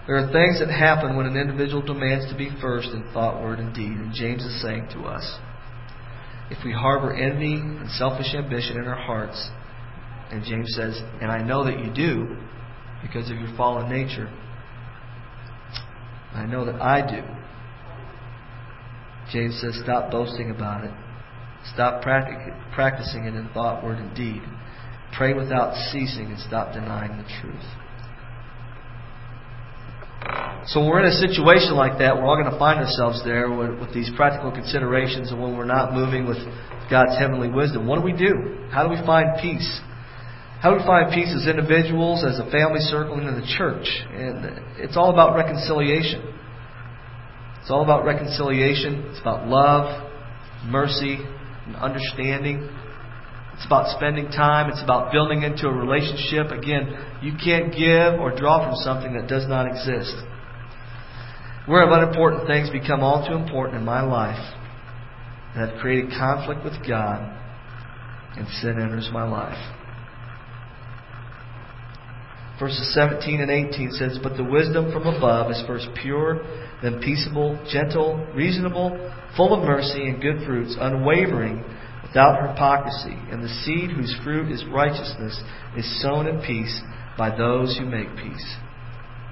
There 0.08 0.16
are 0.16 0.32
things 0.32 0.58
that 0.58 0.72
happen 0.72 1.16
when 1.16 1.26
an 1.26 1.36
individual 1.36 1.82
demands 1.82 2.32
to 2.32 2.36
be 2.36 2.48
first 2.62 2.88
in 2.88 3.04
thought, 3.12 3.42
word, 3.42 3.58
and 3.58 3.74
deed, 3.74 3.92
and 3.92 4.14
James 4.14 4.42
is 4.42 4.62
saying 4.62 4.88
to 4.94 5.00
us 5.02 5.38
if 6.50 6.64
we 6.64 6.72
harbor 6.72 7.12
envy 7.12 7.52
and 7.52 7.90
selfish 7.90 8.34
ambition 8.34 8.78
in 8.78 8.86
our 8.86 8.96
hearts, 8.96 9.50
and 10.30 10.42
James 10.42 10.74
says, 10.74 10.98
and 11.20 11.30
I 11.30 11.42
know 11.42 11.62
that 11.64 11.78
you 11.78 11.92
do 11.92 12.38
because 13.02 13.30
of 13.30 13.36
your 13.36 13.54
fallen 13.54 13.90
nature, 13.90 14.30
I 16.32 16.46
know 16.46 16.64
that 16.64 16.80
I 16.80 17.02
do. 17.02 17.22
James 19.30 19.60
says, 19.60 19.78
stop 19.84 20.10
boasting 20.10 20.50
about 20.50 20.84
it. 20.84 20.92
Stop 21.74 22.00
practicing 22.00 23.24
it 23.24 23.34
in 23.34 23.50
thought, 23.52 23.84
word, 23.84 23.98
and 23.98 24.16
deed. 24.16 24.40
Pray 25.14 25.34
without 25.34 25.74
ceasing 25.92 26.28
and 26.30 26.38
stop 26.38 26.72
denying 26.72 27.18
the 27.18 27.28
truth. 27.42 27.64
So 30.68 30.80
when 30.80 30.90
we're 30.90 31.00
in 31.00 31.08
a 31.08 31.16
situation 31.16 31.76
like 31.76 31.98
that, 31.98 32.16
we're 32.16 32.28
all 32.28 32.36
going 32.36 32.52
to 32.52 32.58
find 32.58 32.78
ourselves 32.78 33.24
there 33.24 33.48
with, 33.48 33.80
with, 33.80 33.94
these 33.94 34.10
practical 34.16 34.52
considerations 34.52 35.30
and 35.32 35.40
when 35.40 35.56
we're 35.56 35.64
not 35.64 35.94
moving 35.94 36.28
with 36.28 36.36
God's 36.90 37.16
heavenly 37.18 37.48
wisdom. 37.48 37.86
What 37.86 37.96
do 37.96 38.02
we 38.04 38.12
do? 38.12 38.68
How 38.68 38.84
do 38.84 38.90
we 38.90 39.00
find 39.06 39.40
peace? 39.40 39.64
How 40.60 40.70
do 40.70 40.76
we 40.76 40.84
find 40.84 41.08
peace 41.08 41.32
as 41.32 41.48
individuals, 41.48 42.22
as 42.22 42.38
a 42.38 42.50
family 42.50 42.80
circle, 42.80 43.16
and 43.16 43.28
in 43.28 43.40
the 43.40 43.48
church? 43.56 43.88
And 44.12 44.44
it's 44.76 44.94
all 44.94 45.08
about 45.08 45.36
reconciliation. 45.36 46.36
It's 47.62 47.70
all 47.70 47.82
about 47.82 48.04
reconciliation. 48.04 49.08
It's 49.08 49.20
about 49.20 49.48
love, 49.48 49.88
mercy, 50.66 51.16
and 51.64 51.76
understanding. 51.76 52.68
It's 53.54 53.64
about 53.64 53.96
spending 53.96 54.28
time. 54.28 54.68
It's 54.68 54.82
about 54.82 55.12
building 55.12 55.44
into 55.44 55.66
a 55.66 55.72
relationship. 55.72 56.52
Again, 56.52 56.92
you 57.22 57.32
can't 57.42 57.72
give 57.72 58.20
or 58.20 58.36
draw 58.36 58.68
from 58.68 58.76
something 58.84 59.14
that 59.14 59.28
does 59.28 59.48
not 59.48 59.66
exist. 59.66 60.12
Where 61.68 61.86
have 61.86 61.92
unimportant 61.92 62.46
things 62.46 62.70
become 62.70 63.02
all 63.02 63.26
too 63.28 63.34
important 63.34 63.78
in 63.78 63.84
my 63.84 64.00
life 64.00 64.40
and 65.54 65.68
have 65.68 65.78
created 65.80 66.10
conflict 66.10 66.64
with 66.64 66.72
God 66.88 67.20
and 68.38 68.48
sin 68.62 68.80
enters 68.80 69.10
my 69.12 69.28
life? 69.28 69.58
Verses 72.58 72.92
17 72.94 73.42
and 73.42 73.50
18 73.50 73.92
says, 73.92 74.18
But 74.22 74.38
the 74.38 74.44
wisdom 74.44 74.90
from 74.90 75.06
above 75.06 75.50
is 75.50 75.62
first 75.66 75.88
pure, 76.00 76.40
then 76.82 77.00
peaceable, 77.00 77.62
gentle, 77.70 78.26
reasonable, 78.34 78.90
full 79.36 79.52
of 79.52 79.62
mercy 79.64 80.08
and 80.08 80.22
good 80.22 80.46
fruits, 80.46 80.74
unwavering 80.80 81.62
without 82.02 82.48
hypocrisy, 82.48 83.16
and 83.30 83.44
the 83.44 83.48
seed 83.48 83.90
whose 83.90 84.16
fruit 84.24 84.50
is 84.50 84.64
righteousness 84.72 85.38
is 85.76 86.02
sown 86.02 86.26
in 86.26 86.40
peace 86.40 86.80
by 87.18 87.28
those 87.36 87.76
who 87.76 87.84
make 87.84 88.08
peace. 88.16 88.56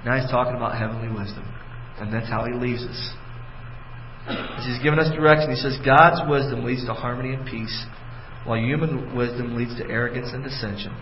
Now 0.05 0.19
he's 0.19 0.29
talking 0.29 0.55
about 0.55 0.77
heavenly 0.77 1.09
wisdom, 1.09 1.51
and 1.99 2.13
that's 2.13 2.29
how 2.29 2.45
he 2.45 2.53
leaves 2.53 2.83
us. 2.83 3.13
As 4.27 4.65
he's 4.65 4.83
given 4.83 4.99
us 4.99 5.13
direction, 5.15 5.49
he 5.49 5.55
says 5.55 5.77
God's 5.85 6.21
wisdom 6.29 6.63
leads 6.65 6.85
to 6.85 6.93
harmony 6.93 7.33
and 7.33 7.45
peace, 7.45 7.85
while 8.45 8.59
human 8.59 9.15
wisdom 9.15 9.55
leads 9.55 9.75
to 9.77 9.85
arrogance 9.85 10.29
and 10.33 10.43
dissension. 10.43 10.93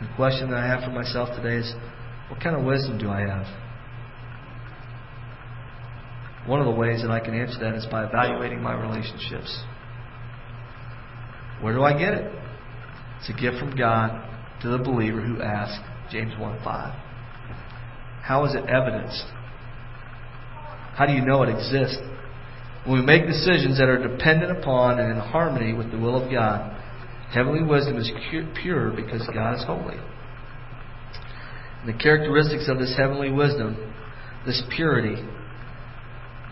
the 0.00 0.08
question 0.16 0.50
that 0.50 0.58
I 0.58 0.66
have 0.66 0.82
for 0.82 0.90
myself 0.90 1.28
today 1.36 1.56
is 1.56 1.72
what 2.28 2.40
kind 2.42 2.56
of 2.56 2.64
wisdom 2.64 2.98
do 2.98 3.08
I 3.10 3.20
have? 3.20 3.46
One 6.46 6.60
of 6.60 6.66
the 6.66 6.72
ways 6.78 7.00
that 7.02 7.10
I 7.10 7.20
can 7.20 7.34
answer 7.34 7.58
that 7.60 7.74
is 7.74 7.86
by 7.86 8.04
evaluating 8.04 8.60
my 8.60 8.74
relationships. 8.74 9.64
Where 11.60 11.72
do 11.72 11.82
I 11.82 11.96
get 11.96 12.12
it? 12.12 12.30
It's 13.20 13.30
a 13.30 13.32
gift 13.32 13.58
from 13.58 13.74
God 13.74 14.20
to 14.62 14.68
the 14.68 14.78
believer 14.78 15.20
who 15.20 15.40
asks, 15.40 15.78
James 16.10 16.32
1 16.38 16.58
5. 16.62 16.94
How 18.22 18.44
is 18.44 18.54
it 18.54 18.64
evidenced? 18.68 19.24
How 20.96 21.06
do 21.06 21.12
you 21.12 21.24
know 21.24 21.42
it 21.42 21.48
exists? 21.48 21.98
When 22.86 23.00
we 23.00 23.06
make 23.06 23.26
decisions 23.26 23.78
that 23.78 23.88
are 23.88 23.98
dependent 23.98 24.58
upon 24.58 24.98
and 24.98 25.10
in 25.12 25.18
harmony 25.18 25.72
with 25.72 25.90
the 25.90 25.98
will 25.98 26.22
of 26.22 26.30
God, 26.30 26.70
heavenly 27.32 27.62
wisdom 27.62 27.96
is 27.96 28.10
pure 28.62 28.90
because 28.90 29.28
God 29.32 29.54
is 29.54 29.64
holy. 29.64 29.96
And 31.80 31.88
the 31.88 31.98
characteristics 31.98 32.68
of 32.68 32.78
this 32.78 32.94
heavenly 32.96 33.30
wisdom, 33.30 33.92
this 34.46 34.62
purity, 34.76 35.16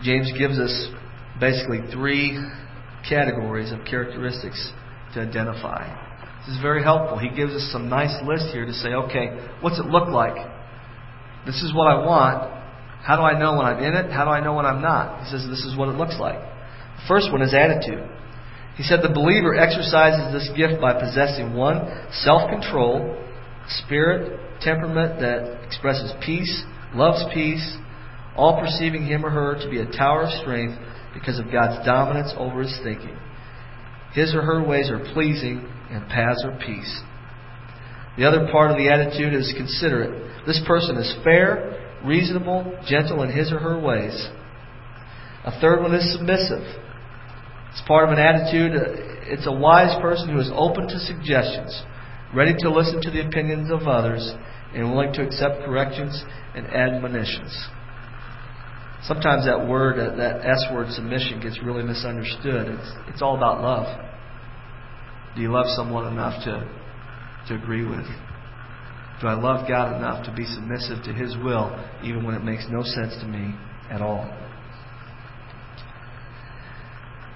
James 0.03 0.31
gives 0.37 0.59
us 0.59 0.89
basically 1.39 1.79
three 1.91 2.37
categories 3.07 3.71
of 3.71 3.85
characteristics 3.85 4.71
to 5.13 5.21
identify. 5.21 5.87
This 6.45 6.55
is 6.55 6.61
very 6.61 6.83
helpful. 6.83 7.17
He 7.17 7.29
gives 7.29 7.53
us 7.53 7.69
some 7.71 7.87
nice 7.87 8.15
list 8.25 8.47
here 8.51 8.65
to 8.65 8.73
say, 8.73 8.89
okay, 8.89 9.37
what's 9.61 9.79
it 9.79 9.85
look 9.85 10.09
like? 10.09 10.35
This 11.45 11.61
is 11.61 11.73
what 11.73 11.87
I 11.87 12.05
want. 12.05 12.62
How 13.03 13.17
do 13.17 13.21
I 13.21 13.37
know 13.37 13.57
when 13.57 13.65
I'm 13.65 13.83
in 13.83 13.93
it? 13.93 14.11
How 14.11 14.23
do 14.23 14.31
I 14.31 14.39
know 14.39 14.55
when 14.55 14.65
I'm 14.65 14.81
not? 14.81 15.25
He 15.25 15.29
says 15.29 15.45
this 15.49 15.65
is 15.65 15.75
what 15.77 15.89
it 15.89 15.99
looks 15.99 16.15
like. 16.19 16.39
The 16.39 17.05
first 17.07 17.31
one 17.31 17.41
is 17.41 17.53
attitude. 17.53 17.99
He 18.75 18.83
said 18.83 19.03
the 19.03 19.13
believer 19.13 19.53
exercises 19.53 20.31
this 20.31 20.49
gift 20.55 20.79
by 20.79 20.95
possessing 20.97 21.53
one, 21.53 21.83
self 22.23 22.49
control, 22.49 23.19
spirit, 23.83 24.39
temperament 24.61 25.19
that 25.19 25.67
expresses 25.67 26.13
peace, 26.25 26.63
loves 26.95 27.23
peace, 27.33 27.77
all 28.35 28.59
perceiving 28.59 29.05
him 29.05 29.25
or 29.25 29.29
her 29.29 29.59
to 29.61 29.69
be 29.69 29.79
a 29.79 29.85
tower 29.85 30.23
of 30.23 30.41
strength 30.41 30.79
because 31.13 31.37
of 31.37 31.51
God's 31.51 31.85
dominance 31.85 32.33
over 32.37 32.61
his 32.61 32.79
thinking. 32.83 33.15
His 34.13 34.33
or 34.33 34.41
her 34.41 34.63
ways 34.63 34.89
are 34.89 35.11
pleasing 35.13 35.67
and 35.91 36.07
paths 36.07 36.43
are 36.45 36.57
peace. 36.57 37.01
The 38.17 38.25
other 38.25 38.47
part 38.51 38.71
of 38.71 38.77
the 38.77 38.89
attitude 38.89 39.33
is 39.33 39.53
considerate. 39.57 40.45
This 40.47 40.61
person 40.65 40.97
is 40.97 41.13
fair, 41.23 41.82
reasonable, 42.05 42.77
gentle 42.87 43.23
in 43.23 43.31
his 43.31 43.51
or 43.51 43.59
her 43.59 43.79
ways. 43.79 44.29
A 45.45 45.59
third 45.59 45.81
one 45.81 45.93
is 45.93 46.13
submissive. 46.13 46.63
It's 47.71 47.81
part 47.87 48.07
of 48.07 48.17
an 48.17 48.19
attitude. 48.19 48.71
It's 49.27 49.47
a 49.47 49.51
wise 49.51 49.99
person 50.01 50.29
who 50.29 50.39
is 50.39 50.51
open 50.53 50.87
to 50.87 50.99
suggestions, 50.99 51.83
ready 52.33 52.53
to 52.59 52.69
listen 52.69 53.01
to 53.01 53.11
the 53.11 53.25
opinions 53.25 53.71
of 53.71 53.87
others, 53.87 54.33
and 54.73 54.91
willing 54.91 55.13
to 55.13 55.23
accept 55.23 55.65
corrections 55.65 56.23
and 56.55 56.67
admonitions. 56.67 57.51
Sometimes 59.03 59.45
that 59.45 59.67
word, 59.67 59.97
that 59.97 60.45
S 60.45 60.63
word, 60.71 60.89
submission, 60.91 61.41
gets 61.41 61.59
really 61.61 61.83
misunderstood. 61.83 62.67
It's, 62.67 62.91
it's 63.09 63.21
all 63.21 63.35
about 63.35 63.61
love. 63.61 63.99
Do 65.35 65.41
you 65.41 65.51
love 65.51 65.65
someone 65.75 66.07
enough 66.11 66.43
to, 66.45 66.69
to 67.47 67.55
agree 67.55 67.85
with? 67.85 68.05
Do 69.23 69.29
I 69.29 69.39
love 69.39 69.69
God 69.69 69.95
enough 69.95 70.25
to 70.25 70.33
be 70.35 70.43
submissive 70.43 71.01
to 71.05 71.13
His 71.13 71.37
will, 71.37 71.71
even 72.03 72.25
when 72.25 72.35
it 72.35 72.43
makes 72.43 72.67
no 72.69 72.83
sense 72.83 73.15
to 73.21 73.25
me 73.25 73.55
at 73.89 74.01
all? 74.01 74.27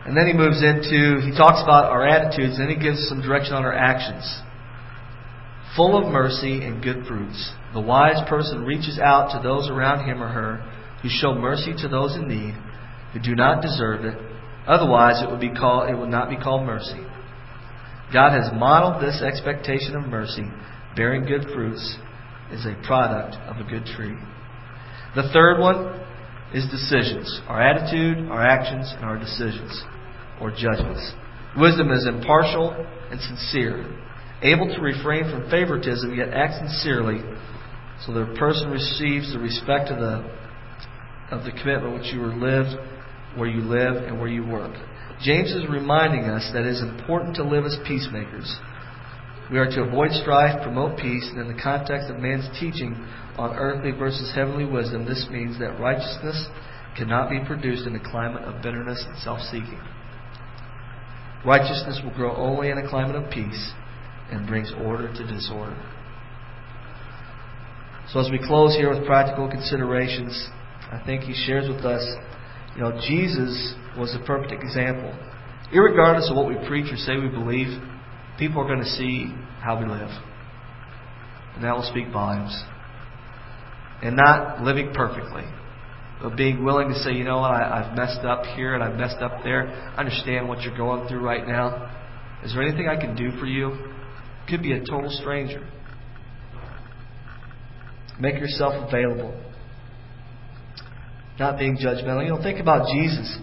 And 0.04 0.16
then 0.16 0.28
he 0.28 0.34
moves 0.34 0.62
into, 0.62 1.24
he 1.24 1.32
talks 1.32 1.64
about 1.64 1.86
our 1.86 2.06
attitudes, 2.06 2.60
and 2.60 2.70
he 2.70 2.76
gives 2.76 3.08
some 3.08 3.22
direction 3.22 3.54
on 3.54 3.64
our 3.64 3.74
actions. 3.74 4.24
Full 5.78 5.96
of 5.96 6.12
mercy 6.12 6.62
and 6.62 6.84
good 6.84 7.06
fruits. 7.08 7.54
The 7.74 7.80
wise 7.80 8.22
person 8.28 8.66
reaches 8.66 9.00
out 9.00 9.32
to 9.32 9.42
those 9.42 9.70
around 9.70 10.06
him 10.06 10.22
or 10.22 10.28
her 10.28 10.58
who 11.02 11.08
show 11.10 11.36
mercy 11.36 11.74
to 11.84 11.88
those 11.88 12.16
in 12.16 12.28
need, 12.28 12.56
who 13.14 13.20
do 13.20 13.34
not 13.34 13.62
deserve 13.62 14.04
it. 14.04 14.18
Otherwise, 14.68 15.24
it 15.24 15.32
would 15.32 15.40
be 15.40 15.54
called, 15.54 15.90
it 15.90 15.98
would 15.98 16.10
not 16.10 16.30
be 16.30 16.36
called 16.36 16.66
mercy. 16.66 17.00
God 18.12 18.32
has 18.32 18.52
modeled 18.54 19.02
this 19.02 19.22
expectation 19.22 19.96
of 19.96 20.10
mercy, 20.10 20.44
bearing 20.98 21.26
good 21.26 21.46
fruits, 21.54 21.98
is 22.52 22.66
a 22.66 22.76
product 22.86 23.36
of 23.48 23.58
a 23.58 23.70
good 23.70 23.86
tree. 23.86 24.16
The 25.16 25.30
third 25.32 25.60
one 25.60 26.02
is 26.54 26.66
decisions 26.70 27.42
our 27.48 27.62
attitude, 27.62 28.30
our 28.30 28.46
actions, 28.46 28.92
and 28.96 29.06
our 29.06 29.18
decisions, 29.18 29.84
or 30.42 30.52
judgments. 30.52 31.14
Wisdom 31.58 31.92
is 31.92 32.06
impartial 32.06 32.72
and 33.12 33.20
sincere, 33.22 33.86
able 34.42 34.68
to 34.68 34.82
refrain 34.82 35.24
from 35.30 35.50
favoritism, 35.50 36.16
yet 36.16 36.30
act 36.30 36.56
sincerely, 36.56 37.22
so 38.06 38.14
that 38.14 38.22
a 38.22 38.36
person 38.36 38.70
receives 38.70 39.34
the 39.34 39.40
respect 39.40 39.90
of 39.90 40.00
the 40.00 40.38
of 41.30 41.44
the 41.44 41.52
commitment 41.52 41.94
which 41.94 42.14
you 42.14 42.22
live, 42.22 42.66
where 43.36 43.50
you 43.50 43.62
live, 43.62 44.04
and 44.04 44.18
where 44.18 44.30
you 44.30 44.46
work. 44.46 44.74
James 45.22 45.52
is 45.52 45.68
reminding 45.70 46.24
us 46.26 46.50
that 46.54 46.62
it 46.62 46.70
is 46.70 46.82
important 46.82 47.36
to 47.36 47.44
live 47.44 47.66
as 47.66 47.78
peacemakers. 47.86 48.48
We 49.52 49.60
are 49.60 49.66
to 49.66 49.84
avoid 49.84 50.12
strife, 50.12 50.62
promote 50.62 50.98
peace, 50.98 51.30
and 51.32 51.40
in 51.40 51.48
the 51.48 51.62
context 51.62 52.10
of 52.10 52.20
man's 52.20 52.48
teaching 52.60 52.94
on 53.38 53.56
earthly 53.56 53.92
versus 53.92 54.32
heavenly 54.36 54.66
wisdom, 54.66 55.06
this 55.06 55.26
means 55.32 55.58
that 55.60 55.80
righteousness 55.80 56.48
cannot 56.98 57.30
be 57.30 57.40
produced 57.46 57.88
in 57.88 57.96
a 57.96 58.12
climate 58.12 58.44
of 58.44 58.62
bitterness 58.62 59.04
and 59.08 59.18
self 59.20 59.40
seeking. 59.40 59.80
Righteousness 61.46 62.02
will 62.04 62.14
grow 62.14 62.36
only 62.36 62.70
in 62.70 62.78
a 62.78 62.90
climate 62.90 63.16
of 63.16 63.32
peace 63.32 63.72
and 64.32 64.48
brings 64.48 64.74
order 64.84 65.14
to 65.14 65.28
disorder. 65.28 65.78
So, 68.10 68.20
as 68.20 68.30
we 68.32 68.40
close 68.40 68.76
here 68.76 68.90
with 68.90 69.06
practical 69.06 69.50
considerations, 69.50 70.50
I 70.92 71.02
think 71.06 71.24
he 71.24 71.34
shares 71.46 71.70
with 71.70 71.86
us, 71.86 72.04
you 72.76 72.82
know, 72.82 73.00
Jesus 73.08 73.76
was 73.98 74.16
a 74.16 74.26
perfect 74.26 74.52
example. 74.52 75.14
Irregardless 75.74 76.30
of 76.30 76.36
what 76.36 76.48
we 76.48 76.56
preach 76.68 76.92
or 76.92 76.98
say 76.98 77.18
we 77.18 77.28
believe, 77.28 77.82
people 78.38 78.62
are 78.62 78.68
going 78.68 78.84
to 78.84 78.90
see 78.90 79.34
how 79.62 79.80
we 79.80 79.86
live. 79.86 80.10
And 81.56 81.64
that 81.64 81.76
will 81.76 81.90
speak 81.90 82.12
volumes. 82.12 82.56
And 84.02 84.16
not 84.16 84.62
living 84.62 84.94
perfectly, 84.94 85.44
but 86.22 86.38
being 86.38 86.64
willing 86.64 86.90
to 86.90 86.96
say, 87.00 87.14
you 87.14 87.24
know 87.24 87.40
what, 87.40 87.52
I, 87.52 87.82
I've 87.82 87.98
messed 87.98 88.24
up 88.26 88.44
here 88.56 88.76
and 88.76 88.84
I've 88.84 88.96
messed 88.96 89.22
up 89.22 89.44
there. 89.44 89.68
I 89.68 90.00
understand 90.00 90.48
what 90.48 90.62
you're 90.62 90.78
going 90.78 91.08
through 91.08 91.22
right 91.22 91.48
now. 91.48 91.94
Is 92.44 92.54
there 92.54 92.62
anything 92.62 92.88
I 92.88 93.00
can 93.00 93.16
do 93.16 93.32
for 93.40 93.48
you? 93.48 93.76
Could 94.48 94.62
be 94.62 94.74
a 94.74 94.80
total 94.80 95.10
stranger. 95.10 95.68
Make 98.20 98.36
yourself 98.36 98.74
available. 98.88 99.44
Not 101.40 101.58
being 101.58 101.78
judgmental. 101.78 102.24
You 102.24 102.36
know, 102.36 102.42
think 102.42 102.60
about 102.60 102.88
Jesus. 102.94 103.38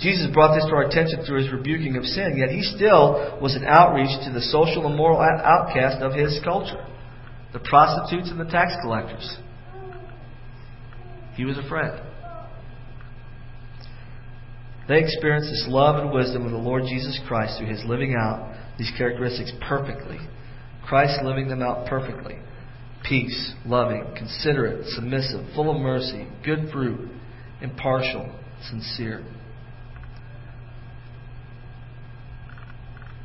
Jesus 0.00 0.32
brought 0.32 0.54
this 0.54 0.64
to 0.64 0.72
our 0.72 0.88
attention 0.88 1.24
through 1.24 1.42
his 1.42 1.52
rebuking 1.52 1.96
of 1.96 2.04
sin, 2.04 2.36
yet 2.36 2.48
he 2.48 2.62
still 2.62 3.38
was 3.40 3.54
an 3.54 3.64
outreach 3.64 4.10
to 4.24 4.32
the 4.32 4.40
social 4.40 4.86
and 4.86 4.96
moral 4.96 5.20
outcast 5.20 6.02
of 6.02 6.14
his 6.14 6.40
culture 6.42 6.84
the 7.52 7.58
prostitutes 7.58 8.30
and 8.30 8.38
the 8.38 8.50
tax 8.50 8.72
collectors. 8.82 9.38
He 11.34 11.44
was 11.44 11.58
a 11.58 11.68
friend. 11.68 12.00
They 14.88 14.98
experienced 15.00 15.50
this 15.50 15.66
love 15.68 16.02
and 16.02 16.12
wisdom 16.12 16.44
of 16.44 16.52
the 16.52 16.58
Lord 16.58 16.82
Jesus 16.82 17.18
Christ 17.26 17.58
through 17.58 17.68
his 17.68 17.82
living 17.84 18.14
out 18.18 18.54
these 18.78 18.92
characteristics 18.96 19.52
perfectly. 19.66 20.18
Christ 20.86 21.22
living 21.22 21.48
them 21.48 21.62
out 21.62 21.86
perfectly. 21.86 22.36
Peace, 23.08 23.52
loving, 23.64 24.04
considerate, 24.16 24.86
submissive, 24.86 25.46
full 25.54 25.74
of 25.74 25.80
mercy, 25.80 26.26
good 26.44 26.70
fruit, 26.72 27.08
impartial, 27.60 28.32
sincere. 28.68 29.24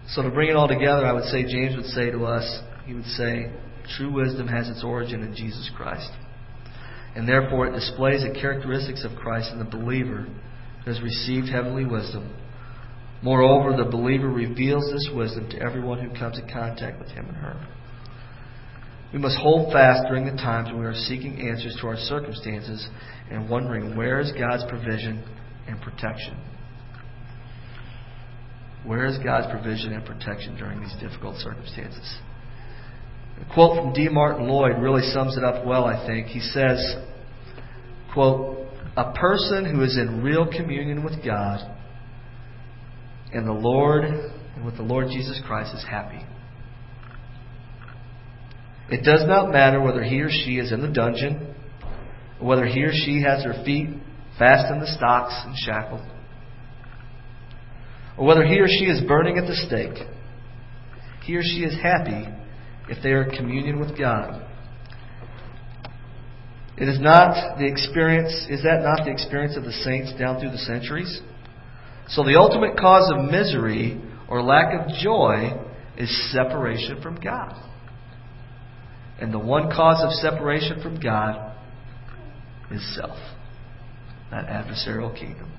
So 0.09 0.21
to 0.21 0.29
bring 0.29 0.49
it 0.49 0.55
all 0.55 0.67
together, 0.67 1.05
I 1.05 1.13
would 1.13 1.25
say 1.25 1.43
James 1.43 1.75
would 1.75 1.85
say 1.87 2.11
to 2.11 2.25
us, 2.25 2.61
he 2.85 2.93
would 2.93 3.05
say, 3.05 3.51
true 3.97 4.11
wisdom 4.11 4.47
has 4.47 4.69
its 4.69 4.83
origin 4.83 5.23
in 5.23 5.35
Jesus 5.35 5.69
Christ. 5.75 6.09
And 7.15 7.27
therefore 7.27 7.67
it 7.67 7.73
displays 7.73 8.21
the 8.21 8.39
characteristics 8.39 9.03
of 9.03 9.17
Christ 9.17 9.51
in 9.51 9.59
the 9.59 9.65
believer 9.65 10.27
who 10.83 10.91
has 10.91 11.01
received 11.01 11.49
heavenly 11.49 11.85
wisdom. 11.85 12.35
Moreover, 13.23 13.75
the 13.75 13.89
believer 13.89 14.29
reveals 14.29 14.91
this 14.91 15.09
wisdom 15.13 15.49
to 15.49 15.59
everyone 15.59 15.99
who 15.99 16.17
comes 16.17 16.37
in 16.37 16.47
contact 16.47 16.99
with 16.99 17.09
him 17.09 17.25
and 17.27 17.37
her. 17.37 17.67
We 19.13 19.19
must 19.19 19.37
hold 19.37 19.71
fast 19.71 20.07
during 20.07 20.25
the 20.25 20.33
times 20.33 20.67
when 20.67 20.79
we 20.79 20.85
are 20.85 20.93
seeking 20.93 21.49
answers 21.49 21.77
to 21.79 21.87
our 21.87 21.97
circumstances 21.97 22.87
and 23.31 23.49
wondering 23.49 23.95
where 23.95 24.19
is 24.19 24.31
God's 24.33 24.65
provision 24.69 25.23
and 25.67 25.81
protection. 25.81 26.37
Where 28.85 29.05
is 29.05 29.17
God's 29.23 29.47
provision 29.51 29.93
and 29.93 30.05
protection 30.05 30.55
during 30.57 30.79
these 30.79 30.95
difficult 30.99 31.37
circumstances? 31.37 32.17
A 33.41 33.53
quote 33.53 33.77
from 33.77 33.93
D. 33.93 34.07
Martyn 34.09 34.47
Lloyd 34.47 34.77
really 34.79 35.01
sums 35.11 35.37
it 35.37 35.43
up 35.43 35.65
well, 35.65 35.85
I 35.85 36.05
think. 36.05 36.27
He 36.27 36.39
says, 36.39 36.95
quote, 38.13 38.67
A 38.95 39.11
person 39.13 39.65
who 39.65 39.81
is 39.83 39.97
in 39.97 40.23
real 40.23 40.45
communion 40.45 41.03
with 41.03 41.25
God 41.25 41.59
and 43.33 43.47
the 43.47 43.53
Lord 43.53 44.05
and 44.05 44.65
with 44.65 44.77
the 44.77 44.83
Lord 44.83 45.07
Jesus 45.07 45.39
Christ 45.45 45.75
is 45.75 45.83
happy. 45.83 46.23
It 48.89 49.03
does 49.03 49.23
not 49.27 49.51
matter 49.51 49.81
whether 49.81 50.03
he 50.03 50.21
or 50.21 50.29
she 50.29 50.57
is 50.57 50.71
in 50.71 50.81
the 50.81 50.87
dungeon, 50.87 51.55
or 52.39 52.47
whether 52.47 52.65
he 52.65 52.83
or 52.83 52.91
she 52.93 53.23
has 53.23 53.43
her 53.43 53.63
feet 53.65 53.89
fast 54.37 54.71
in 54.71 54.79
the 54.79 54.87
stocks 54.87 55.33
and 55.45 55.55
shackled, 55.57 56.01
or 58.17 58.25
whether 58.25 58.43
he 58.43 58.59
or 58.59 58.67
she 58.67 58.85
is 58.85 59.01
burning 59.07 59.37
at 59.37 59.47
the 59.47 59.55
stake. 59.55 60.07
He 61.23 61.35
or 61.35 61.41
she 61.41 61.63
is 61.63 61.75
happy 61.81 62.27
if 62.89 63.01
they 63.03 63.09
are 63.09 63.23
in 63.23 63.35
communion 63.35 63.79
with 63.79 63.97
God. 63.97 64.41
It 66.77 66.89
is 66.89 66.99
not 66.99 67.57
the 67.57 67.65
experience, 67.65 68.47
is 68.49 68.63
that 68.63 68.81
not 68.83 69.05
the 69.05 69.11
experience 69.11 69.55
of 69.55 69.63
the 69.63 69.71
saints 69.71 70.13
down 70.19 70.39
through 70.39 70.51
the 70.51 70.57
centuries? 70.57 71.21
So 72.09 72.23
the 72.23 72.35
ultimate 72.35 72.77
cause 72.77 73.11
of 73.15 73.31
misery 73.31 74.01
or 74.27 74.43
lack 74.43 74.73
of 74.73 74.93
joy 75.01 75.53
is 75.97 76.31
separation 76.31 77.01
from 77.01 77.15
God. 77.19 77.61
And 79.19 79.33
the 79.33 79.39
one 79.39 79.71
cause 79.71 80.03
of 80.03 80.11
separation 80.11 80.81
from 80.81 80.99
God 80.99 81.55
is 82.69 82.95
self, 82.95 83.17
that 84.31 84.45
adversarial 84.47 85.17
kingdom. 85.17 85.51